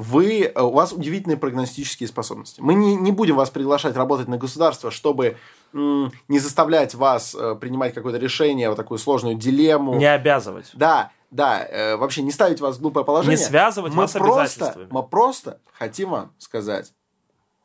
вы, 0.00 0.44
э, 0.54 0.60
у 0.62 0.70
вас 0.70 0.92
удивительные 0.92 1.36
прогностические 1.36 2.08
способности. 2.08 2.60
Мы 2.62 2.72
не, 2.74 2.96
не 2.96 3.12
будем 3.12 3.36
вас 3.36 3.50
приглашать 3.50 3.96
работать 3.96 4.28
на 4.28 4.38
государство, 4.38 4.90
чтобы 4.90 5.36
м, 5.74 6.10
не 6.28 6.38
заставлять 6.38 6.94
вас 6.94 7.36
э, 7.38 7.54
принимать 7.60 7.92
какое-то 7.92 8.18
решение, 8.18 8.70
вот 8.70 8.76
такую 8.76 8.98
сложную 8.98 9.34
дилемму. 9.36 9.94
Не 9.96 10.06
обязывать. 10.12 10.70
Да, 10.72 11.10
да, 11.30 11.62
э, 11.64 11.96
вообще 11.96 12.22
не 12.22 12.30
ставить 12.32 12.60
вас 12.60 12.76
в 12.78 12.80
глупое 12.80 13.04
положение. 13.04 13.36
Не 13.38 13.44
связывать 13.44 13.92
мы 13.92 14.02
вас 14.02 14.12
просто. 14.12 14.88
Мы 14.90 15.02
просто 15.02 15.60
хотим 15.78 16.10
вам 16.10 16.32
сказать, 16.38 16.92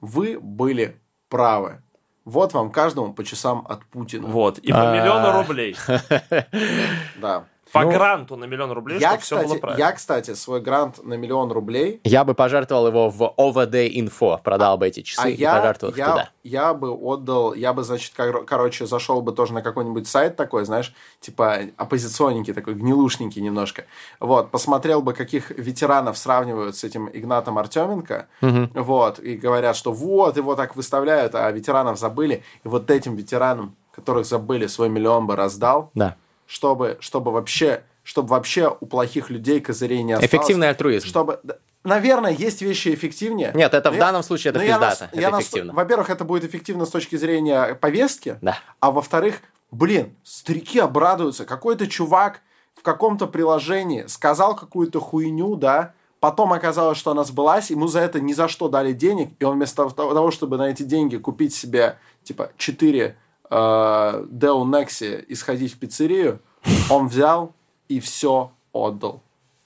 вы 0.01 0.37
были 0.39 0.99
правы. 1.29 1.81
Вот 2.25 2.53
вам 2.53 2.69
каждому 2.69 3.13
по 3.13 3.23
часам 3.23 3.65
от 3.69 3.85
Путина. 3.85 4.27
Вот. 4.27 4.57
И 4.59 4.71
по 4.71 4.91
А. 4.91 4.95
миллиону 4.95 5.31
рублей. 5.37 5.75
Да. 7.21 7.45
По 7.71 7.81
Ну, 7.81 7.91
гранту 7.91 8.35
на 8.37 8.45
миллион 8.45 8.71
рублей, 8.71 8.99
Я 8.99 9.09
чтобы 9.09 9.21
все 9.23 9.35
было 9.35 9.43
кстати, 9.45 9.59
правильно. 9.61 9.79
я, 9.83 9.91
кстати, 9.91 10.33
свой 10.35 10.61
грант 10.61 11.03
на 11.03 11.15
миллион 11.15 11.51
рублей 11.51 11.99
Я 12.03 12.23
бы 12.23 12.33
пожертвовал 12.33 12.87
его 12.87 13.09
в 13.09 13.21
OVD 13.37 13.91
Info, 13.95 14.39
продал 14.41 14.77
бы 14.77 14.87
эти 14.87 15.01
часы 15.01 15.21
А 15.25 15.29
и 15.29 15.33
я, 15.35 15.55
пожертвовал 15.55 15.91
их 15.91 15.97
я, 15.97 16.05
туда. 16.09 16.29
я 16.43 16.73
бы 16.73 16.91
отдал, 16.91 17.53
я 17.53 17.73
бы, 17.73 17.83
значит, 17.83 18.13
кор- 18.15 18.45
короче, 18.45 18.85
зашел 18.85 19.21
бы 19.21 19.31
тоже 19.33 19.53
на 19.53 19.61
какой-нибудь 19.61 20.07
сайт 20.07 20.35
такой, 20.35 20.63
знаешь, 20.65 20.93
типа 21.19 21.59
оппозиционненький 21.75 22.53
такой, 22.53 22.75
гнилушненький 22.75 23.41
немножко. 23.41 23.85
Вот, 24.19 24.51
посмотрел 24.51 25.01
бы, 25.01 25.13
каких 25.13 25.49
ветеранов 25.51 26.17
сравнивают 26.17 26.75
с 26.77 26.83
этим 26.83 27.09
Игнатом 27.11 27.57
Артеменко, 27.57 28.27
вот, 28.73 29.19
и 29.19 29.35
говорят, 29.35 29.75
что 29.75 29.91
вот, 29.91 30.37
его 30.37 30.55
так 30.55 30.75
выставляют, 30.75 31.35
а 31.35 31.49
ветеранов 31.51 31.97
забыли, 31.99 32.43
и 32.63 32.67
вот 32.67 32.89
этим 32.91 33.15
ветеранам, 33.15 33.75
которых 33.93 34.25
забыли, 34.25 34.67
свой 34.67 34.89
миллион 34.89 35.25
бы 35.27 35.35
раздал, 35.35 35.89
Да. 35.93 36.15
Чтобы, 36.47 36.97
чтобы 36.99 37.31
вообще, 37.31 37.83
чтобы 38.03 38.29
вообще 38.29 38.75
у 38.79 38.85
плохих 38.85 39.29
людей 39.29 39.59
козырей 39.59 40.03
не 40.03 40.13
осталось. 40.13 40.29
Эффективный 40.31 40.69
альтруизм. 40.69 41.07
Чтобы, 41.07 41.39
наверное, 41.83 42.31
есть 42.31 42.61
вещи 42.61 42.93
эффективнее. 42.93 43.51
Нет, 43.55 43.73
это 43.73 43.91
в 43.91 43.93
я- 43.95 43.99
данном 43.99 44.23
случае 44.23 44.51
это 44.51 44.59
но 44.59 44.65
я 44.65 44.73
пиздато, 44.73 45.01
нас- 45.03 45.09
это 45.11 45.21
я 45.21 45.29
нас-. 45.31 45.51
Во-первых, 45.53 46.09
это 46.09 46.23
будет 46.23 46.43
эффективно 46.43 46.85
с 46.85 46.89
точки 46.89 47.15
зрения 47.15 47.75
повестки. 47.75 48.37
Да. 48.41 48.57
А 48.79 48.91
во-вторых, 48.91 49.41
блин, 49.71 50.15
старики 50.23 50.79
обрадуются. 50.79 51.45
Какой-то 51.45 51.87
чувак 51.87 52.41
в 52.75 52.81
каком-то 52.81 53.27
приложении 53.27 54.05
сказал 54.07 54.55
какую-то 54.55 54.99
хуйню, 54.99 55.55
да, 55.55 55.93
потом 56.19 56.53
оказалось, 56.53 56.97
что 56.97 57.11
она 57.11 57.23
сбылась, 57.23 57.69
ему 57.71 57.87
за 57.87 58.01
это 58.01 58.19
ни 58.19 58.33
за 58.33 58.47
что 58.47 58.67
дали 58.67 58.93
денег, 58.93 59.29
и 59.39 59.43
он 59.45 59.55
вместо 59.55 59.89
того, 59.89 60.31
чтобы 60.31 60.57
на 60.57 60.69
эти 60.69 60.83
деньги 60.83 61.17
купить 61.17 61.53
себе, 61.53 61.97
типа, 62.23 62.51
4 62.57 63.15
э, 63.55 64.25
Dell 64.29 64.63
Nexi 64.63 65.23
и 65.23 65.35
сходить 65.35 65.73
в 65.73 65.79
пиццерию, 65.79 66.41
он 66.89 67.07
взял 67.07 67.53
и 67.87 67.99
все 67.99 68.51
отдал 68.73 69.21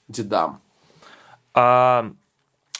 дедам. 0.08 0.60
А, 1.54 2.12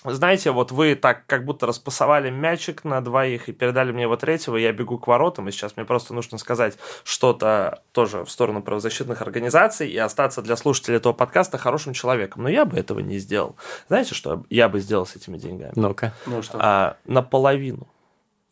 знаете, 0.05 0.53
вот 0.53 0.73
вы 0.73 0.94
так 0.94 1.27
как 1.27 1.44
будто 1.44 1.66
распасовали 1.66 2.31
мячик 2.31 2.85
на 2.85 3.01
двоих 3.01 3.49
и 3.49 3.53
передали 3.53 3.92
мне 3.92 4.03
его 4.03 4.16
третьего, 4.16 4.57
я 4.57 4.73
бегу 4.73 4.99
к 4.99 5.07
воротам, 5.07 5.49
и 5.49 5.51
сейчас 5.51 5.77
мне 5.77 5.85
просто 5.85 6.14
нужно 6.14 6.38
сказать 6.38 6.79
что-то 7.05 7.83
тоже 7.92 8.25
в 8.25 8.31
сторону 8.31 8.62
правозащитных 8.62 9.20
организаций 9.23 9.90
и 9.90 9.99
остаться 9.99 10.42
для 10.42 10.57
слушателей 10.57 10.99
этого 10.99 11.12
подкаста 11.12 11.59
хорошим 11.59 11.92
человеком. 11.92 12.42
Но 12.44 12.49
я 12.49 12.64
бы 12.64 12.79
этого 12.79 13.01
не 13.01 13.18
сделал. 13.18 13.57
Знаете, 13.88 14.14
что 14.14 14.44
я 14.49 14.68
бы 14.68 14.81
сделал 14.81 15.07
с 15.07 15.16
этими 15.16 15.37
деньгами? 15.37 15.73
Ну-ка. 15.75 16.14
Ну 16.27 16.42
что? 16.42 16.59
А, 16.61 16.96
наполовину 17.05 17.88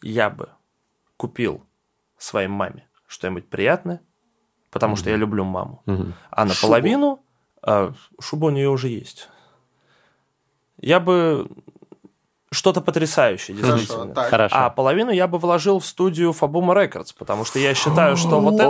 я 0.03 0.31
бы 0.31 0.49
купил 1.16 1.62
своей 2.18 2.48
маме 2.48 2.87
что-нибудь 3.07 3.48
приятное, 3.48 4.00
потому 4.70 4.96
что 4.96 5.11
я 5.11 5.16
люблю 5.16 5.44
маму. 5.44 5.83
Мгм. 5.87 6.14
А 6.31 6.44
наполовину 6.44 7.20
а, 7.62 7.92
шуба 8.20 8.46
у 8.46 8.50
нее 8.50 8.68
уже 8.68 8.88
есть. 8.88 9.28
Я 10.81 11.00
бы 11.00 11.48
что-то 12.50 12.81
потрясающее, 12.81 13.57
Хорошо, 13.57 13.76
действительно. 13.76 14.14
так. 14.14 14.31
Хорошо. 14.31 14.57
А 14.57 14.70
половину 14.70 15.11
я 15.11 15.26
бы 15.26 15.38
вложил 15.38 15.81
в 15.81 15.87
студию 15.87 16.33
Фабума 16.33 16.74
Рекордс, 16.74 17.12
потому 17.12 17.44
что 17.44 17.59
я 17.59 17.74
считаю, 17.74 18.16
что 18.16 18.40
вот 18.40 18.54
это 18.54 18.64
э, 18.64 18.68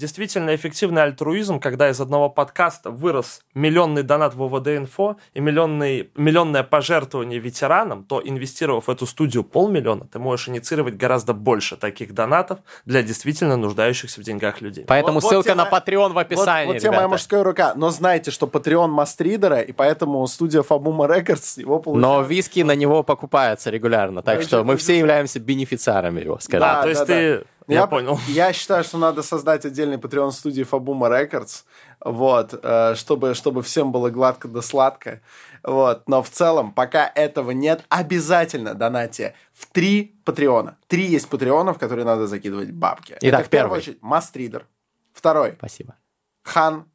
действительно 0.00 0.54
эффективный 0.54 1.02
альтруизм, 1.02 1.60
когда 1.60 1.90
из 1.90 2.00
одного 2.00 2.30
подкаста 2.30 2.90
вырос 2.90 3.42
миллионный 3.54 4.02
донат 4.02 4.34
в 4.34 4.42
ОВД-инфо 4.42 5.16
и 5.34 5.40
миллионный, 5.40 6.10
миллионное 6.16 6.62
пожертвование 6.62 7.38
ветеранам, 7.38 8.04
то 8.04 8.20
инвестировав 8.24 8.86
в 8.86 8.90
эту 8.90 9.06
студию 9.06 9.44
полмиллиона, 9.44 10.06
ты 10.10 10.18
можешь 10.18 10.48
инициировать 10.48 10.96
гораздо 10.96 11.34
больше 11.34 11.76
таких 11.76 12.14
донатов 12.14 12.60
для 12.86 13.02
действительно 13.02 13.56
нуждающихся 13.58 14.20
в 14.20 14.24
деньгах 14.24 14.62
людей. 14.62 14.84
Поэтому 14.88 15.14
Вот- 15.20 15.24
вот 15.24 15.28
ссылка 15.30 15.50
тема- 15.50 15.64
на 15.64 15.70
Patreon 15.70 16.12
в 16.14 16.18
описании, 16.18 16.66
Вот, 16.68 16.72
вот 16.74 16.78
тебе 16.80 16.90
моя 16.90 17.00
ребята. 17.02 17.08
мужская 17.10 17.42
рука. 17.44 17.72
Но 17.76 17.90
знайте, 17.90 18.30
что 18.30 18.46
Patreon 18.46 18.88
Мастридера, 18.88 19.60
и 19.60 19.72
поэтому 19.72 20.26
студия 20.26 20.62
Фабума 20.62 21.06
Рекордс 21.14 21.58
его 21.58 21.78
получает. 21.78 22.02
Но 22.02 22.22
виски 22.22 22.60
на 22.60 22.74
него 22.74 23.02
покупаются 23.02 23.68
регулярно, 23.70 24.22
так 24.22 24.38
Да, 24.38 24.42
что 24.44 24.64
мы 24.64 24.76
все 24.78 24.98
являемся 24.98 25.38
бенефициарами 25.40 26.22
его, 26.22 26.38
скажем. 26.40 26.66
А, 26.66 26.82
то 26.82 26.88
есть 26.88 27.04
ты- 27.06 27.44
я 27.74 27.86
понял. 27.86 28.18
Я 28.28 28.52
считаю, 28.52 28.84
что 28.84 28.98
надо 28.98 29.22
создать 29.22 29.64
отдельный 29.64 29.96
Patreon 29.96 30.30
студии 30.30 30.62
Фабума 30.62 31.08
Рекордс, 31.08 31.64
вот, 32.00 32.58
э, 32.62 32.94
чтобы, 32.96 33.34
чтобы 33.34 33.62
всем 33.62 33.92
было 33.92 34.10
гладко 34.10 34.48
да 34.48 34.62
сладко. 34.62 35.20
Вот. 35.62 36.08
Но 36.08 36.22
в 36.22 36.30
целом, 36.30 36.72
пока 36.72 37.10
этого 37.14 37.50
нет, 37.50 37.84
обязательно 37.88 38.74
донатьте 38.74 39.34
в 39.52 39.66
три 39.66 40.16
патреона. 40.24 40.78
Три 40.86 41.04
есть 41.04 41.28
патреонов, 41.28 41.76
в 41.76 41.80
которые 41.80 42.04
надо 42.04 42.26
закидывать 42.26 42.70
бабки. 42.70 43.16
Итак, 43.20 43.40
Это 43.40 43.46
в 43.46 43.50
первую 43.50 43.68
первый. 43.70 43.78
очередь 43.78 44.02
Мастридер. 44.02 44.66
Второй 45.12 45.54
Спасибо. 45.58 45.96
Хан 46.44 46.86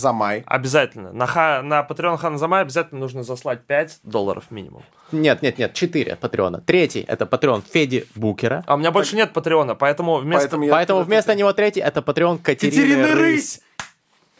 Замай. 0.00 0.44
Обязательно. 0.46 1.10
На, 1.12 1.26
ха, 1.26 1.62
на 1.62 1.80
Patreon 1.80 2.18
Ханзамай 2.18 2.60
обязательно 2.60 3.00
нужно 3.00 3.22
заслать 3.22 3.62
5 3.66 4.00
долларов 4.02 4.50
минимум. 4.50 4.82
Нет, 5.10 5.40
нет, 5.40 5.56
нет, 5.56 5.72
четыре 5.72 6.16
патреона. 6.16 6.60
Третий— 6.60 7.00
это 7.08 7.24
патреон 7.24 7.62
Феди 7.62 8.06
Букера. 8.14 8.62
А 8.66 8.74
у 8.74 8.76
меня 8.76 8.90
больше 8.90 9.16
нет 9.16 9.32
Патреона, 9.32 9.74
поэтому 9.74 10.16
вместо... 10.16 10.42
Поэтому 10.48 10.64
я- 10.64 10.72
Поэтому 10.72 11.00
вместо 11.00 11.34
него 11.34 11.50
третий— 11.54 11.80
это 11.82 12.02
патреон 12.02 12.36
Катерины, 12.38 12.76
Катерины 12.76 13.14
Рысь. 13.14 13.16
Рысь! 13.18 13.60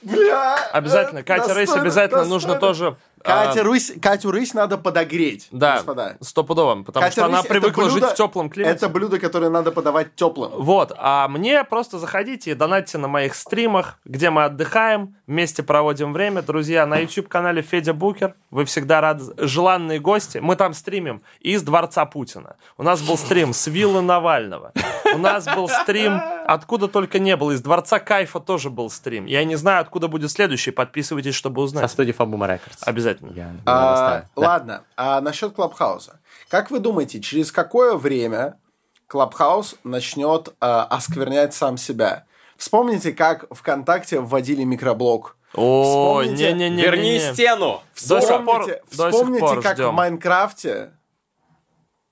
Бля! 0.03 0.57
Обязательно. 0.73 1.21
э, 1.21 1.23
Катя 1.23 1.49
достойно, 1.55 1.83
обязательно 1.83 2.19
достойно. 2.21 2.35
нужно 2.35 2.55
тоже 2.57 2.97
Катя 3.27 3.61
а, 3.61 3.65
Рысь, 3.65 3.93
Катю 4.01 4.31
Рысь 4.31 4.55
надо 4.55 4.79
подогреть, 4.79 5.49
Да, 5.51 5.75
господа. 5.77 6.17
стопудово, 6.21 6.83
потому 6.83 7.03
Катя 7.05 7.13
что 7.13 7.25
она 7.27 7.37
Рысь 7.39 7.45
это 7.47 7.55
привыкла 7.55 7.91
жить 7.91 8.03
блюдо- 8.03 8.13
в 8.13 8.15
теплом 8.15 8.51
климате. 8.51 8.75
Это 8.77 8.89
блюдо, 8.89 9.19
которое 9.19 9.51
надо 9.51 9.73
подавать 9.73 10.15
теплым. 10.15 10.53
Вот, 10.57 10.93
а 10.97 11.29
мне 11.29 11.65
просто 11.65 11.99
заходите 11.99 12.53
и 12.53 12.55
донатьте 12.55 12.99
на 12.99 13.09
моих 13.09 13.35
стримах, 13.35 13.99
где 14.05 14.31
мы 14.31 14.45
отдыхаем, 14.45 15.17
вместе 15.27 15.63
проводим 15.63 16.13
время. 16.13 16.43
Друзья, 16.43 16.87
на 16.87 16.99
YouTube-канале 16.99 17.63
Федя 17.63 17.93
Букер, 17.93 18.35
вы 18.51 18.65
всегда 18.65 19.01
рады, 19.01 19.25
желанные 19.39 19.99
гости. 19.99 20.39
Мы 20.39 20.57
там 20.57 20.73
стримим 20.75 21.23
из 21.41 21.63
Дворца 21.63 22.05
Путина. 22.07 22.57
У 22.79 22.83
нас 22.83 23.03
был 23.03 23.17
стрим 23.19 23.53
с 23.53 23.67
виллы 23.67 24.01
Навального. 24.03 24.73
У 25.15 25.19
нас 25.19 25.45
был 25.47 25.69
стрим, 25.69 26.21
откуда 26.47 26.89
только 26.89 27.19
не 27.19 27.37
было. 27.37 27.53
Из 27.53 27.61
Дворца 27.61 27.99
Кайфа 27.99 28.41
тоже 28.41 28.71
был 28.71 28.91
стрим. 28.91 29.27
Я 29.27 29.45
не 29.45 29.57
знаю, 29.57 29.81
откуда 29.81 30.09
будет 30.09 30.31
следующий. 30.31 30.71
Подписывайтесь, 30.71 31.35
чтобы 31.35 31.57
Со 31.61 31.65
узнать. 31.65 31.91
студии 31.91 32.13
Фабума 32.13 32.47
Рекордс. 32.47 32.83
Обязательно. 32.83 33.16
Я- 33.21 33.31
я 33.35 33.57
А. 33.67 34.25
Да. 34.37 34.43
Ладно, 34.43 34.85
а 34.97 35.21
насчет 35.21 35.53
Клабхауса. 35.55 36.21
Как 36.49 36.71
вы 36.71 36.79
думаете, 36.81 37.21
через 37.21 37.51
какое 37.53 37.95
время 37.97 38.59
Клабхаус 39.07 39.77
начнет 39.85 40.55
а, 40.61 40.85
осквернять 40.85 41.55
сам 41.55 41.77
себя? 41.77 42.25
Вспомните, 42.57 43.13
как 43.13 43.45
ВКонтакте 43.55 44.21
вводили 44.21 44.65
микроблог. 44.65 45.37
О, 45.55 46.23
не-не-не. 46.23 46.83
Верни 46.83 47.19
стену! 47.21 47.83
До 48.09 48.21
сих 48.21 48.45
пор, 48.45 48.63
Вспомните, 48.63 48.83
до 48.91 48.97
сих 49.11 49.11
вспомните, 49.15 49.41
пор 49.41 49.63
как 49.63 49.77
ждем. 49.77 49.89
в 49.89 49.93
Майнкрафте 49.93 50.91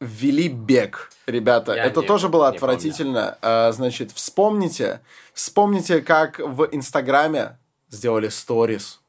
ввели 0.01 0.49
бег. 0.49 1.11
Ребята, 1.27 1.75
Я 1.75 1.85
это 1.85 2.01
не- 2.01 2.07
тоже 2.07 2.29
было 2.29 2.51
не 2.51 2.57
отвратительно. 2.57 3.39
А, 3.43 3.73
значит, 3.73 4.13
вспомните, 4.13 5.01
вспомните, 5.33 6.01
как 6.03 6.39
в 6.39 6.69
Инстаграме 6.73 7.59
сделали 7.91 8.29
сторис. 8.29 9.01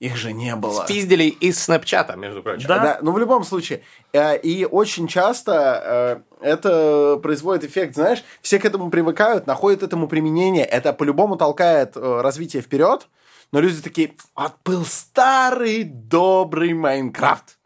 Их 0.00 0.16
же 0.16 0.32
не 0.32 0.56
было. 0.56 0.84
Спиздили 0.84 1.24
из 1.24 1.62
Снэпчата, 1.62 2.16
между 2.16 2.42
прочим. 2.42 2.66
Да. 2.66 2.78
Да, 2.78 2.98
ну 3.02 3.12
в 3.12 3.18
любом 3.18 3.44
случае. 3.44 3.82
Э, 4.14 4.38
И 4.38 4.64
очень 4.64 5.06
часто 5.06 6.24
э, 6.40 6.44
это 6.46 7.20
производит 7.22 7.64
эффект, 7.64 7.94
знаешь, 7.94 8.24
все 8.40 8.58
к 8.58 8.64
этому 8.64 8.90
привыкают, 8.90 9.46
находят 9.46 9.82
этому 9.82 10.08
применение, 10.08 10.64
это 10.64 10.94
по-любому 10.94 11.36
толкает 11.36 11.96
э, 11.96 12.20
развитие 12.22 12.62
вперед, 12.62 13.08
но 13.52 13.60
люди 13.60 13.82
такие, 13.82 14.14
вот 14.34 14.54
был 14.64 14.86
старый 14.86 15.84
добрый 15.84 16.72
Майнкрафт. 16.72 17.58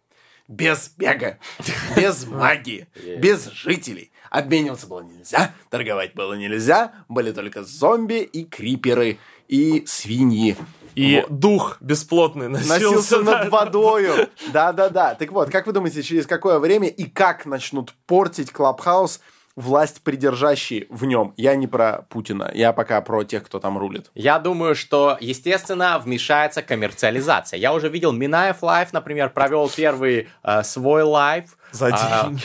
Без 0.48 0.88
бега, 0.98 1.38
без 1.96 2.26
магии, 2.26 2.88
без 3.18 3.46
жителей. 3.46 4.10
Обмениваться 4.28 4.88
было 4.88 5.00
нельзя, 5.02 5.54
торговать 5.70 6.14
было 6.14 6.34
нельзя, 6.34 6.92
были 7.08 7.30
только 7.30 7.62
зомби 7.62 8.22
и 8.22 8.44
криперы, 8.44 9.18
и 9.46 9.84
свиньи. 9.86 10.56
И 10.94 11.24
дух 11.28 11.78
бесплотный 11.80 12.48
носился, 12.48 12.72
Носился 12.74 13.22
да. 13.22 13.38
над 13.38 13.48
водою. 13.50 14.28
Да-да-да. 14.52 15.14
Так 15.14 15.32
вот, 15.32 15.50
как 15.50 15.66
вы 15.66 15.72
думаете, 15.72 16.02
через 16.02 16.26
какое 16.26 16.58
время 16.58 16.88
и 16.88 17.04
как 17.04 17.46
начнут 17.46 17.92
портить 18.06 18.52
Клабхаус 18.52 19.20
власть 19.56 20.02
предержащие 20.02 20.86
в 20.90 21.04
нем? 21.04 21.32
Я 21.36 21.54
не 21.56 21.66
про 21.66 22.06
Путина, 22.08 22.50
я 22.54 22.72
пока 22.72 23.00
про 23.00 23.24
тех, 23.24 23.44
кто 23.44 23.58
там 23.60 23.78
рулит. 23.78 24.10
Я 24.14 24.38
думаю, 24.38 24.74
что, 24.74 25.16
естественно, 25.20 25.98
вмешается 25.98 26.62
коммерциализация. 26.62 27.58
Я 27.58 27.72
уже 27.72 27.88
видел 27.88 28.12
Минаев 28.12 28.62
Live, 28.62 28.92
например, 28.92 29.30
провел 29.30 29.68
первый 29.68 30.28
э, 30.42 30.62
свой 30.62 31.02
лайв. 31.02 31.56
За 31.74 31.88
а, 31.92 32.28
деньги. 32.28 32.42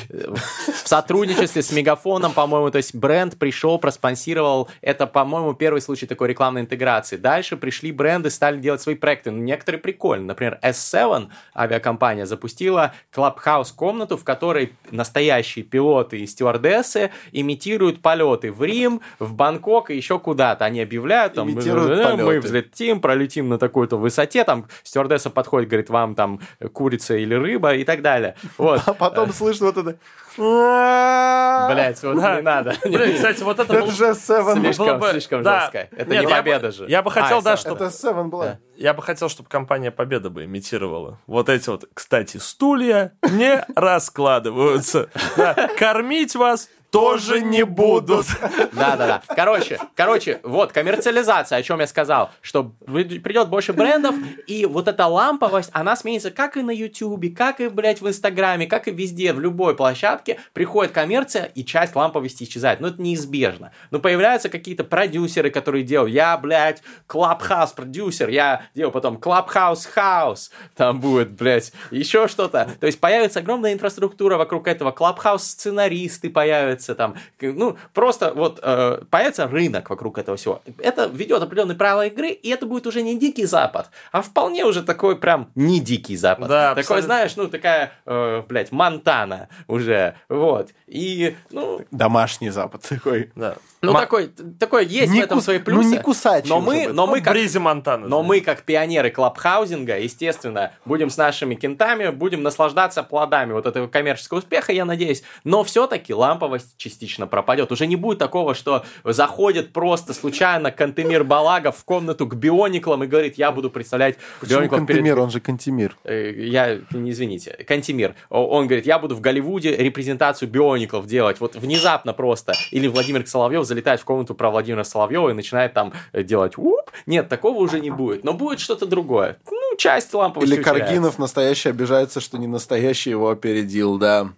в 0.83 0.87
сотрудничестве 0.87 1.61
с 1.61 1.71
Мегафоном, 1.71 2.33
по-моему, 2.33 2.71
то 2.71 2.77
есть 2.77 2.95
бренд 2.95 3.37
пришел, 3.37 3.77
проспонсировал. 3.77 4.69
Это, 4.81 5.05
по-моему, 5.05 5.53
первый 5.53 5.81
случай 5.81 6.07
такой 6.07 6.29
рекламной 6.29 6.61
интеграции. 6.61 7.15
Дальше 7.15 7.55
пришли 7.55 7.91
бренды, 7.91 8.31
стали 8.31 8.57
делать 8.57 8.81
свои 8.81 8.95
проекты. 8.95 9.29
Ну, 9.29 9.43
некоторые 9.43 9.79
прикольные. 9.79 10.25
Например, 10.25 10.57
S7 10.63 11.29
авиакомпания 11.55 12.25
запустила 12.25 12.95
Clubhouse 13.15 13.71
комнату, 13.75 14.17
в 14.17 14.23
которой 14.23 14.73
настоящие 14.89 15.63
пилоты 15.63 16.21
и 16.21 16.25
стюардессы 16.25 17.11
имитируют 17.31 18.01
полеты 18.01 18.51
в 18.51 18.63
Рим, 18.63 19.01
в 19.19 19.35
Бангкок 19.35 19.91
и 19.91 19.95
еще 19.95 20.17
куда-то. 20.17 20.65
Они 20.65 20.81
объявляют, 20.81 21.35
там, 21.35 21.49
«Э, 21.49 22.15
мы 22.15 22.39
взлетим, 22.39 22.99
пролетим 22.99 23.47
на 23.47 23.59
такой-то 23.59 23.97
высоте, 23.97 24.43
там 24.43 24.65
стюардесса 24.81 25.29
подходит, 25.29 25.69
говорит, 25.69 25.91
вам 25.91 26.15
там 26.15 26.39
курица 26.73 27.15
или 27.15 27.35
рыба 27.35 27.75
и 27.75 27.83
так 27.83 28.01
далее. 28.01 28.33
Вот. 28.57 28.81
А 28.87 29.18
потом 29.21 29.33
слышно 29.33 29.67
вот 29.67 29.77
это... 29.77 29.97
Блять, 30.37 32.01
вот 32.03 32.15
Да. 32.17 32.35
не 32.37 32.41
надо. 32.41 32.75
Блин, 32.83 33.15
кстати, 33.15 33.43
вот 33.43 33.59
это 33.59 33.73
Это 33.73 33.85
был- 33.85 33.91
же 33.91 34.05
S7. 34.11 34.59
Слишком, 34.61 35.01
слишком 35.11 35.43
да. 35.43 35.61
жестко. 35.61 35.87
Это 35.91 36.15
не 36.17 36.27
победа 36.27 36.71
же. 36.71 36.85
я 36.87 37.01
бы 37.01 37.11
хотел, 37.11 37.39
А, 37.39 37.41
да, 37.41 37.53
это- 37.53 37.61
чтобы- 37.61 37.85
Это 37.85 37.93
S7 37.93 38.23
была. 38.29 38.57
Я 38.75 38.93
бы 38.93 39.01
хотел, 39.01 39.27
чтобы 39.29 39.49
компания 39.49 39.91
Победа 39.91 40.29
бы 40.29 40.45
имитировала. 40.45 41.19
Вот 41.27 41.49
эти 41.49 41.69
вот, 41.69 41.85
кстати, 41.93 42.37
стулья 42.37 43.13
не 43.29 43.65
раскладываются. 43.75 45.09
Да, 45.35 45.53
Кормить 45.77 46.35
вас 46.35 46.69
тоже 46.91 47.41
не 47.41 47.63
будут. 47.63 48.25
Да-да-да. 48.73 49.21
Короче, 49.27 49.79
короче, 49.95 50.39
вот, 50.43 50.71
коммерциализация, 50.71 51.57
о 51.59 51.63
чем 51.63 51.79
я 51.79 51.87
сказал, 51.87 52.31
что 52.41 52.71
придет 52.85 53.49
больше 53.49 53.73
брендов, 53.73 54.15
и 54.47 54.65
вот 54.65 54.87
эта 54.87 55.05
ламповость, 55.05 55.69
она 55.73 55.95
сменится 55.95 56.31
как 56.31 56.57
и 56.57 56.61
на 56.61 56.71
Ютубе, 56.71 57.29
как 57.29 57.59
и, 57.59 57.67
блядь, 57.67 58.01
в 58.01 58.07
Инстаграме, 58.07 58.65
как 58.67 58.87
и 58.87 58.91
везде, 58.91 59.33
в 59.33 59.39
любой 59.39 59.75
площадке, 59.75 60.39
приходит 60.53 60.91
коммерция, 60.91 61.45
и 61.45 61.63
часть 61.63 61.95
ламповости 61.95 62.43
исчезает. 62.43 62.79
Ну, 62.79 62.87
это 62.87 63.01
неизбежно. 63.01 63.71
Но 63.91 63.99
появляются 63.99 64.49
какие-то 64.49 64.83
продюсеры, 64.83 65.51
которые 65.51 65.83
делают, 65.83 66.13
я, 66.13 66.37
блядь, 66.37 66.81
Clubhouse 67.07 67.75
продюсер, 67.75 68.29
я 68.29 68.63
делаю 68.73 68.91
потом 68.91 69.17
Clubhouse 69.17 69.87
House, 69.95 70.49
там 70.75 70.99
будет, 70.99 71.31
блядь, 71.31 71.71
еще 71.91 72.27
что-то. 72.27 72.69
То 72.79 72.87
есть 72.87 72.99
появится 72.99 73.39
огромная 73.39 73.73
инфраструктура 73.73 74.37
вокруг 74.37 74.67
этого, 74.67 74.91
Clubhouse 74.91 75.39
сценаристы 75.39 76.29
появятся 76.29 76.78
там, 76.95 77.13
к- 77.37 77.43
ну, 77.43 77.77
просто 77.93 78.33
вот 78.33 78.59
э, 78.61 79.01
появится 79.09 79.47
рынок 79.47 79.89
вокруг 79.89 80.17
этого 80.17 80.37
всего. 80.37 80.61
Это 80.79 81.05
ведет 81.07 81.41
определенные 81.41 81.75
правила 81.77 82.05
игры, 82.07 82.29
и 82.29 82.49
это 82.49 82.65
будет 82.65 82.87
уже 82.87 83.01
не 83.01 83.17
дикий 83.17 83.45
запад, 83.45 83.89
а 84.11 84.21
вполне 84.21 84.65
уже 84.65 84.83
такой 84.83 85.15
прям 85.17 85.49
не 85.55 85.79
дикий 85.79 86.15
запад. 86.17 86.47
Да, 86.47 86.69
такой, 86.69 86.81
абсолютно. 86.81 87.05
знаешь, 87.05 87.35
ну, 87.35 87.47
такая, 87.47 87.91
э, 88.05 88.43
блядь, 88.47 88.71
Монтана 88.71 89.49
уже, 89.67 90.15
вот. 90.29 90.69
И, 90.87 91.35
ну, 91.51 91.81
Домашний 91.91 92.49
запад 92.49 92.81
такой. 92.89 93.31
Да. 93.35 93.55
ну 93.81 93.93
Ма- 93.93 94.01
такой, 94.01 94.27
такой 94.59 94.85
есть 94.85 95.11
Не 95.13 95.21
в 95.21 95.23
этом 95.25 95.37
кус- 95.39 95.43
свои 95.45 95.59
ну, 95.59 95.63
плюсы. 95.65 95.89
не 95.89 95.97
кусачий 95.99 96.49
но 96.49 96.59
мы, 96.61 96.87
но 96.87 97.05
мы 97.07 97.21
как 97.21 97.33
Бризи 97.33 97.59
Монтана. 97.59 98.07
но 98.07 98.23
знаешь. 98.23 98.27
мы, 98.27 98.41
как 98.45 98.63
пионеры 98.63 99.09
клабхаузинга, 99.11 99.99
естественно, 99.99 100.71
будем 100.85 101.09
с 101.09 101.17
нашими 101.17 101.55
кентами, 101.55 102.09
будем 102.09 102.41
наслаждаться 102.43 103.03
плодами 103.03 103.53
вот 103.53 103.65
этого 103.65 103.87
коммерческого 103.87 104.39
успеха, 104.39 104.71
я 104.73 104.85
надеюсь. 104.85 105.23
Но 105.43 105.63
все-таки 105.63 106.13
ламповость 106.13 106.68
частично 106.77 107.27
пропадет. 107.27 107.71
Уже 107.71 107.87
не 107.87 107.95
будет 107.95 108.19
такого, 108.19 108.53
что 108.53 108.83
заходит 109.03 109.73
просто 109.73 110.13
случайно 110.13 110.71
Кантемир 110.71 111.23
Балагов 111.23 111.77
в 111.77 111.83
комнату 111.83 112.27
к 112.27 112.35
биониклам 112.35 113.03
и 113.03 113.07
говорит, 113.07 113.37
я 113.37 113.51
буду 113.51 113.69
представлять 113.69 114.17
Почему 114.39 114.59
биониклов 114.59 114.79
перед 114.81 114.99
Кантемир, 114.99 115.19
он 115.19 115.29
же 115.29 115.39
Кантемир. 115.39 115.97
Э, 116.03 116.31
я, 116.31 116.79
не 116.91 117.11
извините, 117.11 117.51
Кантимир, 117.67 118.15
О- 118.29 118.47
он 118.47 118.67
говорит, 118.67 118.85
я 118.85 118.99
буду 118.99 119.15
в 119.15 119.21
Голливуде 119.21 119.75
репрезентацию 119.75 120.49
биониклов 120.49 121.05
делать, 121.05 121.39
вот 121.39 121.55
внезапно 121.55 122.13
просто. 122.13 122.53
Или 122.71 122.87
Владимир 122.87 123.25
Соловьев 123.27 123.65
залетает 123.65 123.99
в 123.99 124.05
комнату 124.05 124.35
про 124.35 124.49
Владимира 124.49 124.83
Соловьева 124.83 125.29
и 125.29 125.33
начинает 125.33 125.73
там 125.73 125.93
э, 126.13 126.23
делать 126.23 126.57
уп. 126.57 126.91
Нет, 127.05 127.29
такого 127.29 127.59
уже 127.59 127.79
не 127.79 127.89
будет, 127.89 128.23
но 128.23 128.33
будет 128.33 128.59
что-то 128.59 128.85
другое. 128.85 129.37
Ну, 129.49 129.77
часть 129.77 130.13
ламповости 130.13 130.53
Или. 130.53 130.61
Каргинов 130.61 131.19
настоящий 131.19 131.69
обижается, 131.69 132.19
что 132.19 132.37
не 132.37 132.47
настоящий 132.47 133.09
его 133.09 133.29
опередил, 133.29 133.97
да. 133.97 134.29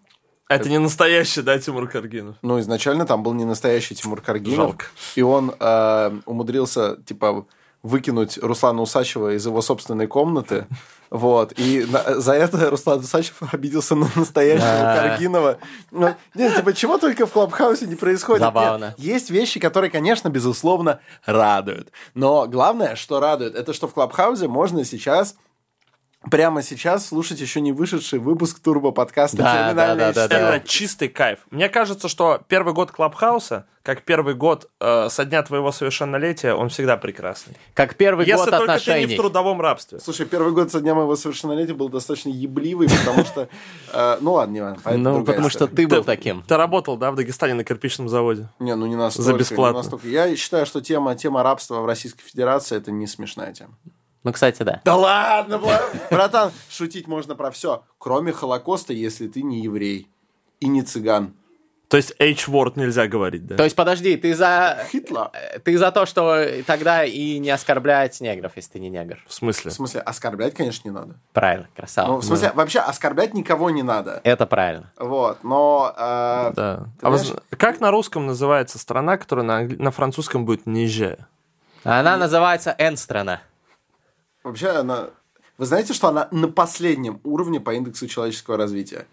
Это 0.56 0.70
не 0.70 0.78
настоящий, 0.78 1.42
да, 1.42 1.58
Тимур 1.60 1.88
Каргинов? 1.88 2.36
Ну, 2.42 2.60
изначально 2.60 3.06
там 3.06 3.24
был 3.24 3.34
не 3.34 3.46
настоящий 3.46 3.96
Тимур 3.96 4.22
Каргинов. 4.22 4.58
Жалко. 4.58 4.86
И 5.16 5.22
он 5.22 5.54
э, 5.60 6.20
умудрился, 6.26 6.98
типа, 7.06 7.46
выкинуть 7.84 8.38
Руслана 8.38 8.82
Усачева 8.82 9.34
из 9.36 9.46
его 9.46 9.62
собственной 9.62 10.08
комнаты. 10.08 10.68
Вот. 11.10 11.54
И 11.58 11.86
на- 11.90 12.20
за 12.22 12.34
это 12.34 12.70
Руслан 12.70 13.00
Усачев 13.00 13.36
обиделся 13.52 13.96
на 13.96 14.08
настоящего 14.16 14.68
Да. 14.68 14.96
Каргинова. 15.10 15.58
Ну, 15.92 16.16
нет, 16.36 16.56
типа, 16.56 16.74
чего 16.74 16.98
только 16.98 17.26
в 17.26 17.32
Клабхаусе 17.32 17.88
не 17.88 17.96
происходит. 17.96 18.42
Забавно. 18.44 18.94
Нет, 18.98 19.00
есть 19.00 19.30
вещи, 19.30 19.60
которые, 19.60 19.90
конечно, 19.90 20.30
безусловно, 20.30 21.00
радуют. 21.26 21.92
Но 22.14 22.46
главное, 22.48 22.96
что 22.96 23.20
радует, 23.20 23.56
это 23.56 23.74
что 23.74 23.88
в 23.88 23.94
Клабхаусе 23.94 24.48
можно 24.48 24.86
сейчас 24.86 25.36
Прямо 26.30 26.62
сейчас 26.62 27.08
слушать 27.08 27.42
еще 27.42 27.62
не 27.62 27.72
вышедший 27.72 28.20
выпуск 28.20 28.60
турбо 28.60 28.92
подкаста 28.92 29.38
Да, 29.38 29.68
«Терминальное 29.70 30.14
да, 30.14 30.14
да, 30.14 30.28
да, 30.28 30.36
чтиво». 30.36 30.40
да. 30.52 30.56
Это 30.58 30.68
чистый 30.68 31.08
кайф. 31.08 31.40
Мне 31.50 31.68
кажется, 31.68 32.08
что 32.08 32.40
первый 32.48 32.76
год 32.76 32.92
Клабхауса, 32.92 33.66
как 33.82 34.04
первый 34.04 34.36
год 34.36 34.70
э, 34.80 35.08
со 35.10 35.26
дня 35.26 35.42
твоего 35.42 35.72
совершеннолетия, 35.72 36.54
он 36.54 36.70
всегда 36.70 36.96
прекрасный. 36.98 37.58
Как 37.74 37.96
первый 37.96 38.28
Если 38.28 38.36
год 38.38 38.50
только 38.52 38.60
ты 38.60 38.68
не 38.68 38.76
отношений. 38.76 39.14
в 39.16 39.18
трудовом 39.18 39.62
рабстве. 39.62 40.00
Слушай, 40.00 40.28
первый 40.28 40.54
год 40.54 40.72
со 40.72 40.80
дня 40.80 40.94
моего 40.94 41.16
совершеннолетия 41.16 41.74
был 41.74 41.90
достаточно 41.90 42.30
ебливый, 42.30 42.88
потому 42.88 43.26
что... 43.26 43.50
э, 43.92 44.18
Ну 44.22 44.34
ладно, 44.34 44.54
не 44.54 44.62
важно. 44.62 44.98
Ну, 44.98 45.26
потому 45.26 45.50
что 45.50 45.66
ты 45.66 45.88
был 45.88 46.04
таким. 46.04 46.44
Ты 46.44 46.56
работал, 46.56 46.98
да, 46.98 47.10
в 47.12 47.16
Дагестане 47.16 47.56
на 47.56 47.64
кирпичном 47.64 48.10
заводе? 48.10 48.48
Не, 48.60 48.76
ну 48.76 48.86
не 48.86 48.96
настолько. 48.96 49.32
За 49.32 49.34
бесплатно. 49.34 50.00
Я 50.04 50.36
считаю, 50.36 50.68
что 50.68 50.82
тема, 50.82 51.16
тема 51.16 51.42
рабства 51.42 51.80
в 51.80 51.88
Российской 51.88 52.22
Федерации 52.22 52.78
это 52.78 52.92
не 52.92 53.08
смешная 53.08 53.54
тема. 53.54 53.72
Ну, 54.24 54.32
кстати, 54.34 54.62
да. 54.64 54.82
Да 54.86 54.96
ладно, 54.96 55.60
братан, 56.12 56.52
шутить 56.70 57.08
можно 57.08 57.36
про 57.36 57.50
все, 57.52 57.84
кроме 57.98 58.32
Холокоста, 58.32 58.94
если 58.94 59.28
ты 59.28 59.42
не 59.42 59.62
еврей 59.62 60.08
и 60.60 60.68
не 60.68 60.84
цыган. 60.84 61.34
То 61.88 61.98
есть 61.98 62.14
H-word 62.20 62.74
нельзя 62.78 63.06
говорить, 63.08 63.46
да? 63.48 63.58
То 63.58 63.66
есть, 63.66 63.76
подожди, 63.76 64.16
ты 64.16 64.34
за... 64.34 64.78
Хитла. 64.94 65.30
э, 65.34 65.60
Ты 65.60 65.78
за 65.78 65.92
то, 65.92 66.06
что 66.06 66.46
тогда 66.66 67.04
и 67.04 67.38
не 67.40 67.50
оскорблять 67.50 68.22
негров, 68.22 68.54
если 68.56 68.74
ты 68.74 68.80
не 68.80 68.88
негр. 68.90 69.20
В 69.28 69.34
смысле? 69.34 69.72
В 69.72 69.74
смысле, 69.74 70.00
оскорблять, 70.00 70.54
конечно, 70.54 70.88
не 70.88 70.94
надо. 70.94 71.16
Правильно, 71.34 71.68
красава. 71.76 72.08
Ну, 72.08 72.18
в 72.20 72.24
смысле, 72.24 72.54
вообще 72.56 72.80
оскорблять 72.80 73.34
никого 73.34 73.72
не 73.72 73.84
надо. 73.84 74.22
Это 74.24 74.46
правильно. 74.46 74.90
Вот, 74.98 75.44
но... 75.44 75.94
э, 75.98 76.54
Да. 76.56 76.88
А 77.02 77.18
зна- 77.18 77.40
как 77.58 77.82
на 77.82 77.92
русском 77.92 78.26
называется 78.26 78.80
страна, 78.80 79.18
которая 79.18 79.44
на, 79.44 79.60
англи- 79.64 79.76
на 79.82 79.92
французском 79.92 80.46
будет 80.46 80.66
ниже? 80.68 81.18
Она 81.84 82.16
называется 82.16 82.74
N-страна. 82.78 83.42
Вообще, 84.44 84.70
она... 84.70 85.10
Вы 85.58 85.66
знаете, 85.66 85.94
что 85.94 86.08
она 86.08 86.28
на 86.32 86.48
последнем 86.48 87.20
уровне 87.24 87.60
по 87.60 87.74
индексу 87.74 88.08
человеческого 88.08 88.58
развития? 88.58 89.06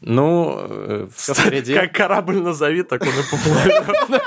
Ну, 0.00 0.56
э, 0.58 1.08
впереди. 1.10 1.74
Как 1.74 1.92
корабль 1.92 2.38
назови, 2.38 2.82
так 2.82 3.02
он 3.02 3.08
и 3.08 3.22
поплывет. 3.30 4.22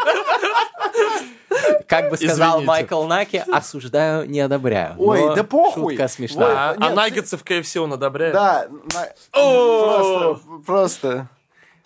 Как 1.87 2.09
бы 2.09 2.17
сказал 2.17 2.57
Извините. 2.57 2.67
Майкл 2.67 3.03
Наки, 3.03 3.43
осуждаю, 3.49 4.29
не 4.29 4.41
одобряю. 4.41 4.95
Ой, 4.97 5.21
Но 5.21 5.35
да 5.35 5.43
похуй. 5.43 5.93
Шутка 5.93 6.07
смешная. 6.09 6.47
А 6.47 6.71
Ой, 6.71 6.77
а 6.79 6.87
нет, 6.87 6.95
наггетсы 6.95 7.37
в 7.37 7.43
КФС 7.43 7.77
он 7.77 7.93
одобряет? 7.93 8.33
Да, 8.33 8.67
на- 8.93 9.07
просто, 9.31 10.39
просто. 10.65 11.29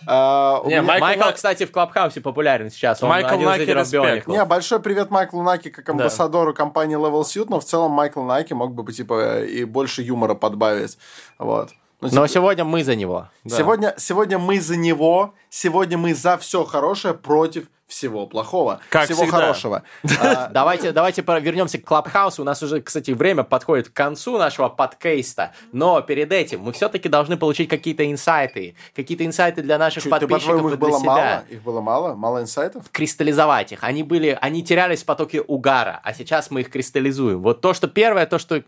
А, 0.07 0.61
Не, 0.65 0.69
меня- 0.69 0.81
Майкл 0.83 1.05
Майкл, 1.05 1.29
кстати, 1.35 1.65
в 1.65 1.71
Клабхаусе 1.71 2.21
популярен 2.21 2.69
сейчас. 2.69 3.01
Он 3.03 3.09
Майкл 3.09 3.37
Наки 3.37 3.65
респект. 3.65 4.27
Не, 4.27 4.43
большой 4.45 4.79
привет 4.81 5.11
Майклу 5.11 5.43
Наки 5.43 5.69
как 5.69 5.87
амбассадору 5.89 6.53
компании 6.53 6.97
Level 6.97 7.21
Suit, 7.21 7.47
но 7.49 7.59
в 7.59 7.65
целом 7.65 7.91
Майкл 7.91 8.21
Наки 8.23 8.53
мог 8.53 8.73
бы, 8.73 8.91
типа, 8.91 9.41
и 9.43 9.63
больше 9.63 10.01
юмора 10.01 10.33
подбавить. 10.35 10.97
Вот. 11.37 11.69
Ну, 12.01 12.07
Но 12.07 12.25
типа, 12.25 12.27
сегодня 12.29 12.63
мы 12.65 12.83
за 12.83 12.95
него. 12.95 13.27
сегодня, 13.47 13.93
сегодня 13.97 14.39
мы 14.39 14.59
за 14.59 14.75
него, 14.75 15.35
сегодня 15.49 15.99
мы 15.99 16.15
за 16.15 16.37
все 16.39 16.63
хорошее 16.63 17.13
против 17.13 17.67
всего 17.91 18.25
плохого. 18.25 18.79
Как 18.89 19.05
всего 19.05 19.23
всегда. 19.23 19.37
хорошего. 19.37 19.83
А, 20.21 20.47
Давайте, 20.49 20.91
давайте 20.91 21.21
вернемся 21.21 21.77
к 21.77 21.83
Клабхаусу. 21.83 22.43
У 22.43 22.45
нас 22.45 22.61
уже, 22.61 22.81
кстати, 22.81 23.11
время 23.11 23.43
подходит 23.43 23.89
к 23.89 23.93
концу 23.93 24.37
нашего 24.37 24.69
подкейста. 24.69 25.53
Но 25.71 26.01
перед 26.01 26.31
этим 26.31 26.61
мы 26.61 26.73
все-таки 26.73 27.09
должны 27.09 27.37
получить 27.37 27.69
какие-то 27.69 28.09
инсайты. 28.09 28.75
Какие-то 28.95 29.25
инсайты 29.25 29.61
для 29.61 29.77
наших 29.77 30.03
чуть, 30.03 30.11
ты, 30.13 30.27
подписчиков 30.27 30.61
и 30.61 30.63
их 30.65 30.69
для 30.69 30.77
было 30.77 30.99
себя. 30.99 31.05
мало? 31.11 31.43
Их 31.49 31.61
было 31.63 31.81
мало? 31.81 32.13
Мало 32.15 32.41
инсайтов? 32.41 32.85
кристаллизовать 32.91 33.71
их. 33.71 33.83
Они 33.83 34.03
были, 34.03 34.37
они 34.39 34.63
терялись 34.63 35.01
в 35.01 35.05
потоке 35.05 35.41
угара, 35.41 35.99
а 36.03 36.13
сейчас 36.13 36.51
мы 36.51 36.61
их 36.61 36.69
кристаллизуем. 36.69 37.41
Вот 37.41 37.61
то, 37.61 37.73
что 37.73 37.87
первое, 37.87 38.25
то, 38.25 38.37
что 38.37 38.63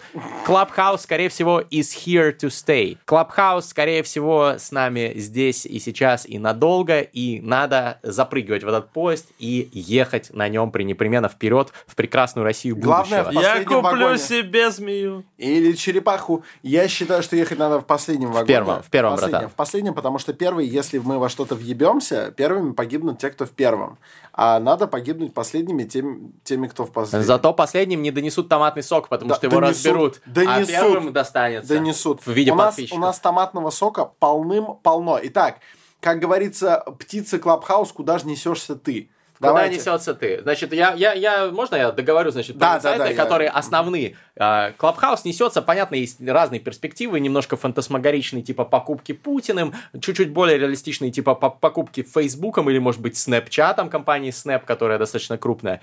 Clubhouse, 0.46 1.00
скорее 1.00 1.30
всего, 1.30 1.62
is 1.62 1.96
here 2.06 2.36
to 2.36 2.48
stay. 2.50 2.98
Clubhouse, 3.06 3.62
скорее 3.62 4.04
всего, 4.04 4.56
с 4.58 4.72
нами 4.72 5.14
здесь 5.16 5.66
и 5.66 5.80
сейчас 5.80 6.26
и 6.26 6.40
надолго, 6.40 7.02
и 7.02 7.40
надо 7.42 8.00
запрыгивать 8.04 8.64
в 8.64 8.68
этот 8.68 8.90
поезд 8.92 9.13
и 9.40 9.70
ехать 9.74 10.34
на 10.34 10.48
нем 10.50 10.72
пренепременно 10.72 11.30
вперед 11.30 11.72
в 11.88 11.96
прекрасную 11.96 12.44
Россию 12.46 12.76
Главное, 12.78 13.24
будущего. 13.24 13.40
в 13.42 13.44
Я 13.44 13.60
куплю 13.64 13.82
вагоне. 13.82 14.18
себе 14.18 14.72
змею. 14.72 15.24
Или 15.38 15.74
черепаху. 15.74 16.44
Я 16.62 16.88
считаю, 16.88 17.24
что 17.24 17.36
ехать 17.36 17.60
надо 17.60 17.80
в 17.80 17.86
последнем 17.86 18.30
вагоне. 18.30 18.48
первом, 18.48 18.84
в 18.84 18.90
первом, 18.90 19.12
последнем, 19.14 19.32
братан. 19.32 19.50
В 19.50 19.54
последнем, 19.54 19.94
потому 19.94 20.20
что 20.20 20.34
первый, 20.34 20.66
если 20.68 20.98
мы 21.00 21.20
во 21.20 21.30
что-то 21.30 21.56
въебемся, 21.56 22.32
первыми 22.36 22.74
погибнут 22.74 23.20
те, 23.20 23.30
кто 23.30 23.46
в 23.46 23.52
первом. 23.52 23.98
А 24.36 24.60
надо 24.60 24.88
погибнуть 24.88 25.34
последними 25.34 25.84
тем, 25.84 26.34
теми, 26.44 26.68
кто 26.68 26.86
в 26.86 26.92
последнем. 26.92 27.28
Зато 27.28 27.54
последним 27.54 28.02
не 28.02 28.10
донесут 28.10 28.50
томатный 28.50 28.82
сок, 28.82 29.08
потому 29.08 29.30
Да, 29.30 29.36
что 29.36 29.46
его 29.48 29.60
донесут, 29.60 29.76
разберут. 29.86 30.22
А 30.26 30.30
донесут. 30.30 30.68
первым 30.70 31.14
достанется. 31.14 31.70
Донесут. 31.74 32.22
В 32.26 32.32
виде 32.32 32.52
у 32.52 32.56
нас, 32.56 32.78
у 32.92 32.98
нас 32.98 33.20
томатного 33.20 33.70
сока 33.70 34.06
полным-полно. 34.20 35.20
Итак, 35.24 35.58
как 36.04 36.20
говорится, 36.20 36.84
птица 37.00 37.40
Клабхаус, 37.40 37.92
куда 37.94 38.20
же 38.20 38.28
несешься 38.28 38.76
ты? 38.76 39.10
Куда 39.38 39.50
Давайте. 39.50 39.78
несется 39.78 40.14
ты? 40.14 40.42
Значит, 40.42 40.74
я, 40.74 40.94
я, 40.94 41.14
я, 41.14 41.48
можно 41.50 41.76
я 41.76 41.92
договорю, 41.92 42.30
значит, 42.32 42.58
Да, 42.58 42.74
про 42.74 42.82
да, 42.82 42.98
да, 42.98 43.08
я- 43.08 43.16
которые 43.16 43.50
основные. 43.50 44.16
А, 44.38 44.72
Клабхаус 44.78 45.26
несется, 45.26 45.62
понятно, 45.62 45.96
есть 45.96 46.22
разные 46.26 46.60
перспективы, 46.60 47.20
немножко 47.20 47.58
фантасмагоричные, 47.58 48.44
типа 48.44 48.64
покупки 48.64 49.12
Путиным, 49.14 49.74
чуть-чуть 50.00 50.32
более 50.32 50.58
реалистичные, 50.60 51.12
типа 51.12 51.36
по- 51.36 51.50
покупки 51.50 52.04
Фейсбуком 52.04 52.70
или, 52.70 52.78
может 52.80 53.02
быть, 53.02 53.18
Снэпчатом 53.18 53.90
компании 53.90 54.32
Snap, 54.32 54.64
которая 54.66 54.98
достаточно 55.00 55.38
крупная. 55.38 55.82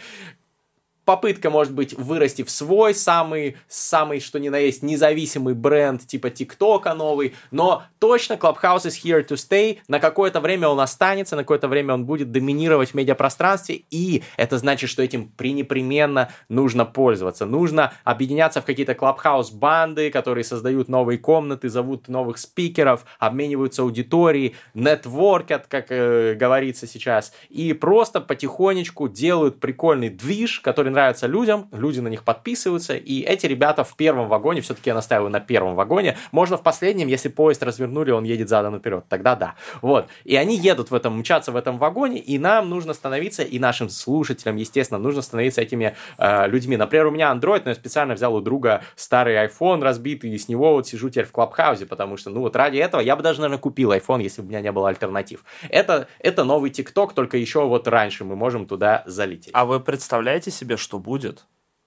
Попытка, 1.10 1.50
может 1.50 1.72
быть, 1.72 1.92
вырасти 1.94 2.44
в 2.44 2.50
свой 2.50 2.94
самый, 2.94 3.56
самый, 3.66 4.20
что 4.20 4.38
ни 4.38 4.48
на 4.48 4.58
есть, 4.58 4.84
независимый 4.84 5.54
бренд 5.54 6.06
типа 6.06 6.30
ТикТока 6.30 6.94
новый, 6.94 7.34
но 7.50 7.82
точно 7.98 8.34
Clubhouse 8.34 8.86
is 8.86 8.94
here 9.04 9.26
to 9.26 9.34
stay, 9.34 9.78
на 9.88 9.98
какое-то 9.98 10.38
время 10.38 10.68
он 10.68 10.78
останется, 10.78 11.34
на 11.34 11.42
какое-то 11.42 11.66
время 11.66 11.94
он 11.94 12.04
будет 12.04 12.30
доминировать 12.30 12.90
в 12.90 12.94
медиапространстве, 12.94 13.82
и 13.90 14.22
это 14.36 14.56
значит, 14.58 14.88
что 14.88 15.02
этим 15.02 15.26
пренепременно 15.30 16.30
нужно 16.48 16.84
пользоваться, 16.84 17.44
нужно 17.44 17.92
объединяться 18.04 18.62
в 18.62 18.64
какие-то 18.64 18.92
Clubhouse 18.92 19.52
банды, 19.52 20.12
которые 20.12 20.44
создают 20.44 20.88
новые 20.88 21.18
комнаты, 21.18 21.68
зовут 21.68 22.06
новых 22.06 22.38
спикеров, 22.38 23.04
обмениваются 23.18 23.82
аудиторией, 23.82 24.54
нетворкят, 24.74 25.66
как 25.66 25.86
э, 25.90 26.34
говорится 26.34 26.86
сейчас, 26.86 27.32
и 27.48 27.72
просто 27.72 28.20
потихонечку 28.20 29.08
делают 29.08 29.58
прикольный 29.58 30.08
движ, 30.08 30.60
который 30.60 30.92
нравится 30.92 30.99
людям, 31.22 31.68
люди 31.72 32.00
на 32.00 32.08
них 32.08 32.24
подписываются, 32.24 32.96
и 32.96 33.20
эти 33.20 33.46
ребята 33.46 33.84
в 33.84 33.96
первом 33.96 34.28
вагоне, 34.28 34.60
все-таки 34.60 34.90
я 34.90 34.94
настаиваю 34.94 35.30
на 35.30 35.40
первом 35.40 35.74
вагоне, 35.74 36.16
можно 36.32 36.56
в 36.56 36.62
последнем, 36.62 37.08
если 37.08 37.28
поезд 37.28 37.62
развернули, 37.62 38.10
он 38.10 38.24
едет 38.24 38.48
задом 38.48 38.74
наперед, 38.74 39.04
тогда 39.08 39.34
да. 39.34 39.54
Вот. 39.82 40.06
И 40.24 40.36
они 40.36 40.56
едут 40.56 40.90
в 40.90 40.94
этом, 40.94 41.18
мчатся 41.18 41.52
в 41.52 41.56
этом 41.56 41.78
вагоне, 41.78 42.18
и 42.18 42.38
нам 42.38 42.68
нужно 42.68 42.94
становиться, 42.94 43.42
и 43.42 43.58
нашим 43.58 43.88
слушателям, 43.88 44.56
естественно, 44.56 44.98
нужно 44.98 45.22
становиться 45.22 45.60
этими 45.62 45.94
э, 46.18 46.48
людьми. 46.48 46.76
Например, 46.76 47.06
у 47.06 47.10
меня 47.10 47.32
Android, 47.32 47.62
но 47.64 47.70
я 47.70 47.74
специально 47.74 48.14
взял 48.14 48.34
у 48.34 48.40
друга 48.40 48.82
старый 48.96 49.36
iPhone 49.36 49.82
разбитый, 49.82 50.30
и 50.30 50.38
с 50.38 50.48
него 50.48 50.72
вот 50.72 50.86
сижу 50.86 51.10
теперь 51.10 51.26
в 51.26 51.32
Клабхаузе, 51.32 51.86
потому 51.86 52.16
что, 52.16 52.30
ну 52.30 52.40
вот 52.40 52.56
ради 52.56 52.78
этого 52.78 53.00
я 53.00 53.16
бы 53.16 53.22
даже, 53.22 53.40
наверное, 53.40 53.60
купил 53.60 53.92
iPhone, 53.92 54.22
если 54.22 54.42
бы 54.42 54.48
у 54.48 54.50
меня 54.50 54.60
не 54.60 54.72
было 54.72 54.88
альтернатив. 54.88 55.44
Это, 55.68 56.08
это 56.18 56.44
новый 56.44 56.70
TikTok, 56.70 57.14
только 57.14 57.36
еще 57.36 57.66
вот 57.66 57.88
раньше 57.88 58.24
мы 58.24 58.36
можем 58.36 58.66
туда 58.66 59.02
залететь. 59.06 59.50
А 59.52 59.64
вы 59.64 59.80
представляете 59.80 60.50
себе, 60.50 60.76
что 60.76 60.89
будет, 60.98 61.46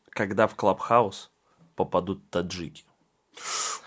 когда 0.09 0.47
в 0.47 0.55
Клабхаус 0.55 1.31
попадут 1.75 2.29
таджики? 2.29 2.85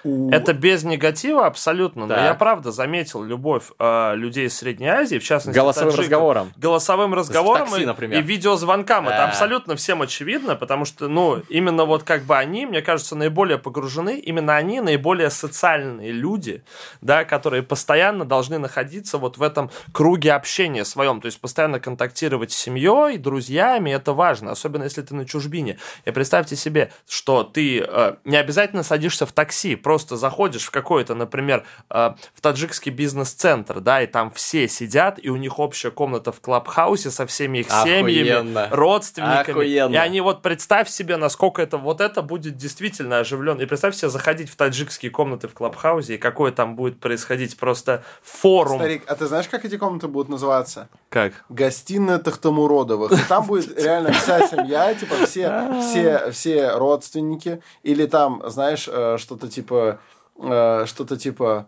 Это 0.05 0.53
без 0.53 0.85
негатива 0.85 1.47
абсолютно, 1.47 2.07
но 2.07 2.15
Так. 2.15 2.25
я 2.25 2.35
правда 2.35 2.71
заметил 2.71 3.25
любовь 3.25 3.65
э, 3.79 4.15
людей 4.15 4.47
из 4.47 4.57
Средней 4.57 4.87
Азии, 4.87 5.19
в 5.19 5.25
частности 5.25 5.59
Голосовым 5.59 5.91
таджиков, 5.91 6.05
разговором. 6.05 6.53
голосовым 6.57 7.15
разговором 7.15 7.67
такси, 7.69 7.83
и, 7.83 7.87
например. 7.87 8.19
и 8.21 8.23
видеозвонкам. 8.23 9.09
Это 9.09 9.17
Да. 9.17 9.29
абсолютно 9.29 9.75
всем 9.75 10.03
очевидно, 10.03 10.55
потому 10.55 10.85
что, 10.85 11.09
ну, 11.09 11.43
именно 11.49 11.85
вот 11.87 12.05
как 12.05 12.23
бы 12.23 12.37
они, 12.37 12.67
мне 12.67 12.83
кажется, 12.83 13.17
наиболее 13.17 13.59
погружены, 13.59 14.19
именно 14.19 14.55
они 14.55 14.81
наиболее 14.81 15.29
социальные 15.31 16.13
люди, 16.13 16.63
да, 17.01 17.25
которые 17.25 17.65
постоянно 17.65 18.25
должны 18.25 18.59
находиться 18.59 19.19
вот 19.19 19.39
в 19.39 19.43
этом 19.43 19.71
круге 19.93 20.35
общения 20.35 20.85
своем, 20.85 21.21
то 21.21 21.27
есть 21.27 21.41
постоянно 21.41 21.81
контактировать 21.81 22.53
с 22.53 22.57
семьей, 22.57 23.17
друзьями, 23.19 23.91
это 23.91 24.13
важно, 24.13 24.53
особенно 24.53 24.85
если 24.85 25.03
ты 25.03 25.17
на 25.17 25.25
чужбине. 25.27 25.79
И 26.05 26.11
представьте 26.13 26.55
себе, 26.55 26.93
что 27.09 27.43
ты 27.43 27.81
э, 27.81 28.15
не 28.25 28.37
обязательно 28.37 28.85
садишься 28.85 29.27
в 29.27 29.33
такси, 29.37 29.77
просто 29.77 30.17
заходишь 30.17 30.65
в 30.65 30.71
какой-то, 30.71 31.15
например, 31.15 31.65
э, 31.91 32.15
в 32.35 32.41
таджикский 32.41 32.91
бизнес-центр, 32.91 33.81
да, 33.81 34.01
и 34.01 34.07
там 34.07 34.31
все 34.31 34.67
сидят, 34.67 35.19
и 35.23 35.29
у 35.29 35.37
них 35.37 35.59
общая 35.59 35.91
комната 35.91 36.33
в 36.33 36.41
клабхаусе 36.41 37.11
со 37.11 37.27
всеми 37.27 37.59
их 37.59 37.67
семьями, 37.71 38.31
Охуенно. 38.31 38.69
родственниками. 38.71 39.51
Охуенно. 39.51 39.95
И 39.95 39.97
они 39.99 40.23
вот 40.23 40.41
представь 40.41 40.89
себе, 40.89 41.19
насколько 41.19 41.61
это 41.61 41.77
вот 41.77 42.01
это 42.01 42.23
будет 42.23 42.57
действительно 42.57 43.19
оживленно. 43.19 43.61
И 43.61 43.67
представь 43.67 43.95
себе 43.95 44.09
заходить 44.09 44.49
в 44.49 44.57
таджикские 44.57 45.11
комнаты 45.11 45.49
в 45.49 45.53
клабхаусе, 45.53 46.15
и 46.15 46.19
какое 46.19 46.51
там 46.51 46.75
будет 46.75 46.99
происходить 46.99 47.59
просто 47.59 48.03
форум. 48.23 48.79
Старик, 48.79 49.05
а 49.07 49.17
ты 49.17 49.27
знаешь, 49.27 49.49
как 49.49 49.67
эти 49.67 49.77
комнаты 49.77 50.09
будут 50.09 50.31
называться? 50.31 50.89
Как? 51.11 51.45
Гостиная 51.51 52.19
Тахтамуродовых. 52.19 53.13
И 53.13 53.29
там 53.29 53.45
будет 53.45 53.79
реально 53.79 54.13
вся 54.13 54.49
семья, 54.49 54.95
типа 54.95 55.27
все, 55.27 55.69
все, 55.83 56.31
все 56.31 56.71
родственники. 56.73 57.61
Или 57.83 58.07
там, 58.07 58.43
знаешь, 58.47 58.89
э, 58.91 59.19
что-то 59.27 59.49
типа, 59.49 59.99
э, 60.39 60.85
что-то 60.87 61.17
типа 61.17 61.67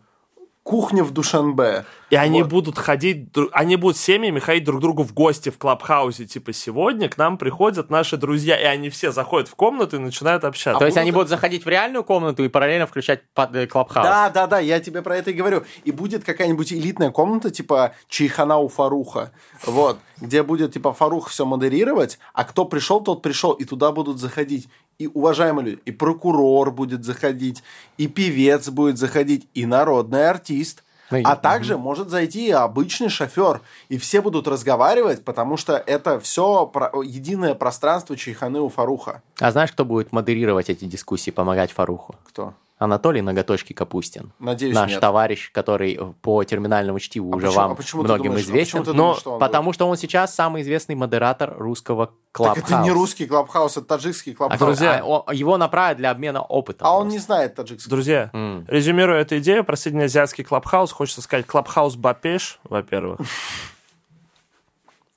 кухня 0.63 1.03
в 1.03 1.13
Душанбе. 1.13 1.87
И 2.11 2.17
они 2.17 2.43
Вот. 2.43 2.51
будут 2.51 2.79
ходить, 2.79 3.31
они 3.53 3.77
будут 3.77 3.97
семьями 3.97 4.39
ходить 4.39 4.65
друг 4.65 4.81
к 4.81 4.83
другу 4.83 5.03
в 5.03 5.15
гости 5.15 5.49
в 5.49 5.57
клабхаусе. 5.57 6.27
Типа, 6.27 6.53
сегодня 6.53 7.09
к 7.09 7.17
нам 7.17 7.39
приходят 7.39 7.89
наши 7.89 8.19
друзья, 8.19 8.55
и 8.61 8.65
они 8.65 8.91
все 8.91 9.11
заходят 9.11 9.49
в 9.49 9.55
комнату 9.55 9.97
и 9.97 9.99
начинают 9.99 10.45
общаться. 10.45 10.79
То 10.79 10.85
есть 10.85 10.99
они 10.99 11.11
будут 11.11 11.31
заходить 11.31 11.65
в 11.65 11.69
реальную 11.69 12.05
комнату 12.05 12.45
и 12.45 12.49
параллельно 12.49 12.87
включать 12.87 13.23
э, 13.35 13.65
Clubhouse. 13.65 13.95
Да, 13.95 14.29
да, 14.29 14.47
да, 14.47 14.59
я 14.59 14.79
тебе 14.79 15.01
про 15.01 15.17
это 15.17 15.31
и 15.31 15.35
говорю. 15.35 15.65
И 15.85 15.91
будет 15.91 16.25
какая-нибудь 16.25 16.71
элитная 16.71 17.11
комната, 17.11 17.51
типа 17.51 17.95
Чайхана 18.09 18.59
у 18.59 18.69
Фаруха. 18.69 19.33
Вот. 19.65 19.99
Где 20.21 20.43
будет, 20.43 20.75
типа, 20.75 20.93
Фарух 20.93 21.31
все 21.31 21.47
модерировать, 21.47 22.19
а 22.35 22.45
кто 22.45 22.67
пришел, 22.67 23.01
тот 23.01 23.23
пришел. 23.23 23.53
И 23.53 23.65
туда 23.65 23.91
будут 23.93 24.19
заходить 24.19 24.69
и 24.99 25.07
уважаемые 25.07 25.65
люди, 25.65 25.79
и 25.85 25.93
прокурор 25.93 26.71
будет 26.71 27.05
заходить, 27.05 27.63
и 27.97 28.09
певец 28.09 28.69
будет 28.69 28.99
заходить, 28.99 29.49
и 29.55 29.65
народный 29.65 30.29
артист. 30.29 30.83
Ну, 31.11 31.23
А 31.25 31.37
также 31.37 31.79
может 31.79 32.11
зайти 32.11 32.49
и 32.49 32.51
обычный 32.51 33.09
шофер. 33.09 33.63
И 33.89 33.97
все 33.97 34.21
будут 34.21 34.47
разговаривать, 34.47 35.25
потому 35.25 35.57
что 35.57 35.77
это 35.87 36.21
все 36.21 36.71
единое 37.03 37.55
пространство 37.55 38.15
Чайханы 38.15 38.61
у 38.61 38.69
Фаруха. 38.69 39.23
А 39.41 39.51
знаешь, 39.51 39.73
кто 39.73 39.87
будет 39.87 40.13
модерировать 40.13 40.69
эти 40.69 40.85
дискуссии, 40.85 41.31
помогать 41.31 41.73
Фаруху? 41.73 42.17
Кто? 42.25 42.53
Анатолий 42.79 43.21
Ноготочки 43.23 43.73
Капустин. 43.73 44.33
Надеюсь, 44.39 44.75
Наш 44.75 44.91
нет. 44.93 45.01
товарищ, 45.01 45.51
который 45.51 45.99
по 46.23 46.45
терминальному 46.45 47.01
чтиву 47.01 47.33
А 47.33 47.37
уже 47.37 47.47
почему- 47.49 47.63
вам 47.63 47.73
а 47.73 47.75
почему 47.75 48.03
многим 48.05 48.25
думаешь- 48.27 48.43
а 48.47 48.49
известен. 48.49 48.79
почему 48.81 48.85
ты 48.85 48.91
но 48.93 49.03
думаешь, 49.03 49.19
что 49.21 49.33
он 49.33 49.41
потому 49.41 49.73
что 49.73 49.89
он 49.89 49.97
сейчас 49.97 50.33
самый 50.35 50.63
известный 50.63 50.95
модератор 50.95 51.55
русского 51.59 52.07
Так 52.07 52.15
клабхауса. 52.33 52.75
это 52.75 52.83
не 52.85 52.91
русский 52.93 53.27
клабхаус, 53.27 53.77
это 53.79 53.87
таджикский 53.87 54.33
А, 54.33 54.37
клабхаус. 54.37 54.61
Друзья. 54.61 55.03
а, 55.27 55.35
его 55.35 55.57
направят 55.59 55.99
для 55.99 56.11
обмена 56.11 56.41
опытом. 56.41 56.87
А 56.87 56.93
он 56.93 57.03
просто. 57.03 57.13
не 57.13 57.19
знает 57.19 57.55
таджикский. 57.57 57.91
Друзья, 57.91 58.31
М. 58.33 58.65
резюмируя 58.69 59.23
эту 59.23 59.39
идею 59.39 59.65
про 59.65 59.75
среднеазиатский 59.77 60.45
клабхаус, 60.45 60.93
хочется 60.93 61.21
сказать 61.21 61.47
клабхаус 61.47 61.97
Бапеш, 61.97 62.61
во-первых. 62.63 63.19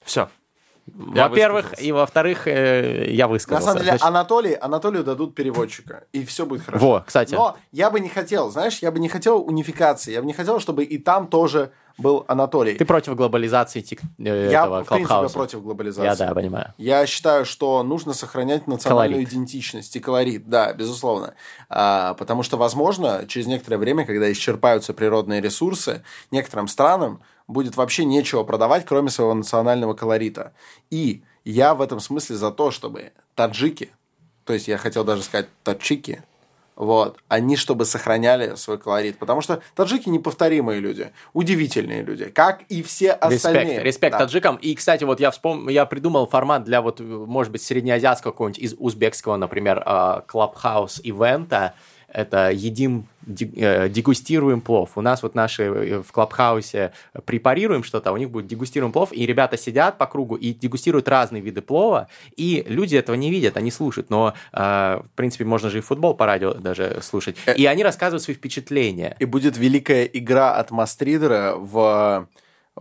Все. 0.03 0.29
Во-первых, 0.93 1.81
и 1.81 1.91
во-вторых, 1.91 2.47
э, 2.47 3.11
я 3.11 3.25
На 3.25 3.31
высказался. 3.31 3.65
самом 3.65 3.79
деле, 3.79 3.91
Значит, 3.91 4.05
Анатолий, 4.07 4.53
Анатолию 4.53 5.03
дадут 5.03 5.35
переводчика, 5.35 6.03
и 6.11 6.23
все 6.25 6.45
будет 6.45 6.63
хорошо. 6.63 6.85
Во, 6.85 6.99
кстати. 7.01 7.33
Но 7.33 7.57
я 7.71 7.89
бы 7.91 7.99
не 7.99 8.09
хотел, 8.09 8.49
знаешь, 8.51 8.79
я 8.79 8.91
бы 8.91 8.99
не 8.99 9.09
хотел 9.09 9.41
унификации, 9.41 10.11
я 10.13 10.21
бы 10.21 10.27
не 10.27 10.33
хотел, 10.33 10.59
чтобы 10.59 10.83
и 10.83 10.97
там 10.97 11.27
тоже 11.27 11.71
был 11.97 12.25
Анатолий. 12.27 12.73
Ты 12.75 12.85
против 12.85 13.15
глобализации 13.15 13.81
тик- 13.81 14.01
э, 14.17 14.49
я, 14.51 14.63
этого 14.63 14.83
в 14.83 14.87
принципе, 14.87 15.07
клабхауса? 15.07 15.33
против 15.35 15.61
глобализации. 15.61 16.23
Я, 16.23 16.27
да, 16.29 16.33
понимаю. 16.33 16.73
Я 16.77 17.05
считаю, 17.05 17.45
что 17.45 17.83
нужно 17.83 18.13
сохранять 18.13 18.65
национальную 18.65 19.19
Колорит. 19.19 19.29
идентичность 19.33 19.95
и 19.95 19.99
колорит, 19.99 20.49
да, 20.49 20.73
безусловно. 20.73 21.33
А, 21.69 22.13
потому 22.15 22.43
что, 22.43 22.57
возможно, 22.57 23.25
через 23.27 23.47
некоторое 23.47 23.77
время, 23.77 24.05
когда 24.05 24.31
исчерпаются 24.31 24.93
природные 24.93 25.41
ресурсы, 25.41 26.01
некоторым 26.31 26.67
странам 26.67 27.21
будет 27.47 27.75
вообще 27.75 28.05
нечего 28.05 28.43
продавать, 28.43 28.85
кроме 28.85 29.09
своего 29.09 29.33
национального 29.33 29.93
колорита. 29.93 30.53
И 30.89 31.23
я 31.43 31.73
в 31.75 31.81
этом 31.81 31.99
смысле 31.99 32.35
за 32.35 32.51
то, 32.51 32.71
чтобы 32.71 33.11
таджики, 33.35 33.91
то 34.45 34.53
есть 34.53 34.67
я 34.67 34.77
хотел 34.77 35.03
даже 35.03 35.23
сказать 35.23 35.47
таджики, 35.63 36.23
вот, 36.75 37.19
они 37.27 37.57
чтобы 37.57 37.85
сохраняли 37.85 38.55
свой 38.55 38.79
колорит. 38.79 39.19
Потому 39.19 39.41
что 39.41 39.61
таджики 39.75 40.09
неповторимые 40.09 40.79
люди, 40.79 41.11
удивительные 41.33 42.01
люди, 42.01 42.25
как 42.25 42.63
и 42.69 42.81
все 42.81 43.11
остальные. 43.11 43.63
Респект, 43.65 43.85
респект 43.85 44.11
Да. 44.13 44.17
таджикам. 44.19 44.55
И, 44.55 44.73
кстати, 44.73 45.03
вот 45.03 45.19
я 45.19 45.29
вспом... 45.29 45.69
я 45.69 45.85
придумал 45.85 46.27
формат 46.27 46.63
для 46.63 46.81
вот, 46.81 46.99
может 46.99 47.51
быть, 47.51 47.61
среднеазиатского 47.61 48.31
какого-нибудь 48.31 48.63
из 48.63 48.73
узбекского, 48.79 49.35
например, 49.37 49.83
клабхаус 50.27 51.01
ивента. 51.03 51.75
Это 52.07 52.49
едим, 52.49 53.01
ди- 53.01 53.07
дегустируем 53.25 54.61
плов. 54.61 54.91
У 54.95 55.01
нас 55.01 55.23
вот 55.23 55.35
наши 55.35 55.63
э, 55.63 56.01
в 56.01 56.11
клабхаусе 56.11 56.93
препарируем 57.25 57.83
что-то, 57.83 58.09
а 58.09 58.13
у 58.13 58.17
них 58.17 58.29
будет 58.29 58.47
дегустируем 58.47 58.91
плов, 58.91 59.09
и 59.11 59.25
ребята 59.25 59.57
сидят 59.57 59.97
по 59.97 60.05
кругу 60.07 60.35
и 60.35 60.53
дегустируют 60.53 61.07
разные 61.07 61.41
виды 61.41 61.61
плова, 61.61 62.07
и 62.35 62.63
люди 62.67 62.95
этого 62.95 63.15
не 63.15 63.31
видят, 63.31 63.57
они 63.57 63.71
слушают, 63.71 64.09
но, 64.09 64.33
э, 64.53 65.01
в 65.03 65.09
принципе, 65.15 65.45
можно 65.45 65.69
же 65.69 65.79
и 65.79 65.81
футбол 65.81 66.13
по 66.13 66.25
радио 66.25 66.53
даже 66.53 66.99
слушать. 67.01 67.37
Э, 67.45 67.55
И 67.55 67.65
они 67.65 67.83
рассказывают 67.83 68.23
свои 68.23 68.35
впечатления. 68.35 69.15
И 69.19 69.25
будет 69.25 69.57
великая 69.57 70.05
игра 70.05 70.55
от 70.55 70.71
Мастридера 70.71 71.55
в 71.55 72.27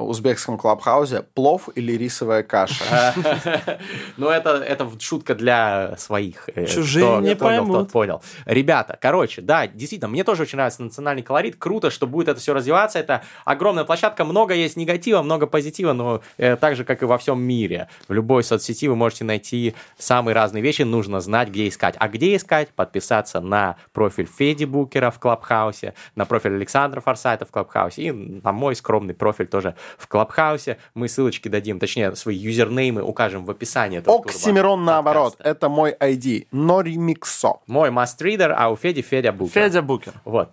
узбекском 0.09 0.59
клабхаусе 0.59 1.23
«Плов 1.35 1.69
или 1.75 1.93
рисовая 1.97 2.43
каша». 2.43 3.15
Ну, 4.17 4.29
это, 4.29 4.51
это 4.57 4.89
шутка 4.99 5.35
для 5.35 5.97
своих. 5.97 6.49
э, 6.55 6.67
Чужие 6.67 7.21
не 7.21 7.35
понял, 7.35 7.67
поймут. 7.67 7.93
понял. 7.93 8.23
Ребята, 8.45 8.99
короче, 9.01 9.41
да, 9.43 9.67
действительно, 9.67 10.09
мне 10.09 10.25
тоже 10.25 10.43
очень 10.43 10.57
нравится 10.57 10.83
национальный 10.83 11.23
колорит. 11.23 11.57
Круто, 11.57 11.91
что 11.91 12.07
будет 12.07 12.29
это 12.29 12.41
все 12.41 12.53
развиваться. 12.55 12.99
Это 12.99 13.23
огромная 13.45 13.85
площадка. 13.85 14.25
Много 14.25 14.55
есть 14.55 14.77
негатива, 14.77 15.23
много 15.23 15.47
позитива, 15.47 15.93
но 15.93 16.21
э, 16.37 16.57
так 16.57 16.77
же, 16.77 16.85
как 16.85 17.03
и 17.03 17.07
во 17.07 17.19
всем 17.19 17.41
мире. 17.43 17.89
В 18.09 18.13
любой 18.13 18.43
соцсети 18.45 18.89
вы 18.89 18.97
можете 18.97 19.25
найти 19.25 19.75
самые 19.99 20.35
разные 20.35 20.63
вещи. 20.63 20.83
Нужно 20.83 21.21
знать, 21.21 21.49
где 21.49 21.69
искать. 21.69 21.95
А 21.99 22.09
где 22.09 22.37
искать? 22.37 22.69
Подписаться 22.71 23.41
на 23.41 23.77
профиль 23.93 24.27
Феди 24.27 24.65
Букера 24.65 25.11
в 25.11 25.19
Клабхаусе, 25.19 25.95
на 26.15 26.25
профиль 26.25 26.55
Александра 26.55 27.01
Форсайта 27.01 27.47
в 27.47 27.51
Клабхаусе 27.51 28.03
и 28.03 28.11
на 28.13 28.53
мой 28.53 28.75
скромный 28.77 29.15
профиль 29.15 29.47
тоже 29.47 29.75
в 29.99 30.07
Клабхаусе. 30.09 30.79
Мы 30.95 31.09
ссылочки 31.09 31.49
дадим, 31.49 31.79
точнее, 31.79 32.15
свои 32.17 32.37
юзернеймы 32.37 33.03
укажем 33.03 33.45
в 33.45 33.51
описании 33.51 33.99
этого 33.99 34.19
Оксимирон 34.19 34.85
наоборот. 34.85 35.37
Это 35.39 35.69
мой 35.69 35.93
ID. 35.93 36.49
Норимиксо. 36.53 37.61
Мой 37.67 37.91
мастридер, 37.91 38.55
а 38.57 38.71
у 38.71 38.77
Феди 38.77 39.03
Федя 39.03 39.33
Букер. 39.33 39.53
Федя 39.53 39.83
Букер. 39.83 40.15
Вот, 40.25 40.51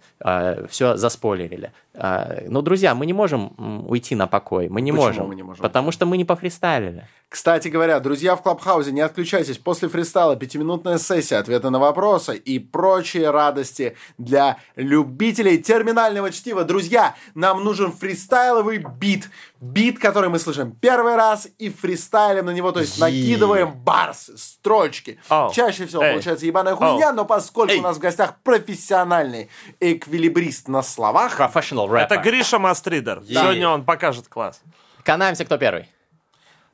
все 0.69 0.95
заспойлерили. 0.97 1.71
А, 1.99 2.43
Но, 2.47 2.61
друзья, 2.61 2.93
мы 2.93 3.05
не 3.07 3.13
можем 3.13 3.53
уйти 3.87 4.15
на 4.15 4.27
покой. 4.27 4.69
Мы 4.69 4.81
не 4.81 4.91
Почему 4.91 5.07
можем. 5.07 5.27
мы 5.27 5.35
не 5.35 5.43
можем? 5.43 5.63
Потому 5.63 5.91
что 5.91 6.05
мы 6.05 6.17
не 6.17 6.25
пофристайлили. 6.25 7.07
Кстати 7.29 7.67
говоря, 7.67 7.99
друзья 7.99 8.35
в 8.35 8.41
Клабхаусе, 8.41 8.91
не 8.91 9.01
отключайтесь. 9.01 9.57
После 9.57 9.89
фристайла 9.89 10.35
пятиминутная 10.37 10.97
сессия, 10.97 11.37
ответы 11.37 11.69
на 11.69 11.79
вопросы 11.79 12.37
и 12.37 12.57
прочие 12.59 13.31
радости 13.31 13.97
для 14.17 14.57
любителей 14.75 15.57
терминального 15.57 16.31
чтива. 16.31 16.63
Друзья, 16.63 17.15
нам 17.35 17.63
нужен 17.63 17.91
фристайловый 17.91 18.77
бит. 18.77 19.29
Бит, 19.59 19.97
который 19.97 20.29
мы 20.29 20.37
слышим 20.37 20.71
первый 20.71 21.15
раз 21.15 21.47
и 21.57 21.69
фристайлим 21.69 22.45
на 22.45 22.51
него, 22.51 22.71
то 22.71 22.79
есть 22.79 22.99
накидываем 22.99 23.73
барсы, 23.73 24.37
строчки. 24.37 25.19
Ау. 25.29 25.51
Чаще 25.51 25.87
всего 25.87 26.03
Эй. 26.03 26.11
получается 26.11 26.45
ебаная 26.45 26.75
хуйня, 26.75 27.09
Ау. 27.09 27.15
но 27.15 27.25
поскольку 27.25 27.73
Эй. 27.73 27.79
у 27.79 27.81
нас 27.81 27.97
в 27.97 27.99
гостях 27.99 28.35
профессиональный 28.43 29.49
эквилибрист 29.79 30.67
на 30.67 30.83
словах, 30.83 31.39
Professional 31.39 31.86
Это 31.95 32.17
Гриша 32.17 32.59
Мастридер. 32.59 33.21
Да. 33.21 33.41
Сегодня 33.41 33.69
он 33.69 33.83
покажет 33.85 34.27
класс. 34.27 34.61
Канаемся, 35.03 35.45
кто 35.45 35.57
первый? 35.57 35.89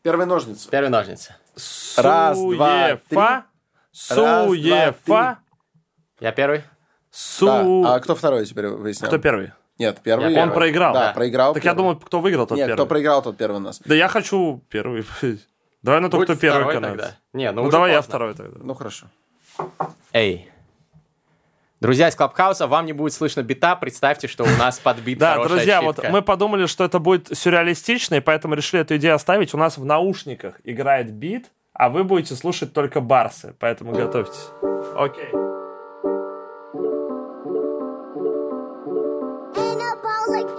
первые 0.01 0.25
ножницы. 0.27 0.69
Первые 0.69 0.89
ножницы. 0.89 1.35
Раз, 1.97 2.37
два, 2.39 2.97
три. 3.09 3.17
Суефа. 3.91 5.37
Я 6.19 6.31
первый? 6.31 6.59
Да. 6.59 6.63
Су... 7.11 7.83
А 7.85 7.99
кто 7.99 8.15
второй 8.15 8.45
теперь 8.45 8.67
выясняем? 8.67 9.09
Кто 9.09 9.19
первый? 9.21 9.51
Нет, 9.77 9.99
первый. 10.03 10.23
Я 10.33 10.41
Он 10.41 10.49
первый. 10.49 10.53
проиграл. 10.55 10.93
Да, 10.93 11.13
проиграл. 11.13 11.53
Так 11.53 11.63
я 11.63 11.71
первый. 11.71 11.77
думал, 11.77 11.99
кто 11.99 12.19
выиграл, 12.21 12.47
тот 12.47 12.57
Нет, 12.57 12.67
первый. 12.67 12.77
кто 12.77 12.85
проиграл, 12.87 13.21
тот 13.21 13.37
первый 13.37 13.57
у 13.57 13.59
нас. 13.59 13.79
Да 13.85 13.95
я 13.95 14.07
хочу 14.07 14.63
первый. 14.69 15.05
Давай 15.81 15.99
на 15.99 16.09
то, 16.09 16.17
Будь 16.17 16.25
кто 16.27 16.35
первый 16.35 16.79
тогда. 16.79 17.11
Не, 17.33 17.51
ну, 17.51 17.63
Ну 17.63 17.69
давай 17.69 17.91
я 17.91 17.97
поздно. 17.97 18.09
второй 18.09 18.33
тогда. 18.35 18.59
Ну 18.63 18.73
хорошо. 18.73 19.07
Эй. 20.13 20.49
Друзья 21.83 22.07
из 22.07 22.15
Клабхауса, 22.15 22.65
вам 22.67 22.85
не 22.85 22.93
будет 22.93 23.11
слышно 23.11 23.43
бита, 23.43 23.75
представьте, 23.75 24.29
что 24.29 24.45
у 24.45 24.57
нас 24.57 24.79
подбит 24.79 25.17
Да, 25.17 25.43
друзья, 25.43 25.81
вот 25.81 25.99
мы 26.09 26.21
подумали, 26.21 26.65
что 26.65 26.85
это 26.85 26.97
будет 26.97 27.37
сюрреалистично, 27.37 28.15
и 28.15 28.19
поэтому 28.21 28.53
решили 28.55 28.83
эту 28.83 28.95
идею 28.95 29.15
оставить. 29.15 29.53
У 29.53 29.57
нас 29.57 29.77
в 29.77 29.83
наушниках 29.83 30.61
играет 30.63 31.11
бит, 31.11 31.51
а 31.73 31.89
вы 31.89 32.05
будете 32.05 32.35
слушать 32.35 32.71
только 32.71 33.01
барсы, 33.01 33.53
поэтому 33.59 33.91
готовьтесь. 33.91 34.47
Окей. 34.95 35.27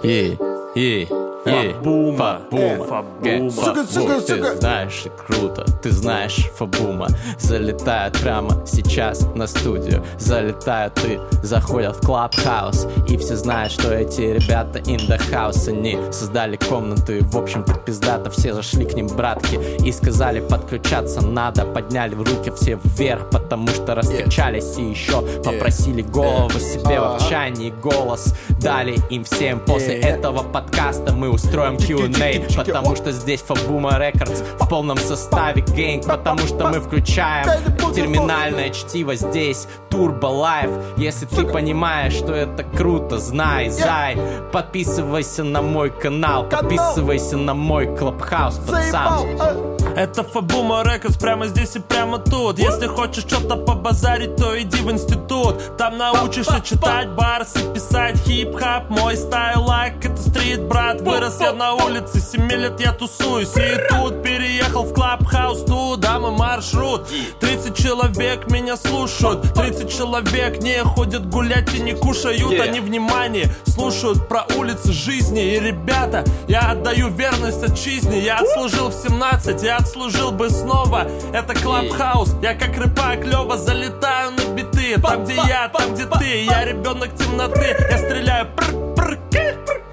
Ей, 0.03 0.37
ей, 0.75 1.07
ей. 1.07 1.34
Фабума. 1.45 2.41
Фабума. 2.49 2.85
Фабума. 2.85 3.51
Сука, 3.51 3.85
сука, 3.85 4.19
сука. 4.21 4.51
Ты 4.51 4.55
знаешь, 4.57 5.03
круто, 5.27 5.65
ты 5.83 5.91
знаешь, 5.91 6.49
Фабума 6.57 7.07
Залетает 7.39 8.17
прямо 8.19 8.65
сейчас 8.65 9.27
на 9.35 9.45
студию. 9.45 10.03
Залетают 10.17 10.99
и 11.05 11.19
заходят 11.43 11.97
в 11.97 12.05
Клабхаус. 12.05 12.87
И 13.07 13.17
все 13.17 13.35
знают, 13.35 13.71
что 13.71 13.93
эти 13.93 14.21
ребята 14.21 14.79
in 14.79 15.07
the 15.07 15.19
house. 15.31 15.69
Они 15.69 15.97
создали 16.11 16.57
комнату 16.57 17.13
и, 17.13 17.21
в 17.21 17.37
общем-то, 17.37 17.75
пиздато. 17.75 18.31
Все 18.31 18.53
зашли 18.53 18.85
к 18.85 18.93
ним, 18.93 19.07
братки, 19.07 19.59
и 19.85 19.91
сказали 19.91 20.39
подключаться 20.39 21.21
надо. 21.25 21.65
Подняли 21.65 22.15
руки 22.15 22.51
все 22.55 22.79
вверх, 22.83 23.29
потому 23.29 23.67
что 23.67 23.93
раскачались. 23.93 24.77
И 24.77 24.83
еще 24.83 25.21
попросили 25.43 26.01
голову 26.01 26.59
себе 26.59 26.99
в 26.99 27.19
чайный 27.29 27.71
голос 27.71 28.33
Дали 28.61 28.97
им 29.09 29.23
всем. 29.23 29.59
После 29.59 29.99
этого 29.99 30.43
подкаста 30.43 31.13
Мы 31.13 31.34
устроим 31.35 31.77
Q&A, 31.77 32.41
потому 32.55 32.95
что 32.95 33.11
здесь 33.11 33.41
Фабума 33.41 33.97
Records 33.99 34.41
в 34.59 34.67
полном 34.67 34.97
составе 34.97 35.61
gang, 35.61 36.05
потому 36.05 36.39
что 36.39 36.67
мы 36.69 36.79
включаем 36.79 37.47
терминальное 37.93 38.69
чтиво 38.71 39.15
здесь, 39.15 39.67
Турбо 39.89 40.27
Live. 40.27 40.71
Если 40.97 41.25
ты 41.25 41.45
понимаешь, 41.45 42.13
что 42.13 42.33
это 42.33 42.63
круто, 42.63 43.19
знай, 43.19 43.69
зай, 43.69 44.17
подписывайся 44.51 45.43
на 45.43 45.61
мой 45.61 45.91
канал, 45.91 46.49
подписывайся 46.49 47.37
на 47.37 47.53
мой 47.53 47.95
Клабхаус, 47.95 48.59
пацан. 48.67 49.84
Это 49.95 50.23
Фабума 50.23 50.83
Records 50.83 51.17
прямо 51.17 51.47
здесь 51.47 51.77
и 51.77 51.79
прямо 51.79 52.17
тут. 52.17 52.59
Если 52.59 52.85
хочешь 52.85 53.23
что-то 53.23 53.55
побазарить, 53.55 54.35
то 54.35 54.61
иди 54.61 54.81
в 54.81 54.91
институт. 54.91 55.77
Там 55.77 55.97
научишься 55.97 56.59
читать 56.61 57.09
барсы, 57.11 57.59
писать 57.73 58.17
хип-хап 58.25 58.89
Мой 58.89 59.15
style 59.15 59.63
like, 59.63 60.03
это 60.03 60.17
street, 60.17 60.63
брат. 60.63 60.99
Вырос 60.99 61.39
я 61.39 61.53
на 61.53 61.75
улице, 61.75 62.19
7 62.19 62.51
лет 62.51 62.79
я 62.81 62.91
тусуюсь. 62.91 63.55
И 63.55 63.77
тут 63.89 64.21
переехал 64.21 64.83
в 64.83 64.93
клабхаус, 64.93 65.63
туда 65.63 66.19
мой 66.19 66.31
маршрут. 66.31 67.07
30 67.39 67.77
человек 67.77 68.51
меня 68.51 68.75
слушают. 68.75 69.53
30 69.53 69.89
человек 69.89 70.61
не 70.61 70.83
ходят 70.83 71.29
гулять 71.29 71.73
и 71.73 71.79
не 71.79 71.93
кушают. 71.93 72.41
Yeah. 72.41 72.61
Они 72.61 72.81
внимание 72.81 73.49
слушают 73.65 74.27
про 74.27 74.45
улицы 74.57 74.91
жизни. 74.91 75.55
И 75.55 75.59
ребята, 75.59 76.25
я 76.49 76.71
отдаю 76.71 77.09
верность 77.09 77.63
отчизне 77.63 78.19
Я 78.19 78.39
отслужил 78.39 78.89
в 78.89 78.93
17, 78.93 79.63
я 79.63 79.84
отслужил 79.85 80.31
бы 80.31 80.49
снова. 80.49 81.07
Это 81.31 81.53
клабхаус, 81.53 82.35
я 82.41 82.55
как 82.55 82.75
рыба 82.75 83.15
клево 83.17 83.55
залетаю 83.57 84.31
на 84.31 84.55
биты. 84.55 84.99
Там 84.99 85.23
где 85.23 85.35
я, 85.35 85.69
там 85.69 85.93
где 85.93 86.05
ты, 86.05 86.43
я 86.43 86.65
ребенок 86.65 87.15
темноты. 87.15 87.75
Я 87.91 87.97
стреляю. 87.97 88.47
Пр 88.55 88.73
пр 88.95 89.19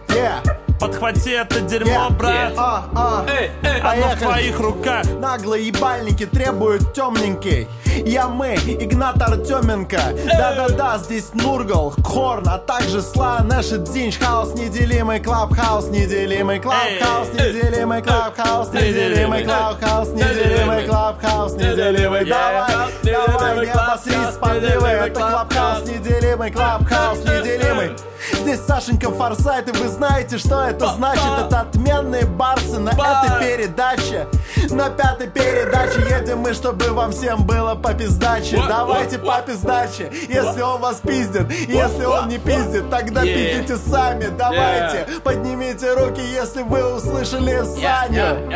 ки. 0.08 0.61
Yeah. 0.82 0.88
Подхвати 0.88 1.30
это 1.30 1.60
дерьмо, 1.60 1.90
Yeah. 1.90 2.16
брат. 2.16 2.52
А, 2.56 2.84
а. 2.94 3.24
Эй, 3.28 3.50
эй, 3.62 3.80
Оно 3.80 4.08
в 4.08 4.18
твоих 4.18 4.60
руках. 4.60 5.04
Наглые 5.20 5.68
ебальники 5.68 6.26
требуют 6.26 6.92
темненький 6.92 7.68
Я 8.04 8.26
мы, 8.26 8.54
Игнат 8.54 9.20
Артеменко 9.22 10.00
Да-да-да, 10.26 10.98
здесь 10.98 11.30
Нургал, 11.34 11.94
Хорн 12.04 12.48
А 12.48 12.58
также 12.58 13.02
Сла, 13.02 13.40
Нэш 13.40 13.72
и 13.72 13.78
Дзинч 13.78 14.18
Хаус 14.18 14.54
неделимый, 14.54 15.20
Клабхаус 15.20 15.88
неделимый 15.88 16.58
Клабхаус 16.58 17.28
неделимый, 17.32 18.02
Клабхаус 18.02 18.68
неделимый 18.72 19.42
Неделимый. 19.42 19.44
Клабхаус 19.44 20.08
неделимый, 20.08 20.86
Клабхаус 20.86 21.52
неделимый. 21.52 22.24
Давай, 22.24 22.72
давай, 23.02 23.66
не 23.66 23.70
обосрись, 23.70 24.36
подливы 24.40 24.88
Это 24.88 25.20
Клабхаус 25.20 25.88
неделимый, 25.88 26.50
Клабхаус 26.50 27.18
неделимый 27.18 27.92
Здесь 28.34 28.60
Сашенька 28.66 29.10
Форсайт, 29.10 29.68
и 29.68 29.78
вы 29.78 29.88
знаете, 29.88 30.38
что 30.38 30.62
это 30.62 30.88
значит. 30.94 31.24
Это 31.46 31.60
отменные 31.60 32.26
барсы 32.26 32.78
на 32.78 32.90
этой 32.90 33.40
передаче. 33.40 34.26
На 34.70 34.90
пятой 34.90 35.28
передаче 35.28 36.00
едем 36.08 36.38
мы, 36.38 36.54
чтобы 36.54 36.86
вам 36.92 37.12
всем 37.12 37.44
было 37.44 37.74
по 37.74 37.92
пиздаче. 37.94 38.56
What, 38.56 38.68
Давайте 38.68 39.16
what, 39.16 39.40
по 39.40 39.42
пиздаче. 39.42 40.10
Если 40.28 40.60
он 40.60 40.80
вас 40.80 41.00
пиздит, 41.00 41.50
если 41.68 42.04
он 42.04 42.28
не 42.28 42.38
пиздит 42.38 42.90
Тогда 42.90 43.22
Yeah. 43.22 43.34
пиздите 43.34 43.76
сами, 43.76 44.26
давайте 44.36 45.06
Поднимите 45.22 45.92
руки, 45.94 46.20
если 46.20 46.62
вы 46.62 46.94
услышали 46.94 47.62
Саню. 47.64 48.50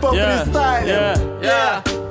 По. 0.00 0.14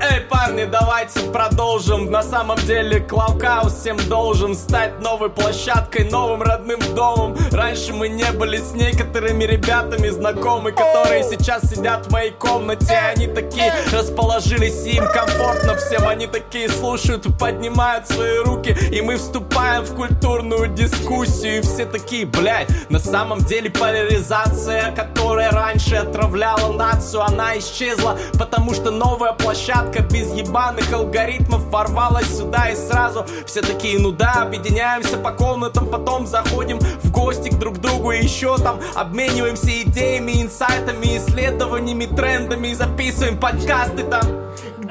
Эй, 0.02 0.22
парни, 0.30 0.66
давайте 0.66 1.20
продолжим. 1.32 2.12
На 2.12 2.22
самом 2.22 2.58
деле 2.60 3.00
Клаукаус 3.00 3.74
всем 3.74 3.98
должен 4.08 4.56
Стать 4.56 5.00
новой 5.00 5.30
площадкой, 5.30 6.10
новым 6.10 6.42
родным 6.42 6.80
домом 6.94 7.05
Раньше 7.52 7.94
мы 7.94 8.10
не 8.10 8.32
были 8.32 8.58
с 8.58 8.74
некоторыми 8.74 9.44
ребятами 9.44 10.10
знакомы 10.10 10.72
Которые 10.72 11.24
сейчас 11.24 11.70
сидят 11.70 12.08
в 12.08 12.12
моей 12.12 12.32
комнате. 12.32 12.98
Они 13.16 13.28
такие 13.28 13.74
расположились, 13.92 14.86
им 14.86 15.06
комфортно 15.08 15.76
всем. 15.76 16.08
Они 16.08 16.28
такие 16.28 16.70
слушают 16.70 17.26
поднимают 17.38 18.08
свои 18.08 18.40
руки 18.40 18.76
И 18.92 19.02
мы 19.02 19.18
вступаем 19.18 19.84
в 19.84 19.96
культурную 19.96 20.68
дискуссию. 20.68 21.60
И 21.60 21.62
все 21.62 21.86
такие, 21.86 22.26
блядь, 22.26 22.70
на 22.90 23.00
самом 23.00 23.40
деле 23.40 23.70
поляризация 23.70 24.92
Которая 24.92 25.52
раньше 25.52 25.96
отравляла 25.96 26.74
нацию 26.74 27.24
Она 27.24 27.58
исчезла, 27.58 28.18
потому 28.38 28.74
что 28.74 28.92
новая 28.92 29.34
площадка 29.34 30.02
без 30.02 30.32
ебаных 30.34 30.92
алгоритмов 30.94 31.64
ворвалась 31.66 32.38
сюда 32.38 32.70
и 32.70 32.76
сразу. 32.76 33.26
Все 33.46 33.62
такие, 33.62 34.00
ну 34.00 34.12
да, 34.12 34.44
объединяемся 34.44 35.18
по 35.18 35.32
комнатам, 35.32 35.88
потом 35.88 36.28
заходим 36.28 36.80
в 37.04 37.12
гости 37.12 37.50
к 37.50 37.56
друг 37.58 37.80
другу 37.80 38.12
и 38.12 38.24
еще 38.24 38.58
там 38.58 38.80
обмениваемся 38.96 39.82
идеями, 39.84 40.42
инсайтами, 40.44 41.18
исследованиями, 41.18 42.06
трендами 42.06 42.70
и 42.70 42.76
записываем 42.76 43.38
подкасты 43.38 44.04
там. 44.04 44.24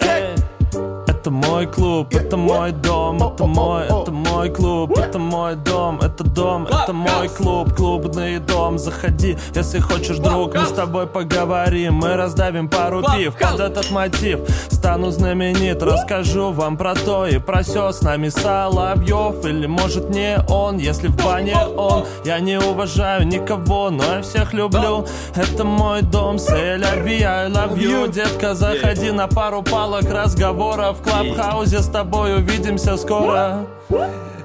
Эй, 0.01 0.35
Это 1.07 1.31
мой 1.31 1.67
клуб, 1.67 2.15
это 2.15 2.37
мой 2.37 2.73
дом, 2.73 3.17
это 3.17 3.47
мой, 3.47 3.85
это 3.87 4.13
мой 4.13 4.51
клуб, 4.51 4.99
это 4.99 5.19
мой 5.19 5.55
дом, 5.57 5.99
это 6.01 6.23
дом, 6.23 6.67
это 6.67 6.93
мой 6.93 7.29
клуб, 7.31 7.75
клубный 7.75 8.39
дом. 8.41 8.79
Заходи, 8.79 9.39
если 9.55 9.79
хочешь, 9.79 10.19
друг, 10.19 10.55
мы 10.55 10.67
с 10.67 10.73
тобой 10.73 11.07
поговорим, 11.07 11.95
мы 11.95 12.17
раздавим 12.17 12.69
пару 12.69 13.03
пив 13.03 13.37
под 13.39 13.59
этот 13.61 13.91
мотив. 13.91 14.41
Стану 14.85 15.11
знаменит, 15.11 15.83
расскажу 15.83 16.53
вам 16.53 16.77
про 16.77 16.95
то 16.95 17.27
и 17.27 17.39
про 17.39 17.65
сё 17.65 17.91
с 17.91 18.03
нами 18.03 18.29
Соловьев 18.29 19.43
или 19.47 19.65
может 19.67 20.11
не 20.11 20.37
он, 20.47 20.77
если 20.77 21.09
в 21.09 21.17
бане 21.25 21.57
он. 21.75 22.05
Я 22.27 22.39
не 22.39 22.59
уважаю 22.59 23.27
никого, 23.27 23.89
но 23.89 24.05
я 24.17 24.21
всех 24.21 24.53
люблю. 24.53 25.07
Это 25.35 25.65
мой 25.65 26.03
дом, 26.03 26.39
you, 26.39 27.23
I 27.25 27.49
love 27.49 27.79
you, 27.79 28.13
детка, 28.13 28.53
заходи 28.55 29.11
на 29.11 29.27
пару 29.27 29.63
палок 29.63 30.05
разговоров 30.05 30.99
в 30.99 31.03
клабхаузе 31.03 31.79
с 31.79 31.89
тобой 31.89 32.35
увидимся 32.35 32.99
скоро. 32.99 33.67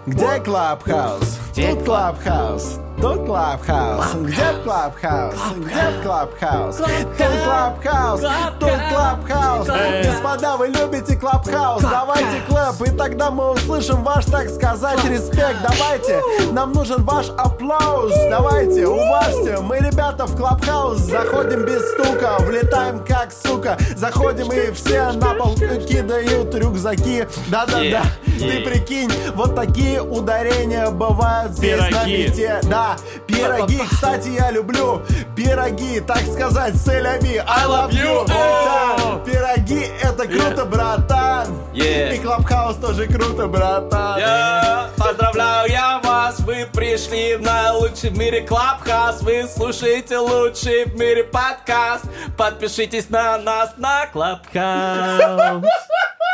Где 0.06 0.40
Клабхаус? 0.40 1.38
Тут 1.54 1.84
Клабхаус. 1.84 2.80
Тут 3.02 3.26
Клабхаус. 3.26 4.14
Где 4.16 4.44
Клабхаус? 4.64 5.36
Где 5.56 6.04
Клабхаус? 6.04 6.76
Тут 6.76 7.28
Клабхаус. 7.46 8.22
Тут 8.60 8.70
Клабхаус. 8.92 9.70
Эй. 9.70 10.04
Господа, 10.04 10.58
вы 10.58 10.68
любите 10.68 11.16
Клабхаус? 11.16 11.82
Давайте 11.82 12.42
clap, 12.50 12.82
и 12.88 12.98
тогда 12.98 13.32
мы 13.32 13.52
услышим 13.52 14.04
ваш, 14.04 14.26
так 14.26 14.50
сказать, 14.50 15.04
респект. 15.06 15.58
Давайте, 15.64 16.22
нам 16.52 16.74
нужен 16.74 17.04
ваш 17.04 17.30
аплаус. 17.38 18.14
Давайте, 18.30 18.86
уважьте. 18.88 19.60
Мы, 19.62 19.78
ребята, 19.78 20.26
в 20.26 20.36
Клабхаус 20.36 20.98
заходим 21.00 21.64
без 21.66 21.82
стука, 21.92 22.38
влетаем 22.40 23.06
как 23.06 23.32
сука. 23.32 23.78
Заходим 23.96 24.52
и 24.52 24.72
все 24.72 25.14
на 25.14 25.36
пол 25.36 25.56
кидают 25.56 26.54
рюкзаки. 26.54 27.28
Да-да-да, 27.48 28.02
ты 28.26 28.60
прикинь, 28.60 29.12
вот 29.36 29.56
такие 29.56 30.02
ударения 30.02 30.90
бывают 30.90 31.54
здесь 31.54 31.80
на 31.92 32.06
бите. 32.06 32.60
Да, 32.64 32.89
пироги, 33.28 33.82
кстати, 33.90 34.30
я 34.30 34.52
люблю 34.52 35.02
пироги, 35.36 36.00
так 36.02 36.22
сказать, 36.34 36.76
селяви, 36.76 37.38
I 37.38 37.66
love 37.66 37.92
you. 37.92 38.28
Да, 38.28 39.20
пироги, 39.26 39.88
это 40.02 40.28
круто, 40.28 40.66
братан. 40.66 41.48
Yeah. 41.74 42.16
И 42.16 42.20
Клабхаус 42.20 42.78
тоже 42.78 43.08
круто, 43.08 43.48
братан. 43.48 44.20
Я 44.20 44.90
поздравляю 44.98 45.70
я 45.72 46.00
вас, 46.04 46.40
вы 46.40 46.68
пришли 46.72 47.36
в 47.36 47.42
наилучший 47.42 48.10
в 48.10 48.18
мире 48.18 48.42
Клабхаус, 48.42 49.22
вы 49.22 49.48
слушаете 49.48 50.18
лучший 50.18 50.86
в 50.86 50.96
мире 51.00 51.24
подкаст. 51.24 52.06
Подпишитесь 52.38 53.10
на 53.10 53.38
нас 53.38 53.74
на 53.78 54.08
Клабхаус. 54.08 55.64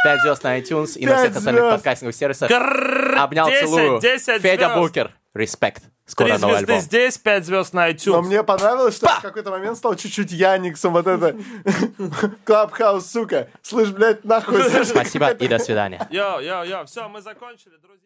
5 0.03 0.21
звезд 0.21 0.43
на 0.43 0.59
iTunes 0.59 0.97
и 0.97 1.05
на 1.05 1.17
всех 1.17 1.35
остальных 1.35 1.71
подкастинговых 1.71 2.15
сервисах. 2.15 2.51
Обнял, 2.51 3.47
10, 3.47 3.59
целую. 3.61 3.99
10 3.99 4.41
Федя 4.41 4.65
звезд. 4.67 4.75
Букер. 4.75 5.11
Респект. 5.33 5.83
Скоро 6.07 6.27
Три 6.29 6.37
звезды 6.37 6.57
альбом. 6.57 6.79
здесь, 6.81 7.17
пять 7.17 7.45
звезд 7.45 7.73
на 7.73 7.87
Но 7.87 7.91
iTunes. 7.91 8.21
мне 8.21 8.43
понравилось, 8.43 8.95
что 8.95 9.07
я 9.07 9.15
в 9.15 9.21
какой-то 9.23 9.49
момент 9.49 9.75
стал 9.77 9.95
чуть-чуть 9.95 10.31
Яниксом, 10.31 10.93
вот 10.93 11.07
это 11.07 11.35
Клабхаус, 12.45 13.09
сука. 13.09 13.49
Слышь, 13.63 13.89
блядь, 13.89 14.23
нахуй. 14.23 14.61
Спасибо 14.85 15.29
и 15.31 15.47
до 15.47 15.57
свидания. 15.57 16.05
Йо, 16.11 16.39
йо, 16.41 16.63
йо, 16.63 16.85
все, 16.85 17.07
мы 17.09 17.21
закончили, 17.21 17.73
друзья. 17.81 18.04